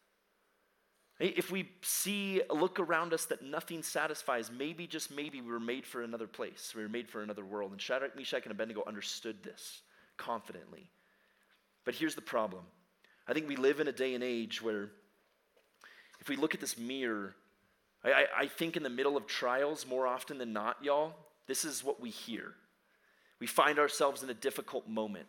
If 1.19 1.51
we 1.51 1.69
see, 1.81 2.41
look 2.49 2.79
around 2.79 3.13
us 3.13 3.25
that 3.25 3.43
nothing 3.43 3.83
satisfies, 3.83 4.51
maybe, 4.51 4.87
just 4.87 5.11
maybe, 5.11 5.41
we 5.41 5.51
were 5.51 5.59
made 5.59 5.85
for 5.85 6.01
another 6.01 6.27
place. 6.27 6.73
We 6.75 6.81
were 6.81 6.89
made 6.89 7.07
for 7.07 7.21
another 7.21 7.45
world. 7.45 7.71
And 7.71 7.79
Shadrach, 7.79 8.15
Meshach, 8.15 8.43
and 8.43 8.51
Abednego 8.51 8.83
understood 8.87 9.43
this 9.43 9.81
confidently. 10.17 10.89
But 11.85 11.95
here's 11.95 12.15
the 12.15 12.21
problem 12.21 12.63
I 13.27 13.33
think 13.33 13.47
we 13.47 13.55
live 13.55 13.79
in 13.79 13.87
a 13.87 13.91
day 13.91 14.15
and 14.15 14.23
age 14.23 14.61
where 14.61 14.89
if 16.19 16.29
we 16.29 16.35
look 16.35 16.53
at 16.53 16.61
this 16.61 16.77
mirror, 16.77 17.35
I, 18.03 18.25
I, 18.37 18.47
think 18.47 18.75
in 18.75 18.83
the 18.83 18.89
middle 18.89 19.15
of 19.15 19.27
trials, 19.27 19.85
more 19.85 20.07
often 20.07 20.37
than 20.37 20.51
not, 20.51 20.77
y'all, 20.83 21.13
this 21.47 21.63
is 21.63 21.83
what 21.83 22.01
we 22.01 22.09
hear. 22.09 22.53
We 23.39 23.47
find 23.47 23.79
ourselves 23.79 24.23
in 24.23 24.29
a 24.29 24.33
difficult 24.33 24.87
moment. 24.87 25.25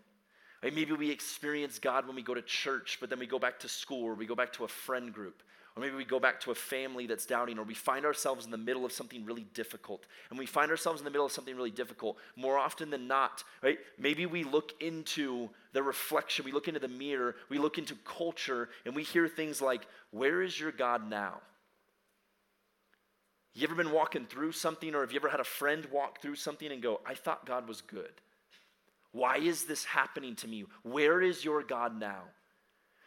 Maybe 0.63 0.93
we 0.93 1.11
experience 1.11 1.79
God 1.79 2.07
when 2.07 2.17
we 2.17 2.23
go 2.23 2.33
to 2.33 2.43
church, 2.43 2.99
but 3.01 3.11
then 3.11 3.19
we 3.19 3.27
go 3.27 3.39
back 3.39 3.59
to 3.61 3.69
school 3.69 4.05
or 4.05 4.15
we 4.15 4.25
go 4.25 4.35
back 4.35 4.53
to 4.55 4.65
a 4.65 4.69
friend 4.69 5.13
group. 5.13 5.43
Or 5.77 5.83
maybe 5.83 5.97
we 5.97 6.05
go 6.05 6.21
back 6.21 6.41
to 6.43 6.53
a 6.53 6.55
family 6.55 7.07
that's 7.07 7.27
doubting, 7.27 7.59
or 7.59 7.65
we 7.65 7.75
find 7.75 8.05
ourselves 8.05 8.45
in 8.45 8.53
the 8.53 8.59
middle 8.59 8.85
of 8.85 8.93
something 8.93 9.25
really 9.25 9.47
difficult. 9.55 10.07
And 10.31 10.39
we 10.39 10.47
find 10.47 10.71
ourselves 10.71 11.01
in 11.01 11.05
the 11.05 11.11
middle 11.11 11.27
of 11.27 11.33
something 11.33 11.57
really 11.57 11.73
difficult, 11.73 12.17
more 12.37 12.59
often 12.59 12.91
than 12.91 13.09
not, 13.09 13.43
right? 13.61 13.79
Maybe 13.99 14.25
we 14.25 14.45
look 14.45 14.73
into 14.81 15.51
the 15.73 15.83
reflection, 15.83 16.45
we 16.45 16.53
look 16.53 16.69
into 16.69 16.79
the 16.79 16.87
mirror, 16.87 17.35
we 17.49 17.59
look 17.59 17.79
into 17.79 17.97
culture, 18.05 18.69
and 18.87 18.95
we 18.95 19.03
hear 19.03 19.27
things 19.27 19.61
like, 19.61 19.87
Where 20.13 20.43
is 20.43 20.59
your 20.59 20.71
God 20.71 21.11
now? 21.11 21.41
You 23.55 23.65
ever 23.65 23.75
been 23.75 23.93
walking 23.93 24.27
through 24.27 24.53
something, 24.53 24.95
or 24.95 25.01
have 25.01 25.13
you 25.13 25.19
ever 25.19 25.29
had 25.29 25.41
a 25.41 25.45
friend 25.45 25.87
walk 25.93 26.21
through 26.21 26.37
something 26.37 26.71
and 26.71 26.83
go, 26.83 27.01
I 27.07 27.15
thought 27.15 27.47
God 27.47 27.67
was 27.67 27.81
good? 27.81 28.13
Why 29.11 29.39
is 29.39 29.65
this 29.65 29.85
happening 29.85 30.35
to 30.37 30.49
me? 30.49 30.65
Where 30.83 31.21
is 31.21 31.45
your 31.45 31.63
God 31.63 31.99
now? 31.99 32.23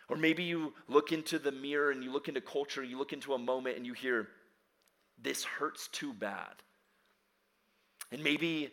Or 0.09 0.15
maybe 0.15 0.43
you 0.43 0.73
look 0.87 1.11
into 1.11 1.37
the 1.37 1.51
mirror 1.51 1.91
and 1.91 2.03
you 2.03 2.11
look 2.11 2.27
into 2.27 2.41
culture, 2.41 2.83
you 2.83 2.97
look 2.97 3.13
into 3.13 3.33
a 3.33 3.37
moment 3.37 3.77
and 3.77 3.85
you 3.85 3.93
hear, 3.93 4.29
This 5.21 5.43
hurts 5.43 5.87
too 5.89 6.13
bad. 6.13 6.53
And 8.11 8.23
maybe 8.23 8.71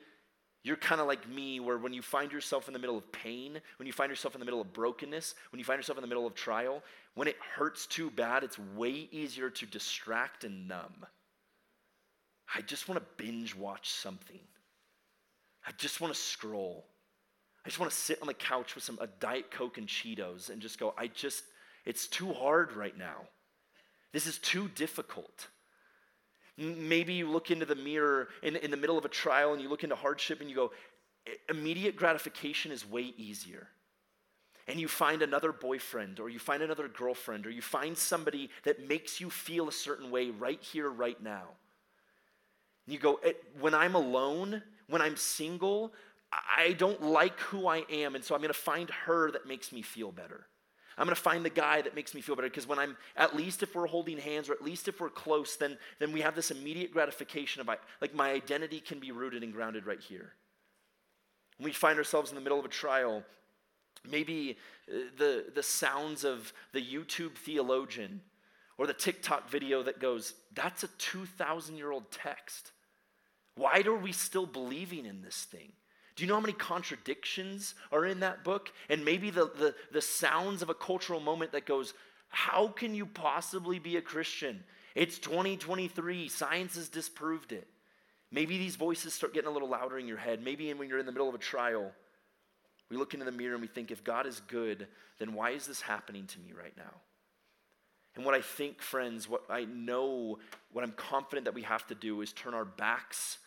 you're 0.63 0.77
kind 0.77 1.01
of 1.01 1.07
like 1.07 1.29
me, 1.29 1.61
where 1.61 1.77
when 1.77 1.93
you 1.93 2.01
find 2.01 2.33
yourself 2.33 2.69
in 2.69 2.73
the 2.73 2.79
middle 2.79 2.97
of 2.97 3.11
pain, 3.13 3.61
when 3.79 3.87
you 3.87 3.93
find 3.93 4.09
yourself 4.09 4.35
in 4.35 4.39
the 4.39 4.47
middle 4.47 4.63
of 4.63 4.73
brokenness, 4.73 5.35
when 5.51 5.59
you 5.59 5.65
find 5.65 5.79
yourself 5.79 5.99
in 5.99 6.03
the 6.03 6.09
middle 6.09 6.27
of 6.27 6.35
trial, 6.35 6.83
when 7.15 7.29
it 7.29 7.37
hurts 7.57 7.87
too 7.87 8.11
bad, 8.11 8.43
it's 8.43 8.59
way 8.59 9.09
easier 9.13 9.51
to 9.51 9.67
distract 9.67 10.45
and 10.45 10.67
numb. 10.67 11.05
I 12.55 12.63
just 12.63 12.89
want 12.89 13.01
to 13.01 13.23
binge 13.23 13.55
watch 13.55 13.91
something. 13.91 14.41
I 15.67 15.73
just 15.73 16.01
want 16.01 16.15
to 16.15 16.21
scroll. 16.21 16.87
I 17.65 17.69
just 17.69 17.81
want 17.81 17.91
to 17.91 17.97
sit 17.97 18.21
on 18.21 18.27
the 18.27 18.35
couch 18.35 18.75
with 18.75 18.85
some 18.85 18.99
a 19.01 19.07
Diet 19.07 19.51
Coke 19.51 19.79
and 19.79 19.87
Cheetos 19.87 20.51
and 20.51 20.61
just 20.61 20.79
go, 20.79 20.95
I 20.99 21.07
just, 21.07 21.45
it's 21.87 22.07
too 22.07 22.33
hard 22.33 22.73
right 22.73 22.97
now. 22.97 23.23
This 24.13 24.27
is 24.27 24.39
too 24.39 24.69
difficult. 24.75 25.49
Maybe 26.57 27.15
you 27.15 27.29
look 27.29 27.51
into 27.51 27.67
the 27.67 27.75
mirror 27.75 28.29
in, 28.43 28.57
in 28.57 28.71
the 28.71 28.77
middle 28.77 28.99
of 28.99 29.05
a 29.05 29.09
trial 29.09 29.53
and 29.53 29.63
you 29.63 29.69
look 29.69 29.83
into 29.83 29.97
hardship 29.97 30.41
and 30.41 30.49
you 30.49 30.55
go, 30.55 30.73
immediate 31.49 31.97
gratification 31.97 32.71
is 32.71 32.89
way 32.89 33.15
easier. 33.17 33.69
And 34.69 34.79
you 34.79 34.87
find 34.87 35.23
another 35.23 35.53
boyfriend 35.53 36.21
or 36.21 36.29
you 36.29 36.39
find 36.39 36.63
another 36.63 36.89
girlfriend 36.89 37.47
or 37.47 37.51
you 37.51 37.63
find 37.63 37.97
somebody 37.97 38.51
that 38.65 38.89
makes 38.89 39.21
you 39.21 39.31
feel 39.31 39.69
a 39.69 39.73
certain 39.73 40.11
way 40.11 40.31
right 40.31 40.63
here, 40.63 40.89
right 40.89 41.21
now. 41.23 41.49
You 42.87 42.99
go, 42.99 43.19
eh, 43.25 43.33
when 43.61 43.75
I'm 43.75 43.95
alone, 43.95 44.63
when 44.89 45.03
I'm 45.03 45.17
single, 45.17 45.93
I 46.57 46.73
don't 46.73 47.03
like 47.03 47.39
who 47.41 47.67
I 47.67 47.85
am, 47.91 48.15
and 48.15 48.25
so 48.25 48.35
I'm 48.35 48.41
going 48.41 48.53
to 48.53 48.59
find 48.59 48.91
her 48.91 49.31
that 49.31 49.47
makes 49.47 49.73
me 49.73 49.83
feel 49.83 50.13
better. 50.13 50.47
I'm 50.97 51.07
going 51.07 51.17
to 51.17 51.21
find 51.21 51.45
the 51.45 51.51
guy 51.51 51.83
that 51.83 51.97
makes 51.97 52.15
me 52.15 52.21
feel 52.21 52.37
better 52.37 52.49
because 52.49 52.69
when 52.69 52.79
I'm, 52.79 52.97
at 53.17 53.35
least 53.35 53.63
if 53.63 53.75
we're 53.75 53.87
holding 53.87 54.19
hands 54.19 54.49
or 54.49 54.53
at 54.53 54.63
least 54.63 54.87
if 54.87 55.01
we're 55.01 55.11
close, 55.11 55.57
then, 55.57 55.77
then 55.99 56.13
we 56.13 56.21
have 56.21 56.37
this 56.37 56.51
immediate 56.51 56.93
gratification 56.93 57.61
of 57.61 57.69
like 58.01 58.15
my 58.15 58.31
identity 58.31 58.79
can 58.79 59.01
be 59.01 59.11
rooted 59.11 59.43
and 59.43 59.53
grounded 59.53 59.87
right 59.87 60.01
here. 60.01 60.35
When 61.59 61.65
we 61.65 61.73
find 61.73 61.99
ourselves 61.99 62.31
in 62.31 62.37
the 62.37 62.41
middle 62.41 62.59
of 62.61 62.65
a 62.65 62.69
trial, 62.69 63.25
maybe 64.09 64.57
uh, 64.89 64.99
the, 65.17 65.47
the 65.55 65.63
sounds 65.63 66.25
of 66.25 66.53
the 66.73 66.81
YouTube 66.81 67.37
theologian 67.37 68.21
or 68.79 68.87
the 68.87 68.95
TikTok 68.95 69.51
video 69.51 69.83
that 69.83 70.01
goes, 70.01 70.35
that's 70.55 70.85
a 70.85 70.89
2,000 70.99 71.77
year 71.77 71.91
old 71.91 72.11
text. 72.13 72.71
Why 73.57 73.83
are 73.85 73.97
we 73.97 74.13
still 74.13 74.47
believing 74.47 75.07
in 75.07 75.23
this 75.23 75.45
thing? 75.45 75.73
Do 76.17 76.23
you 76.23 76.29
know 76.29 76.35
how 76.35 76.41
many 76.41 76.53
contradictions 76.53 77.75
are 77.91 78.07
in 78.07 78.21
that 78.21 78.45
book? 78.45 78.73
And 78.89 79.05
maybe 79.05 79.31
the, 79.31 79.47
the, 79.47 79.75
the 79.93 80.01
sounds 80.01 80.63
of 80.63 80.71
a 80.71 80.75
cultural 80.75 81.21
moment 81.21 81.53
that 81.53 81.67
goes, 81.67 81.93
How 82.29 82.69
can 82.69 82.95
you 82.95 83.07
possibly 83.07 83.79
be 83.79 83.97
a 83.97 84.03
Christian? 84.03 84.63
It's 84.95 85.19
2023. 85.19 86.29
Science 86.29 86.77
has 86.77 86.89
disproved 86.89 87.53
it. 87.53 87.67
Maybe 88.31 88.59
these 88.59 88.77
voices 88.77 89.13
start 89.13 89.35
getting 89.35 89.49
a 89.49 89.53
little 89.53 89.69
louder 89.69 89.99
in 89.99 90.07
your 90.07 90.17
head. 90.17 90.43
Maybe 90.43 90.73
when 90.73 90.89
you're 90.89 90.99
in 90.99 91.07
the 91.07 91.13
middle 91.13 91.29
of 91.29 91.35
a 91.35 91.39
trial, 91.39 91.93
we 92.91 92.97
look 92.97 93.15
into 93.15 93.27
the 93.27 93.33
mirror 93.33 93.55
and 93.55 93.63
we 93.63 93.69
think, 93.69 93.91
if 93.91 94.05
God 94.05 94.27
is 94.27 94.41
good, 94.47 94.87
then 95.19 95.35
why 95.35 95.51
is 95.51 95.67
this 95.67 95.81
happening 95.81 96.27
to 96.29 96.39
me 96.39 96.53
right 96.57 96.77
now? 96.77 96.95
And 98.15 98.25
what 98.25 98.35
I 98.35 98.41
think, 98.41 98.81
friends, 98.81 99.29
what 99.29 99.43
I 99.51 99.65
know, 99.65 100.39
what 100.73 100.85
I'm 100.85 100.93
confident 100.93 101.47
that 101.47 101.55
we 101.55 101.63
have 101.63 101.87
to 101.89 101.97
do 101.97 102.21
is 102.21 102.33
turn 102.33 102.55
our 102.55 102.65
backs 102.65 103.39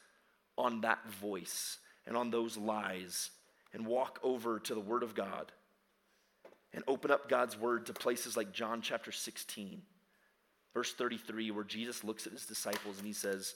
on 0.58 0.82
that 0.82 1.10
voice 1.10 1.78
and 2.08 2.18
on 2.18 2.32
those 2.32 2.58
lies 2.58 3.32
and 3.74 3.86
walk 3.86 4.20
over 4.24 4.60
to 4.60 4.74
the 4.74 4.80
Word 4.80 5.04
of 5.04 5.14
God 5.14 5.52
and 6.74 6.84
open 6.88 7.12
up 7.12 7.30
God's 7.30 7.58
Word 7.58 7.86
to 7.88 7.94
places 7.94 8.38
like 8.38 8.52
John 8.52 8.82
chapter 8.82 9.12
16, 9.12 9.82
verse 10.74 10.94
33, 10.94 11.52
where 11.52 11.64
Jesus 11.64 12.04
looks 12.04 12.26
at 12.26 12.34
his 12.34 12.46
disciples 12.46 12.98
and 12.98 13.06
he 13.06 13.14
says, 13.14 13.56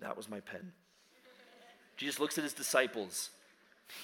That 0.00 0.16
was 0.16 0.28
my 0.28 0.40
pen. 0.40 0.72
Jesus 1.96 2.20
looks 2.20 2.38
at 2.38 2.44
his 2.44 2.52
disciples. 2.52 3.30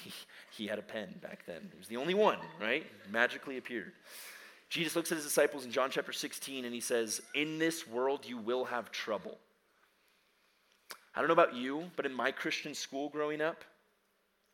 He, 0.03 0.13
he 0.57 0.67
had 0.67 0.79
a 0.79 0.83
pen 0.83 1.15
back 1.23 1.45
then. 1.47 1.69
He 1.73 1.79
was 1.79 1.89
the 1.89 1.99
only 1.99 2.15
one, 2.15 2.39
right? 2.61 2.87
Magically 3.11 3.59
appeared. 3.59 3.93
Jesus 4.71 4.97
looks 4.97 5.13
at 5.13 5.17
his 5.17 5.27
disciples 5.27 5.65
in 5.65 5.71
John 5.71 5.91
chapter 5.91 6.13
16 6.13 6.65
and 6.65 6.75
he 6.75 6.81
says, 6.81 7.21
In 7.35 7.59
this 7.59 7.87
world 7.87 8.27
you 8.27 8.39
will 8.39 8.65
have 8.65 8.91
trouble. 8.91 9.39
I 11.15 11.21
don't 11.21 11.29
know 11.29 11.35
about 11.35 11.55
you, 11.55 11.91
but 11.97 12.07
in 12.07 12.13
my 12.13 12.33
Christian 12.33 12.75
school 12.75 13.09
growing 13.09 13.41
up, 13.41 13.65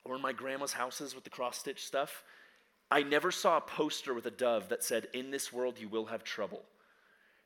or 0.05 0.17
in 0.17 0.23
my 0.23 0.33
grandma's 0.33 0.73
houses 0.73 1.15
with 1.15 1.25
the 1.25 1.31
cross 1.31 1.59
stitch 1.59 1.85
stuff, 1.85 2.23
I 2.91 3.03
never 3.03 3.31
saw 3.31 3.57
a 3.57 3.61
poster 3.61 4.13
with 4.13 4.27
a 4.27 4.31
dove 4.31 4.69
that 4.69 4.83
said, 4.83 5.09
In 5.15 5.31
this 5.31 5.53
world 5.53 5.79
you 5.79 5.89
will 5.89 6.07
have 6.07 6.25
trouble. 6.25 6.63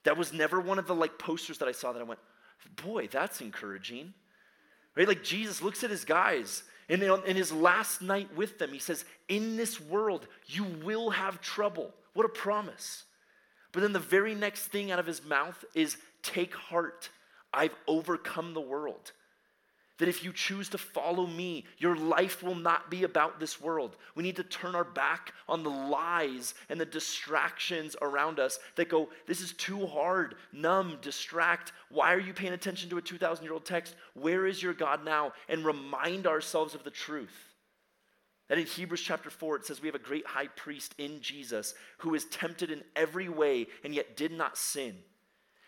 That 0.05 0.17
was 0.17 0.33
never 0.33 0.61
one 0.61 0.79
of 0.79 0.87
the 0.87 0.95
like 0.95 1.19
posters 1.19 1.59
that 1.59 1.69
I 1.69 1.73
saw 1.73 1.93
that 1.93 2.01
I 2.01 2.05
went, 2.05 2.21
Boy, 2.85 3.09
that's 3.09 3.41
encouraging. 3.41 4.15
Right? 4.97 5.09
Like 5.09 5.23
Jesus 5.23 5.63
looks 5.63 5.85
at 5.85 5.91
his 5.91 6.05
guys, 6.05 6.63
and 6.89 7.03
in 7.03 7.37
his 7.37 7.53
last 7.53 8.03
night 8.03 8.35
with 8.37 8.59
them, 8.59 8.73
he 8.73 8.79
says, 8.79 9.05
In 9.29 9.57
this 9.57 9.81
world 9.81 10.27
you 10.47 10.65
will 10.65 11.11
have 11.11 11.41
trouble. 11.41 11.93
What 12.15 12.27
a 12.27 12.31
promise. 12.31 13.05
But 13.73 13.81
then 13.81 13.93
the 13.93 13.99
very 13.99 14.35
next 14.35 14.67
thing 14.67 14.91
out 14.91 15.01
of 15.01 15.07
his 15.07 15.25
mouth 15.25 15.65
is, 15.75 15.97
Take 16.23 16.55
heart. 16.55 17.11
I've 17.55 17.75
overcome 17.87 18.55
the 18.55 18.61
world. 18.61 19.13
That 19.99 20.09
if 20.09 20.25
you 20.25 20.33
choose 20.33 20.69
to 20.71 20.79
follow 20.79 21.25
me, 21.25 21.67
your 21.79 21.95
life 21.95 22.43
will 22.43 22.57
not 22.57 22.91
be 22.91 23.05
about 23.05 23.39
this 23.39 23.61
world. 23.61 23.97
We 24.17 24.25
need 24.25 24.35
to 24.37 24.43
turn 24.43 24.75
our 24.75 24.83
back 24.83 25.33
on 25.49 25.63
the 25.63 25.71
lies 25.71 26.55
and 26.69 26.81
the 26.81 26.85
distractions 26.85 27.95
around 28.03 28.41
us 28.41 28.59
that 28.75 28.89
go, 28.89 29.09
this 29.29 29.41
is 29.41 29.53
too 29.53 29.87
hard, 29.87 30.35
numb, 30.53 30.99
distract. 31.01 31.73
Why 31.91 32.13
are 32.13 32.19
you 32.19 32.33
paying 32.33 32.55
attention 32.55 32.91
to 32.91 32.99
a 32.99 33.03
2,000 33.03 33.45
year 33.45 33.53
old 33.53 33.65
text? 33.65 33.95
Where 34.15 34.47
is 34.47 34.61
your 34.61 34.75
God 34.75 35.05
now? 35.05 35.33
And 35.49 35.65
remind 35.65 36.27
ourselves 36.27 36.75
of 36.75 36.83
the 36.83 36.91
truth. 36.91 37.55
That 38.49 38.59
in 38.59 38.67
Hebrews 38.67 39.01
chapter 39.01 39.31
4, 39.31 39.57
it 39.57 39.67
says 39.67 39.81
we 39.81 39.89
have 39.89 39.95
a 39.95 40.01
great 40.01 40.27
high 40.27 40.49
priest 40.49 40.97
in 40.99 41.21
Jesus 41.21 41.73
who 41.99 42.15
is 42.15 42.25
tempted 42.27 42.71
in 42.73 42.83
every 42.97 43.29
way 43.29 43.69
and 43.85 43.95
yet 43.95 44.17
did 44.17 44.33
not 44.33 44.59
sin 44.59 44.97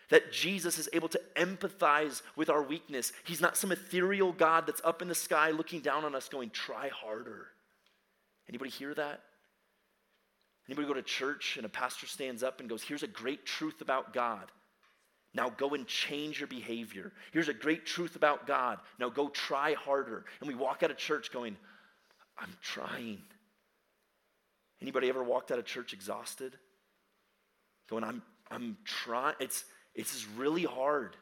that 0.09 0.31
Jesus 0.31 0.77
is 0.77 0.89
able 0.93 1.09
to 1.09 1.21
empathize 1.35 2.21
with 2.35 2.49
our 2.49 2.61
weakness. 2.61 3.11
He's 3.25 3.41
not 3.41 3.57
some 3.57 3.71
ethereal 3.71 4.31
God 4.31 4.65
that's 4.65 4.81
up 4.83 5.01
in 5.01 5.07
the 5.07 5.15
sky 5.15 5.51
looking 5.51 5.81
down 5.81 6.05
on 6.05 6.15
us 6.15 6.29
going, 6.29 6.49
try 6.49 6.89
harder. 6.89 7.47
Anybody 8.47 8.71
hear 8.71 8.93
that? 8.93 9.21
Anybody 10.67 10.87
go 10.87 10.93
to 10.93 11.01
church 11.01 11.57
and 11.57 11.65
a 11.65 11.69
pastor 11.69 12.07
stands 12.07 12.43
up 12.43 12.59
and 12.59 12.69
goes, 12.69 12.83
here's 12.83 13.03
a 13.03 13.07
great 13.07 13.45
truth 13.45 13.81
about 13.81 14.13
God. 14.13 14.51
Now 15.33 15.49
go 15.49 15.73
and 15.73 15.85
change 15.85 16.39
your 16.39 16.47
behavior. 16.47 17.11
Here's 17.31 17.49
a 17.49 17.53
great 17.53 17.85
truth 17.85 18.15
about 18.15 18.47
God. 18.47 18.79
Now 18.99 19.09
go 19.09 19.29
try 19.29 19.73
harder. 19.73 20.25
And 20.39 20.47
we 20.47 20.55
walk 20.55 20.83
out 20.83 20.91
of 20.91 20.97
church 20.97 21.31
going, 21.31 21.57
I'm 22.37 22.53
trying. 22.61 23.21
Anybody 24.81 25.09
ever 25.09 25.23
walked 25.23 25.51
out 25.51 25.59
of 25.59 25.65
church 25.65 25.93
exhausted? 25.93 26.57
Going, 27.89 28.03
I'm 28.03 28.21
I'm 28.49 28.77
trying. 28.85 29.35
It's 29.39 29.65
it's 29.97 30.27
really 30.37 30.63
hard. 30.63 31.17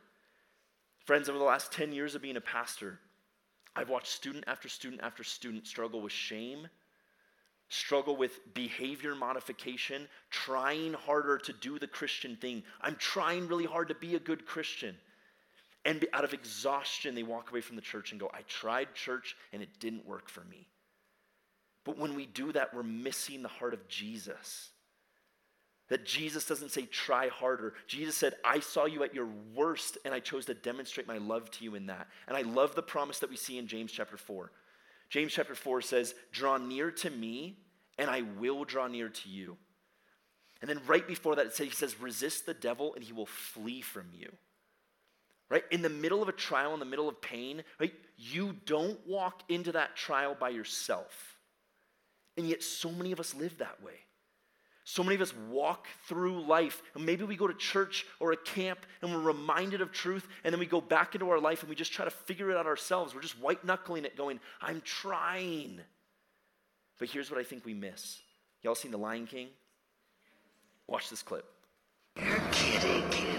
Friends, 1.06 1.30
over 1.30 1.38
the 1.38 1.44
last 1.44 1.72
10 1.72 1.94
years 1.94 2.14
of 2.14 2.22
being 2.22 2.36
a 2.36 2.42
pastor, 2.42 3.00
I've 3.76 3.90
watched 3.90 4.08
student 4.08 4.44
after 4.48 4.68
student 4.70 5.02
after 5.02 5.24
student 5.24 5.66
struggle 5.66 6.02
with 6.02 6.12
shame, 6.12 6.68
struggle 7.70 8.16
with 8.16 8.54
behavior 8.54 9.16
modification, 9.16 10.08
trying 10.30 10.94
harder 10.94 11.38
to 11.38 11.54
do 11.54 11.80
the 11.80 11.88
Christian 11.88 12.36
thing. 12.36 12.64
I'm 12.82 12.96
trying 12.98 13.48
really 13.48 13.66
hard 13.66 13.88
to 13.88 13.96
be 13.96 14.16
a 14.16 14.20
good 14.20 14.46
Christian. 14.46 14.96
And 15.86 16.06
out 16.14 16.24
of 16.24 16.34
exhaustion, 16.34 17.16
they 17.16 17.24
walk 17.24 17.52
away 17.52 17.62
from 17.62 17.76
the 17.76 17.82
church 17.82 18.12
and 18.12 18.20
go, 18.20 18.30
I 18.34 18.42
tried 18.48 18.94
church 18.94 19.36
and 19.54 19.62
it 19.62 19.70
didn't 19.80 20.06
work 20.06 20.30
for 20.30 20.44
me. 20.44 20.68
But 21.86 21.98
when 21.98 22.16
we 22.16 22.26
do 22.26 22.52
that, 22.52 22.74
we're 22.74 22.84
missing 22.84 23.42
the 23.44 23.48
heart 23.48 23.74
of 23.74 23.88
Jesus. 23.88 24.72
That 25.90 26.06
Jesus 26.06 26.46
doesn't 26.46 26.72
say, 26.72 26.86
try 26.86 27.28
harder. 27.28 27.76
Jesus 27.86 28.16
said, 28.16 28.34
I 28.44 28.60
saw 28.60 28.86
you 28.86 29.04
at 29.04 29.14
your 29.14 29.28
worst, 29.54 30.00
and 30.04 30.14
I 30.14 30.20
chose 30.20 30.46
to 30.46 30.56
demonstrate 30.56 31.08
my 31.08 31.20
love 31.20 31.52
to 31.52 31.64
you 31.64 31.76
in 31.76 31.86
that. 31.88 32.08
And 32.28 32.36
I 32.36 32.42
love 32.42 32.74
the 32.74 32.82
promise 32.82 33.20
that 33.20 33.30
we 33.30 33.36
see 33.36 33.60
in 33.60 33.68
James 33.68 33.92
chapter 33.92 34.18
4. 34.18 34.52
James 35.10 35.32
chapter 35.32 35.54
4 35.54 35.82
says, 35.82 36.16
Draw 36.32 36.58
near 36.58 36.90
to 36.90 37.10
me, 37.12 37.60
and 37.98 38.10
I 38.10 38.24
will 38.40 38.64
draw 38.64 38.88
near 38.88 39.10
to 39.10 39.30
you. 39.30 39.58
And 40.62 40.70
then 40.70 40.82
right 40.88 41.08
before 41.08 41.36
that, 41.36 41.46
it 41.46 41.54
says, 41.54 41.68
He 41.68 41.74
says, 41.74 42.02
Resist 42.02 42.48
the 42.48 42.56
devil, 42.56 42.96
and 42.96 43.04
he 43.04 43.14
will 43.14 43.28
flee 43.28 43.82
from 43.82 44.08
you. 44.12 44.32
Right? 45.50 45.64
In 45.70 45.84
the 45.84 45.90
middle 45.90 46.24
of 46.24 46.30
a 46.30 46.34
trial, 46.34 46.74
in 46.74 46.80
the 46.80 46.86
middle 46.86 47.08
of 47.08 47.22
pain, 47.22 47.64
right? 47.80 47.94
You 48.18 48.56
don't 48.66 48.98
walk 49.06 49.44
into 49.48 49.74
that 49.74 49.96
trial 49.96 50.36
by 50.40 50.50
yourself. 50.50 51.38
And 52.36 52.50
yet, 52.50 52.64
so 52.64 52.92
many 52.92 53.12
of 53.12 53.20
us 53.20 53.36
live 53.36 53.60
that 53.60 53.84
way. 53.84 53.94
So 54.88 55.04
many 55.04 55.16
of 55.16 55.22
us 55.22 55.34
walk 55.50 55.88
through 56.08 56.46
life, 56.46 56.84
and 56.94 57.04
maybe 57.04 57.24
we 57.24 57.36
go 57.36 57.48
to 57.48 57.56
church 57.56 58.06
or 58.20 58.34
a 58.34 58.38
camp 58.38 58.86
and 59.02 59.12
we're 59.12 59.20
reminded 59.20 59.82
of 59.82 59.92
truth, 59.92 60.28
and 60.44 60.54
then 60.54 60.60
we 60.60 60.68
go 60.68 60.80
back 60.80 61.16
into 61.16 61.28
our 61.32 61.40
life 61.40 61.62
and 61.62 61.70
we 61.70 61.76
just 61.76 61.92
try 61.92 62.06
to 62.06 62.12
figure 62.12 62.52
it 62.52 62.56
out 62.56 62.68
ourselves. 62.68 63.16
We're 63.16 63.22
just 63.22 63.40
white 63.40 63.66
knuckling 63.66 64.06
it, 64.06 64.16
going, 64.16 64.40
I'm 64.62 64.82
trying. 64.82 65.82
But 67.00 67.10
here's 67.10 67.32
what 67.32 67.40
I 67.40 67.44
think 67.44 67.66
we 67.66 67.74
miss. 67.74 68.20
Y'all 68.62 68.76
seen 68.76 68.92
The 68.92 68.98
Lion 68.98 69.26
King? 69.26 69.48
Watch 70.86 71.10
this 71.10 71.24
clip. 71.24 71.46
Kitty, 72.52 73.04
kitty, 73.10 73.35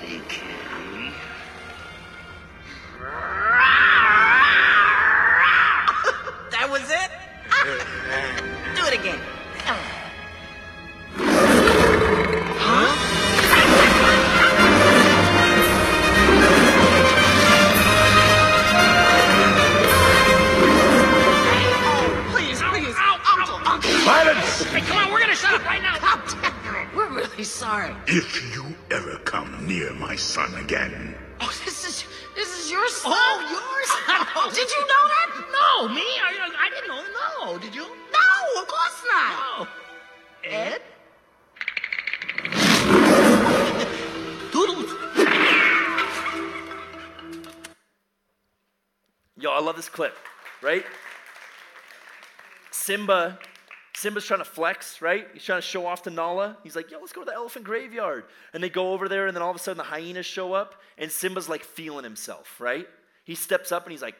Simba, 52.86 53.36
Simba's 53.96 54.24
trying 54.24 54.38
to 54.38 54.44
flex, 54.44 55.02
right? 55.02 55.26
He's 55.32 55.42
trying 55.42 55.58
to 55.58 55.66
show 55.66 55.86
off 55.86 56.02
to 56.02 56.10
Nala. 56.10 56.56
He's 56.62 56.76
like, 56.76 56.92
yo, 56.92 57.00
let's 57.00 57.12
go 57.12 57.22
to 57.22 57.24
the 57.24 57.34
elephant 57.34 57.64
graveyard. 57.64 58.26
And 58.52 58.62
they 58.62 58.70
go 58.70 58.92
over 58.92 59.08
there, 59.08 59.26
and 59.26 59.34
then 59.34 59.42
all 59.42 59.50
of 59.50 59.56
a 59.56 59.58
sudden 59.58 59.78
the 59.78 59.82
hyenas 59.82 60.24
show 60.24 60.52
up, 60.52 60.80
and 60.96 61.10
Simba's 61.10 61.48
like 61.48 61.64
feeling 61.64 62.04
himself, 62.04 62.60
right? 62.60 62.86
He 63.24 63.34
steps 63.34 63.72
up 63.72 63.86
and 63.86 63.90
he's 63.90 64.02
like, 64.02 64.14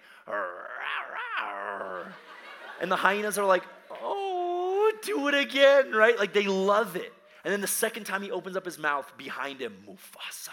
and 2.81 2.91
the 2.91 2.97
hyenas 2.97 3.39
are 3.39 3.47
like, 3.47 3.63
oh, 4.03 4.91
do 5.05 5.29
it 5.29 5.35
again, 5.35 5.93
right? 5.93 6.19
Like 6.19 6.33
they 6.33 6.49
love 6.49 6.97
it. 6.97 7.13
And 7.45 7.53
then 7.53 7.61
the 7.61 7.69
second 7.69 8.03
time 8.03 8.21
he 8.21 8.33
opens 8.33 8.57
up 8.57 8.65
his 8.65 8.79
mouth, 8.79 9.13
behind 9.17 9.61
him, 9.61 9.77
Mufasa, 9.89 10.49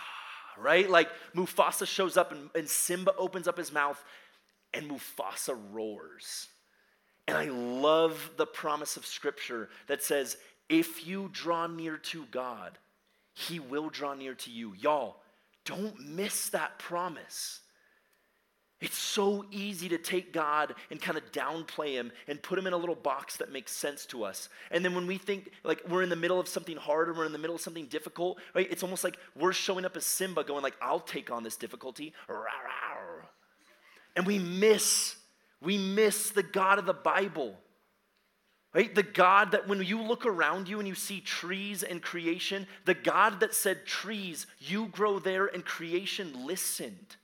right? 0.60 0.88
Like 0.88 1.10
Mufasa 1.36 1.88
shows 1.88 2.16
up 2.16 2.32
and, 2.32 2.52
and 2.54 2.70
Simba 2.70 3.16
opens 3.18 3.48
up 3.48 3.58
his 3.58 3.72
mouth 3.72 4.04
and 4.72 4.88
Mufasa 4.88 5.58
roars. 5.72 6.50
And 7.28 7.38
I 7.38 7.46
love 7.46 8.32
the 8.38 8.46
promise 8.46 8.98
of 8.98 9.06
Scripture 9.06 9.70
that 9.88 10.04
says, 10.04 10.38
if 10.70 11.08
you 11.08 11.30
draw 11.32 11.68
near 11.68 11.98
to 11.98 12.26
God, 12.32 12.78
He 13.34 13.60
will 13.60 13.90
draw 13.90 14.14
near 14.14 14.34
to 14.36 14.52
you. 14.52 14.74
Y'all, 14.80 15.18
don't 15.66 16.00
miss 16.00 16.50
that 16.50 16.80
promise. 16.80 17.62
It's 18.82 18.98
so 18.98 19.46
easy 19.50 19.88
to 19.90 19.98
take 19.98 20.34
God 20.34 20.76
and 20.92 21.02
kind 21.02 21.18
of 21.18 21.32
downplay 21.32 21.94
Him 21.94 22.12
and 22.28 22.42
put 22.42 22.60
Him 22.60 22.68
in 22.68 22.74
a 22.74 22.78
little 22.78 22.96
box 22.96 23.38
that 23.38 23.50
makes 23.50 23.72
sense 23.72 24.06
to 24.08 24.26
us. 24.26 24.50
And 24.72 24.84
then 24.84 24.94
when 24.94 25.08
we 25.08 25.18
think 25.18 25.52
like 25.64 25.82
we're 25.88 26.04
in 26.04 26.10
the 26.10 26.18
middle 26.18 26.38
of 26.38 26.50
something 26.50 26.76
hard 26.76 27.08
or 27.08 27.14
we're 27.14 27.26
in 27.26 27.32
the 27.32 27.38
middle 27.38 27.56
of 27.56 27.62
something 27.62 27.86
difficult, 27.86 28.40
right? 28.54 28.68
It's 28.70 28.84
almost 28.84 29.06
like 29.06 29.16
we're 29.40 29.54
showing 29.54 29.86
up 29.86 29.96
as 29.96 30.06
Simba 30.06 30.44
going 30.44 30.64
like, 30.64 30.76
I'll 30.82 31.00
take 31.00 31.32
on 31.32 31.44
this 31.44 31.56
difficulty. 31.56 32.14
And 34.18 34.28
we 34.28 34.38
miss, 34.38 35.16
we 35.64 35.78
miss 35.78 36.30
the 36.30 36.44
God 36.44 36.80
of 36.80 36.86
the 36.86 36.94
Bible. 36.94 37.56
Right? 38.74 38.94
The 38.94 39.04
God 39.04 39.52
that 39.52 39.68
when 39.68 39.84
you 39.84 40.02
look 40.02 40.26
around 40.26 40.68
you 40.68 40.80
and 40.80 40.88
you 40.88 40.96
see 40.96 41.22
trees 41.22 41.84
and 41.84 42.02
creation, 42.02 42.66
the 42.86 42.96
God 42.96 43.40
that 43.42 43.54
said, 43.54 43.86
Trees, 43.86 44.48
you 44.60 44.88
grow 44.88 45.20
there, 45.20 45.46
and 45.46 45.64
creation 45.64 46.46
listened. 46.48 47.16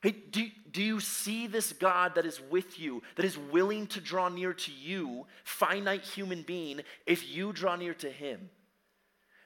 Hey, 0.00 0.14
do, 0.30 0.46
do 0.70 0.82
you 0.82 1.00
see 1.00 1.46
this 1.46 1.72
God 1.72 2.14
that 2.14 2.26
is 2.26 2.40
with 2.50 2.78
you, 2.78 3.02
that 3.16 3.24
is 3.24 3.36
willing 3.36 3.86
to 3.88 4.00
draw 4.00 4.28
near 4.28 4.52
to 4.52 4.70
you, 4.70 5.26
finite 5.42 6.04
human 6.04 6.42
being, 6.42 6.82
if 7.06 7.28
you 7.28 7.52
draw 7.52 7.74
near 7.74 7.94
to 7.94 8.10
him? 8.10 8.50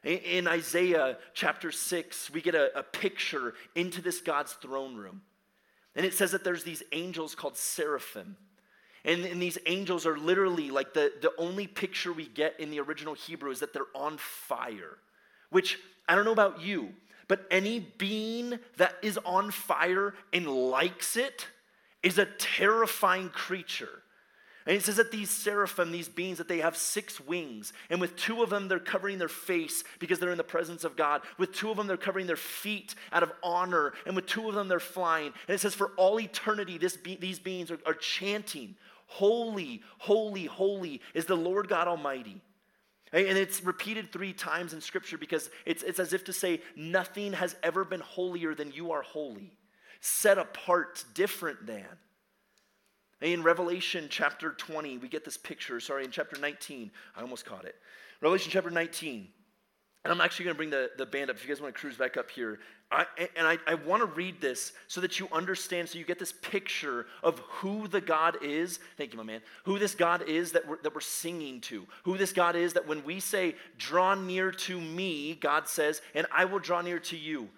In, 0.04 0.46
Isaiah 0.46 1.16
chapter 1.32 1.72
6, 1.72 2.30
we 2.30 2.40
get 2.40 2.54
a, 2.54 2.76
a 2.78 2.82
picture 2.82 3.54
into 3.74 4.02
this 4.02 4.20
God's 4.20 4.52
throne 4.52 4.96
room. 4.96 5.22
And 5.96 6.06
it 6.06 6.14
says 6.14 6.32
that 6.32 6.44
there's 6.44 6.64
these 6.64 6.82
angels 6.92 7.34
called 7.34 7.56
seraphim. 7.56 8.36
And, 9.04 9.24
and, 9.24 9.40
these 9.40 9.58
angels 9.66 10.06
are 10.06 10.18
literally 10.18 10.70
like 10.70 10.92
the, 10.92 11.12
the 11.22 11.32
only 11.38 11.66
picture 11.66 12.12
we 12.12 12.26
get 12.26 12.58
in 12.58 12.70
the 12.70 12.80
original 12.80 13.14
Hebrew 13.14 13.50
is 13.50 13.60
that 13.60 13.72
they're 13.72 13.82
on 13.94 14.18
fire, 14.18 14.98
which 15.50 15.78
I 16.08 16.14
don't 16.14 16.24
know 16.24 16.32
about 16.32 16.60
you, 16.60 16.90
but 17.28 17.46
any 17.50 17.78
being 17.78 18.58
that 18.76 18.96
is 19.02 19.18
on 19.24 19.50
fire 19.50 20.14
and 20.32 20.46
likes 20.46 21.16
it 21.16 21.46
is 22.02 22.18
a 22.18 22.24
terrifying 22.24 23.28
creature. 23.28 24.02
And 24.68 24.76
it 24.76 24.84
says 24.84 24.96
that 24.96 25.10
these 25.10 25.30
seraphim, 25.30 25.90
these 25.90 26.10
beings, 26.10 26.36
that 26.36 26.46
they 26.46 26.58
have 26.58 26.76
six 26.76 27.18
wings. 27.18 27.72
And 27.88 28.02
with 28.02 28.16
two 28.16 28.42
of 28.42 28.50
them, 28.50 28.68
they're 28.68 28.78
covering 28.78 29.16
their 29.16 29.26
face 29.26 29.82
because 29.98 30.18
they're 30.18 30.30
in 30.30 30.36
the 30.36 30.44
presence 30.44 30.84
of 30.84 30.94
God. 30.94 31.22
With 31.38 31.54
two 31.54 31.70
of 31.70 31.78
them, 31.78 31.86
they're 31.86 31.96
covering 31.96 32.26
their 32.26 32.36
feet 32.36 32.94
out 33.10 33.22
of 33.22 33.32
honor. 33.42 33.94
And 34.04 34.14
with 34.14 34.26
two 34.26 34.46
of 34.46 34.54
them, 34.54 34.68
they're 34.68 34.78
flying. 34.78 35.32
And 35.48 35.54
it 35.54 35.60
says, 35.60 35.74
for 35.74 35.92
all 35.96 36.20
eternity, 36.20 36.78
be- 37.02 37.16
these 37.16 37.38
beings 37.38 37.70
are, 37.70 37.78
are 37.86 37.94
chanting, 37.94 38.76
Holy, 39.06 39.80
holy, 39.96 40.44
holy 40.44 41.00
is 41.14 41.24
the 41.24 41.34
Lord 41.34 41.66
God 41.66 41.88
Almighty. 41.88 42.42
And 43.10 43.38
it's 43.38 43.64
repeated 43.64 44.12
three 44.12 44.34
times 44.34 44.74
in 44.74 44.82
Scripture 44.82 45.16
because 45.16 45.48
it's, 45.64 45.82
it's 45.82 45.98
as 45.98 46.12
if 46.12 46.24
to 46.24 46.32
say, 46.34 46.60
nothing 46.76 47.32
has 47.32 47.56
ever 47.62 47.86
been 47.86 48.00
holier 48.00 48.54
than 48.54 48.70
you 48.70 48.92
are 48.92 49.00
holy, 49.00 49.56
set 50.02 50.36
apart, 50.36 51.06
different 51.14 51.66
than. 51.66 51.86
In 53.20 53.42
Revelation 53.42 54.06
chapter 54.08 54.52
20, 54.52 54.98
we 54.98 55.08
get 55.08 55.24
this 55.24 55.36
picture. 55.36 55.80
Sorry, 55.80 56.04
in 56.04 56.10
chapter 56.10 56.38
19, 56.38 56.90
I 57.16 57.20
almost 57.20 57.44
caught 57.44 57.64
it. 57.64 57.74
Revelation 58.20 58.50
chapter 58.52 58.70
19. 58.70 59.28
And 60.04 60.12
I'm 60.12 60.20
actually 60.20 60.44
going 60.44 60.54
to 60.54 60.58
bring 60.58 60.70
the, 60.70 60.90
the 60.96 61.04
band 61.04 61.28
up 61.28 61.36
if 61.36 61.42
you 61.42 61.52
guys 61.52 61.60
want 61.60 61.74
to 61.74 61.80
cruise 61.80 61.96
back 61.96 62.16
up 62.16 62.30
here. 62.30 62.60
I, 62.90 63.04
and 63.36 63.46
I, 63.46 63.58
I 63.66 63.74
want 63.74 64.00
to 64.00 64.06
read 64.06 64.40
this 64.40 64.72
so 64.86 65.00
that 65.00 65.18
you 65.18 65.28
understand, 65.32 65.88
so 65.88 65.98
you 65.98 66.04
get 66.04 66.18
this 66.18 66.32
picture 66.32 67.06
of 67.22 67.40
who 67.40 67.88
the 67.88 68.00
God 68.00 68.38
is. 68.42 68.78
Thank 68.96 69.12
you, 69.12 69.18
my 69.18 69.24
man. 69.24 69.42
Who 69.64 69.78
this 69.78 69.94
God 69.94 70.26
is 70.28 70.52
that 70.52 70.66
we're, 70.66 70.80
that 70.82 70.94
we're 70.94 71.00
singing 71.00 71.60
to. 71.62 71.86
Who 72.04 72.16
this 72.16 72.32
God 72.32 72.56
is 72.56 72.72
that 72.74 72.86
when 72.86 73.04
we 73.04 73.20
say, 73.20 73.56
draw 73.76 74.14
near 74.14 74.52
to 74.52 74.80
me, 74.80 75.34
God 75.34 75.68
says, 75.68 76.00
and 76.14 76.26
I 76.32 76.46
will 76.46 76.60
draw 76.60 76.80
near 76.80 77.00
to 77.00 77.16
you. 77.16 77.48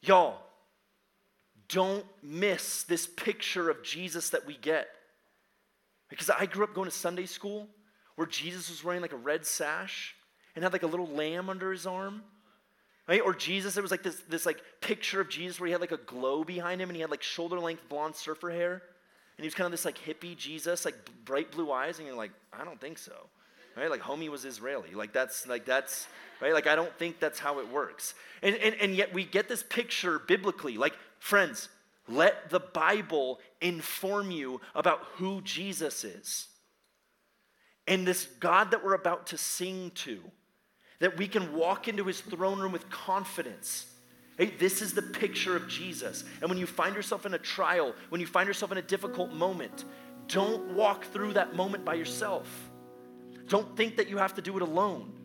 Y'all, 0.00 0.38
don't 1.68 2.04
miss 2.22 2.82
this 2.84 3.06
picture 3.06 3.70
of 3.70 3.82
Jesus 3.82 4.30
that 4.30 4.46
we 4.46 4.56
get. 4.56 4.88
Because 6.08 6.30
I 6.30 6.46
grew 6.46 6.64
up 6.64 6.74
going 6.74 6.90
to 6.90 6.96
Sunday 6.96 7.26
school 7.26 7.68
where 8.16 8.26
Jesus 8.26 8.70
was 8.70 8.82
wearing 8.82 9.02
like 9.02 9.12
a 9.12 9.16
red 9.16 9.46
sash 9.46 10.14
and 10.54 10.64
had 10.64 10.72
like 10.72 10.82
a 10.82 10.86
little 10.86 11.06
lamb 11.06 11.48
under 11.50 11.70
his 11.70 11.86
arm. 11.86 12.22
Right? 13.06 13.20
Or 13.22 13.34
Jesus, 13.34 13.74
there 13.74 13.82
was 13.82 13.90
like 13.90 14.02
this, 14.02 14.20
this 14.28 14.44
like 14.44 14.60
picture 14.80 15.20
of 15.20 15.28
Jesus 15.28 15.58
where 15.60 15.66
he 15.66 15.72
had 15.72 15.80
like 15.80 15.92
a 15.92 15.98
glow 15.98 16.44
behind 16.44 16.80
him 16.80 16.88
and 16.88 16.96
he 16.96 17.00
had 17.00 17.10
like 17.10 17.22
shoulder 17.22 17.58
length 17.58 17.88
blonde 17.88 18.16
surfer 18.16 18.50
hair. 18.50 18.82
And 19.38 19.44
he 19.44 19.46
was 19.46 19.54
kind 19.54 19.66
of 19.66 19.70
this 19.70 19.84
like 19.84 19.96
hippie 19.96 20.36
Jesus, 20.36 20.84
like 20.84 20.96
bright 21.24 21.52
blue 21.52 21.70
eyes, 21.70 21.98
and 21.98 22.08
you're 22.08 22.16
like, 22.16 22.32
I 22.52 22.64
don't 22.64 22.80
think 22.80 22.98
so. 22.98 23.14
Right? 23.76 23.88
Like 23.88 24.00
homie 24.00 24.28
was 24.28 24.44
Israeli. 24.44 24.90
Like 24.94 25.12
that's 25.12 25.46
like 25.46 25.64
that's 25.64 26.08
right? 26.40 26.52
Like 26.52 26.66
I 26.66 26.74
don't 26.74 26.92
think 26.98 27.20
that's 27.20 27.38
how 27.38 27.60
it 27.60 27.70
works. 27.70 28.14
And 28.42 28.56
and, 28.56 28.74
and 28.80 28.96
yet 28.96 29.14
we 29.14 29.24
get 29.24 29.48
this 29.48 29.62
picture 29.62 30.18
biblically. 30.18 30.76
Like 30.76 30.94
Friends, 31.18 31.68
let 32.08 32.50
the 32.50 32.60
Bible 32.60 33.38
inform 33.60 34.30
you 34.30 34.60
about 34.74 35.00
who 35.16 35.40
Jesus 35.42 36.04
is. 36.04 36.48
And 37.86 38.06
this 38.06 38.26
God 38.40 38.70
that 38.70 38.84
we're 38.84 38.94
about 38.94 39.28
to 39.28 39.38
sing 39.38 39.92
to, 39.96 40.20
that 41.00 41.16
we 41.16 41.26
can 41.26 41.54
walk 41.54 41.88
into 41.88 42.04
his 42.04 42.20
throne 42.20 42.58
room 42.58 42.72
with 42.72 42.88
confidence. 42.90 43.86
Hey, 44.36 44.52
this 44.58 44.82
is 44.82 44.94
the 44.94 45.02
picture 45.02 45.56
of 45.56 45.68
Jesus. 45.68 46.24
And 46.40 46.48
when 46.48 46.58
you 46.58 46.66
find 46.66 46.94
yourself 46.94 47.26
in 47.26 47.34
a 47.34 47.38
trial, 47.38 47.94
when 48.08 48.20
you 48.20 48.26
find 48.26 48.46
yourself 48.46 48.72
in 48.72 48.78
a 48.78 48.82
difficult 48.82 49.32
moment, 49.32 49.84
don't 50.28 50.74
walk 50.74 51.04
through 51.06 51.32
that 51.32 51.56
moment 51.56 51.84
by 51.84 51.94
yourself. 51.94 52.46
Don't 53.48 53.76
think 53.76 53.96
that 53.96 54.08
you 54.08 54.18
have 54.18 54.34
to 54.34 54.42
do 54.42 54.56
it 54.56 54.62
alone. 54.62 55.17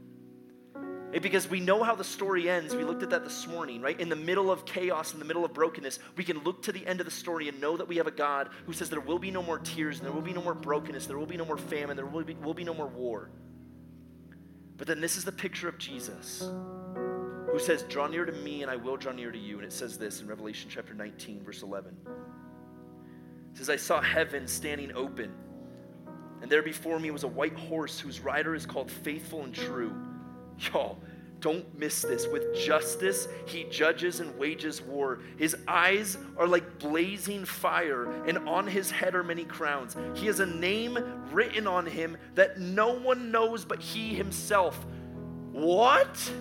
Because 1.21 1.47
we 1.47 1.59
know 1.59 1.83
how 1.83 1.93
the 1.93 2.03
story 2.03 2.49
ends. 2.49 2.75
We 2.75 2.83
looked 2.83 3.03
at 3.03 3.11
that 3.11 3.23
this 3.23 3.47
morning, 3.47 3.81
right? 3.81 3.99
In 3.99 4.09
the 4.09 4.15
middle 4.15 4.49
of 4.49 4.65
chaos, 4.65 5.13
in 5.13 5.19
the 5.19 5.25
middle 5.25 5.45
of 5.45 5.53
brokenness, 5.53 5.99
we 6.17 6.23
can 6.23 6.39
look 6.43 6.63
to 6.63 6.71
the 6.71 6.85
end 6.87 6.99
of 6.99 7.05
the 7.05 7.11
story 7.11 7.47
and 7.47 7.61
know 7.61 7.77
that 7.77 7.87
we 7.87 7.97
have 7.97 8.07
a 8.07 8.11
God 8.11 8.49
who 8.65 8.73
says 8.73 8.89
there 8.89 8.99
will 8.99 9.19
be 9.19 9.29
no 9.29 9.43
more 9.43 9.59
tears, 9.59 9.99
and 9.99 10.07
there 10.07 10.13
will 10.13 10.21
be 10.21 10.33
no 10.33 10.41
more 10.41 10.55
brokenness, 10.55 11.05
there 11.05 11.17
will 11.17 11.27
be 11.27 11.37
no 11.37 11.45
more 11.45 11.57
famine, 11.57 11.95
there 11.95 12.05
will 12.05 12.23
be, 12.23 12.33
will 12.35 12.55
be 12.55 12.63
no 12.63 12.73
more 12.73 12.87
war. 12.87 13.29
But 14.77 14.87
then 14.87 15.01
this 15.01 15.15
is 15.15 15.23
the 15.23 15.31
picture 15.31 15.69
of 15.69 15.77
Jesus 15.77 16.49
who 17.51 17.59
says, 17.59 17.83
Draw 17.83 18.07
near 18.07 18.25
to 18.25 18.31
me, 18.31 18.63
and 18.63 18.71
I 18.71 18.75
will 18.75 18.97
draw 18.97 19.11
near 19.11 19.31
to 19.31 19.37
you. 19.37 19.57
And 19.57 19.65
it 19.65 19.71
says 19.71 19.99
this 19.99 20.21
in 20.21 20.27
Revelation 20.27 20.69
chapter 20.73 20.95
19, 20.95 21.43
verse 21.43 21.61
11. 21.61 21.95
It 23.51 23.57
says, 23.57 23.69
I 23.69 23.75
saw 23.75 24.01
heaven 24.01 24.47
standing 24.47 24.91
open, 24.95 25.31
and 26.41 26.51
there 26.51 26.63
before 26.63 26.99
me 26.99 27.11
was 27.11 27.23
a 27.23 27.27
white 27.27 27.57
horse 27.57 27.99
whose 27.99 28.19
rider 28.19 28.55
is 28.55 28.65
called 28.65 28.89
Faithful 28.89 29.43
and 29.43 29.53
True 29.53 29.93
Y'all, 30.73 30.97
don't 31.39 31.77
miss 31.77 32.03
this. 32.03 32.25
With 32.27 32.55
justice, 32.55 33.27
he 33.45 33.65
judges 33.65 34.21
and 34.21 34.37
wages 34.37 34.81
war. 34.81 35.19
His 35.37 35.57
eyes 35.67 36.17
are 36.37 36.47
like 36.47 36.79
blazing 36.79 37.43
fire, 37.43 38.09
and 38.25 38.37
on 38.47 38.65
his 38.65 38.89
head 38.89 39.13
are 39.13 39.23
many 39.23 39.43
crowns. 39.43 39.97
He 40.15 40.27
has 40.27 40.39
a 40.39 40.45
name 40.45 40.97
written 41.31 41.67
on 41.67 41.85
him 41.85 42.17
that 42.35 42.59
no 42.59 42.93
one 42.93 43.29
knows 43.29 43.65
but 43.65 43.81
he 43.81 44.15
himself. 44.15 44.85
What? 45.51 46.31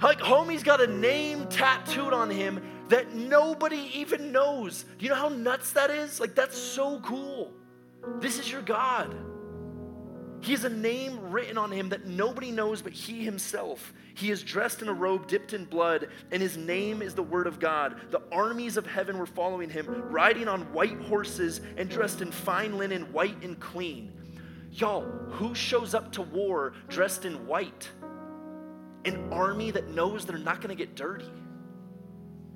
Like, 0.00 0.20
homie's 0.20 0.62
got 0.62 0.80
a 0.80 0.86
name 0.86 1.48
tattooed 1.48 2.12
on 2.12 2.30
him 2.30 2.62
that 2.88 3.14
nobody 3.14 3.90
even 3.94 4.30
knows. 4.30 4.84
You 5.00 5.08
know 5.08 5.16
how 5.16 5.28
nuts 5.28 5.72
that 5.72 5.90
is? 5.90 6.20
Like, 6.20 6.34
that's 6.34 6.56
so 6.56 7.00
cool. 7.00 7.52
This 8.20 8.38
is 8.38 8.50
your 8.50 8.62
God. 8.62 9.14
He 10.40 10.52
has 10.52 10.64
a 10.64 10.68
name 10.68 11.30
written 11.30 11.58
on 11.58 11.72
him 11.72 11.88
that 11.88 12.06
nobody 12.06 12.50
knows 12.50 12.80
but 12.80 12.92
he 12.92 13.24
himself. 13.24 13.92
He 14.14 14.30
is 14.30 14.42
dressed 14.42 14.82
in 14.82 14.88
a 14.88 14.92
robe 14.92 15.26
dipped 15.26 15.52
in 15.52 15.64
blood, 15.64 16.08
and 16.30 16.40
his 16.40 16.56
name 16.56 17.02
is 17.02 17.14
the 17.14 17.22
Word 17.22 17.46
of 17.46 17.58
God. 17.58 18.00
The 18.10 18.22
armies 18.30 18.76
of 18.76 18.86
heaven 18.86 19.18
were 19.18 19.26
following 19.26 19.70
him, 19.70 19.86
riding 20.10 20.48
on 20.48 20.72
white 20.72 21.00
horses 21.02 21.60
and 21.76 21.88
dressed 21.88 22.20
in 22.20 22.30
fine 22.30 22.78
linen, 22.78 23.12
white 23.12 23.42
and 23.42 23.58
clean. 23.58 24.12
Y'all, 24.72 25.02
who 25.02 25.54
shows 25.54 25.94
up 25.94 26.12
to 26.12 26.22
war 26.22 26.74
dressed 26.88 27.24
in 27.24 27.46
white? 27.46 27.88
An 29.04 29.32
army 29.32 29.70
that 29.70 29.88
knows 29.88 30.24
they're 30.24 30.38
not 30.38 30.60
going 30.60 30.76
to 30.76 30.80
get 30.80 30.94
dirty. 30.94 31.30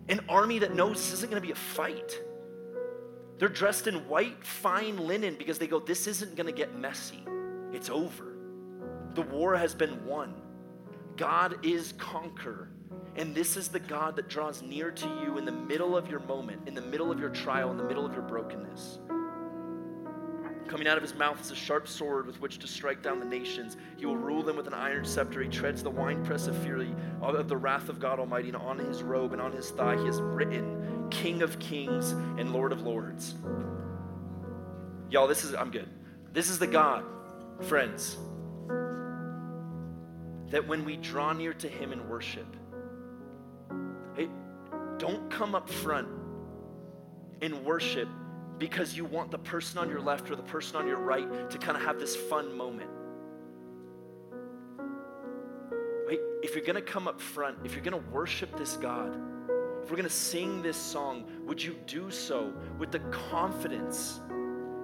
An 0.08 0.20
army 0.28 0.58
that 0.60 0.74
knows 0.74 0.96
this 0.96 1.12
isn't 1.14 1.30
going 1.30 1.40
to 1.40 1.46
be 1.46 1.52
a 1.52 1.56
fight. 1.56 2.20
They're 3.38 3.48
dressed 3.48 3.86
in 3.86 4.08
white, 4.08 4.44
fine 4.44 4.98
linen 4.98 5.36
because 5.36 5.58
they 5.58 5.66
go, 5.66 5.80
this 5.80 6.06
isn't 6.06 6.36
going 6.36 6.46
to 6.46 6.52
get 6.52 6.76
messy. 6.76 7.24
It's 7.72 7.90
over. 7.90 8.36
The 9.14 9.22
war 9.22 9.56
has 9.56 9.74
been 9.74 10.04
won. 10.04 10.34
God 11.16 11.64
is 11.64 11.92
conqueror. 11.98 12.68
And 13.16 13.34
this 13.34 13.56
is 13.56 13.68
the 13.68 13.80
God 13.80 14.16
that 14.16 14.28
draws 14.28 14.62
near 14.62 14.90
to 14.90 15.06
you 15.22 15.36
in 15.36 15.44
the 15.44 15.52
middle 15.52 15.96
of 15.96 16.08
your 16.08 16.20
moment, 16.20 16.62
in 16.66 16.74
the 16.74 16.80
middle 16.80 17.10
of 17.10 17.20
your 17.20 17.28
trial, 17.28 17.70
in 17.70 17.76
the 17.76 17.84
middle 17.84 18.06
of 18.06 18.12
your 18.14 18.22
brokenness. 18.22 18.98
Coming 20.66 20.86
out 20.86 20.96
of 20.96 21.02
his 21.02 21.14
mouth 21.14 21.38
is 21.38 21.50
a 21.50 21.56
sharp 21.56 21.86
sword 21.86 22.26
with 22.26 22.40
which 22.40 22.58
to 22.60 22.66
strike 22.66 23.02
down 23.02 23.20
the 23.20 23.26
nations. 23.26 23.76
He 23.98 24.06
will 24.06 24.16
rule 24.16 24.42
them 24.42 24.56
with 24.56 24.66
an 24.66 24.72
iron 24.72 25.04
scepter. 25.04 25.42
He 25.42 25.48
treads 25.50 25.82
the 25.82 25.90
winepress 25.90 26.46
of 26.46 26.56
fury 26.56 26.94
of 27.20 27.48
the 27.48 27.56
wrath 27.56 27.90
of 27.90 28.00
God 28.00 28.18
Almighty. 28.18 28.48
And 28.48 28.56
on 28.56 28.78
his 28.78 29.02
robe 29.02 29.34
and 29.34 29.42
on 29.42 29.52
his 29.52 29.70
thigh 29.70 29.96
he 29.96 30.06
has 30.06 30.20
written, 30.22 31.08
King 31.10 31.42
of 31.42 31.58
Kings 31.58 32.12
and 32.12 32.54
Lord 32.54 32.72
of 32.72 32.80
Lords. 32.82 33.34
Y'all, 35.10 35.28
this 35.28 35.44
is, 35.44 35.54
I'm 35.54 35.70
good. 35.70 35.88
This 36.32 36.48
is 36.48 36.58
the 36.58 36.66
God 36.66 37.04
Friends, 37.60 38.16
that 40.50 40.66
when 40.66 40.84
we 40.84 40.96
draw 40.96 41.32
near 41.32 41.52
to 41.54 41.68
Him 41.68 41.92
in 41.92 42.08
worship, 42.08 42.56
hey, 44.16 44.28
don't 44.98 45.30
come 45.30 45.54
up 45.54 45.68
front 45.68 46.08
in 47.40 47.64
worship 47.64 48.08
because 48.58 48.96
you 48.96 49.04
want 49.04 49.30
the 49.30 49.38
person 49.38 49.78
on 49.78 49.88
your 49.88 50.00
left 50.00 50.30
or 50.30 50.36
the 50.36 50.42
person 50.42 50.76
on 50.76 50.86
your 50.86 50.98
right 50.98 51.50
to 51.50 51.58
kind 51.58 51.76
of 51.76 51.82
have 51.82 51.98
this 51.98 52.14
fun 52.14 52.56
moment. 52.56 52.90
Right? 56.06 56.20
If 56.42 56.54
you're 56.54 56.64
going 56.64 56.76
to 56.76 56.82
come 56.82 57.08
up 57.08 57.20
front, 57.20 57.58
if 57.64 57.74
you're 57.74 57.82
going 57.82 58.00
to 58.00 58.10
worship 58.10 58.56
this 58.56 58.76
God, 58.76 59.16
if 59.82 59.90
we're 59.90 59.96
going 59.96 60.04
to 60.04 60.10
sing 60.10 60.62
this 60.62 60.76
song, 60.76 61.24
would 61.44 61.60
you 61.60 61.76
do 61.86 62.10
so 62.10 62.52
with 62.78 62.92
the 62.92 63.00
confidence 63.00 64.20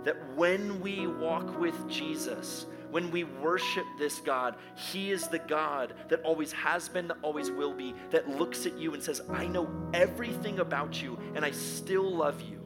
that 0.05 0.17
when 0.35 0.81
we 0.81 1.07
walk 1.07 1.59
with 1.59 1.89
Jesus, 1.89 2.67
when 2.91 3.11
we 3.11 3.25
worship 3.25 3.85
this 3.99 4.21
God, 4.21 4.57
He 4.75 5.11
is 5.11 5.29
the 5.29 5.39
God 5.39 5.95
that 6.09 6.23
always 6.23 6.53
has 6.53 6.89
been, 6.89 7.09
that 7.09 7.19
always 7.23 7.51
will 7.51 7.75
be, 7.75 7.95
that 8.11 8.29
looks 8.29 8.67
at 8.67 8.79
you 8.79 8.95
and 8.95 9.03
says, 9.03 9.21
I 9.31 9.47
know 9.47 9.69
everything 9.93 10.61
about 10.61 11.01
you 11.03 11.19
and 11.35 11.45
I 11.45 11.51
still 11.51 12.11
love 12.11 12.41
you. 12.41 12.61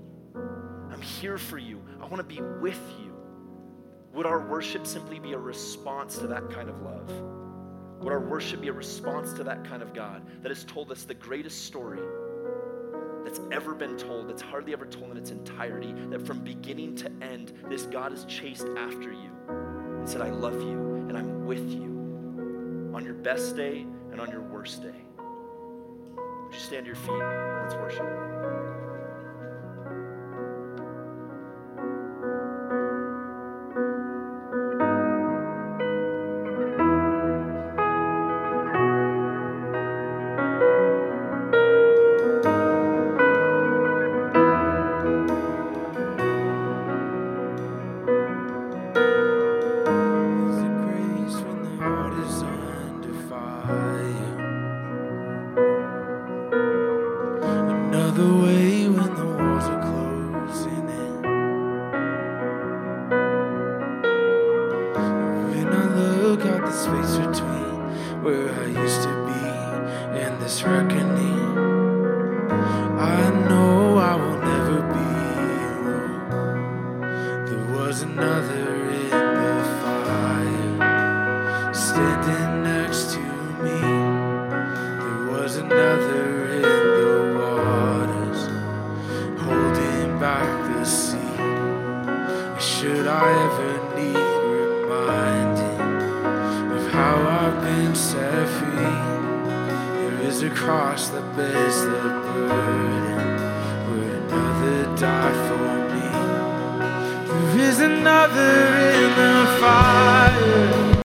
I'm 0.91 1.03
here 1.03 1.39
for 1.39 1.59
you. 1.59 1.83
I 2.01 2.07
want 2.07 2.17
to 2.17 2.23
be 2.23 2.41
with 2.41 2.81
you. 3.01 3.15
Would 4.15 4.27
our 4.27 4.47
worship 4.47 4.87
simply 4.87 5.19
be 5.19 5.33
a 5.33 5.39
response 5.39 6.19
to 6.19 6.27
that 6.29 6.51
kind 6.51 6.69
of 6.69 6.83
love? 6.83 7.11
Would 8.01 8.13
our 8.13 8.21
worship 8.21 8.61
be 8.61 8.69
a 8.69 8.73
response 8.73 9.33
to 9.35 9.45
that 9.45 9.65
kind 9.65 9.83
of 9.83 9.95
God 9.95 10.23
that 10.43 10.51
has 10.51 10.65
told 10.65 10.93
us 10.93 11.05
the 11.05 11.15
greatest 11.15 11.65
story 11.65 12.01
that's 13.25 13.41
ever 13.51 13.75
been 13.75 13.97
told, 13.97 14.29
that's 14.29 14.43
hardly 14.43 14.73
ever 14.73 14.87
told 14.87 15.11
in 15.13 15.17
its 15.17 15.31
entirety, 15.31 15.95
that 16.11 16.27
from 16.27 16.41
beginning 16.41 16.97
to 16.97 17.11
end, 17.23 17.53
this 17.69 17.83
God 17.85 18.13
has 18.13 18.25
chased 18.25 18.67
after 18.77 19.13
you 19.13 19.31
and 19.49 20.09
said, 20.09 20.21
I 20.21 20.31
love 20.31 20.61
you 20.61 21.07
and 21.09 21.17
I'm 21.17 21.47
with 21.47 21.71
you 21.71 22.91
on 22.95 23.05
your 23.05 23.15
best 23.15 23.57
day 23.57 23.87
and 24.11 24.21
on 24.21 24.31
your 24.31 24.43
worst 24.43 24.83
day. 24.83 25.01
Would 26.07 26.55
you 26.55 26.61
stand 26.61 26.85
to 26.85 26.89
your 26.89 26.97
feet? 26.97 27.13
Let's 27.13 27.75
worship. 27.75 28.32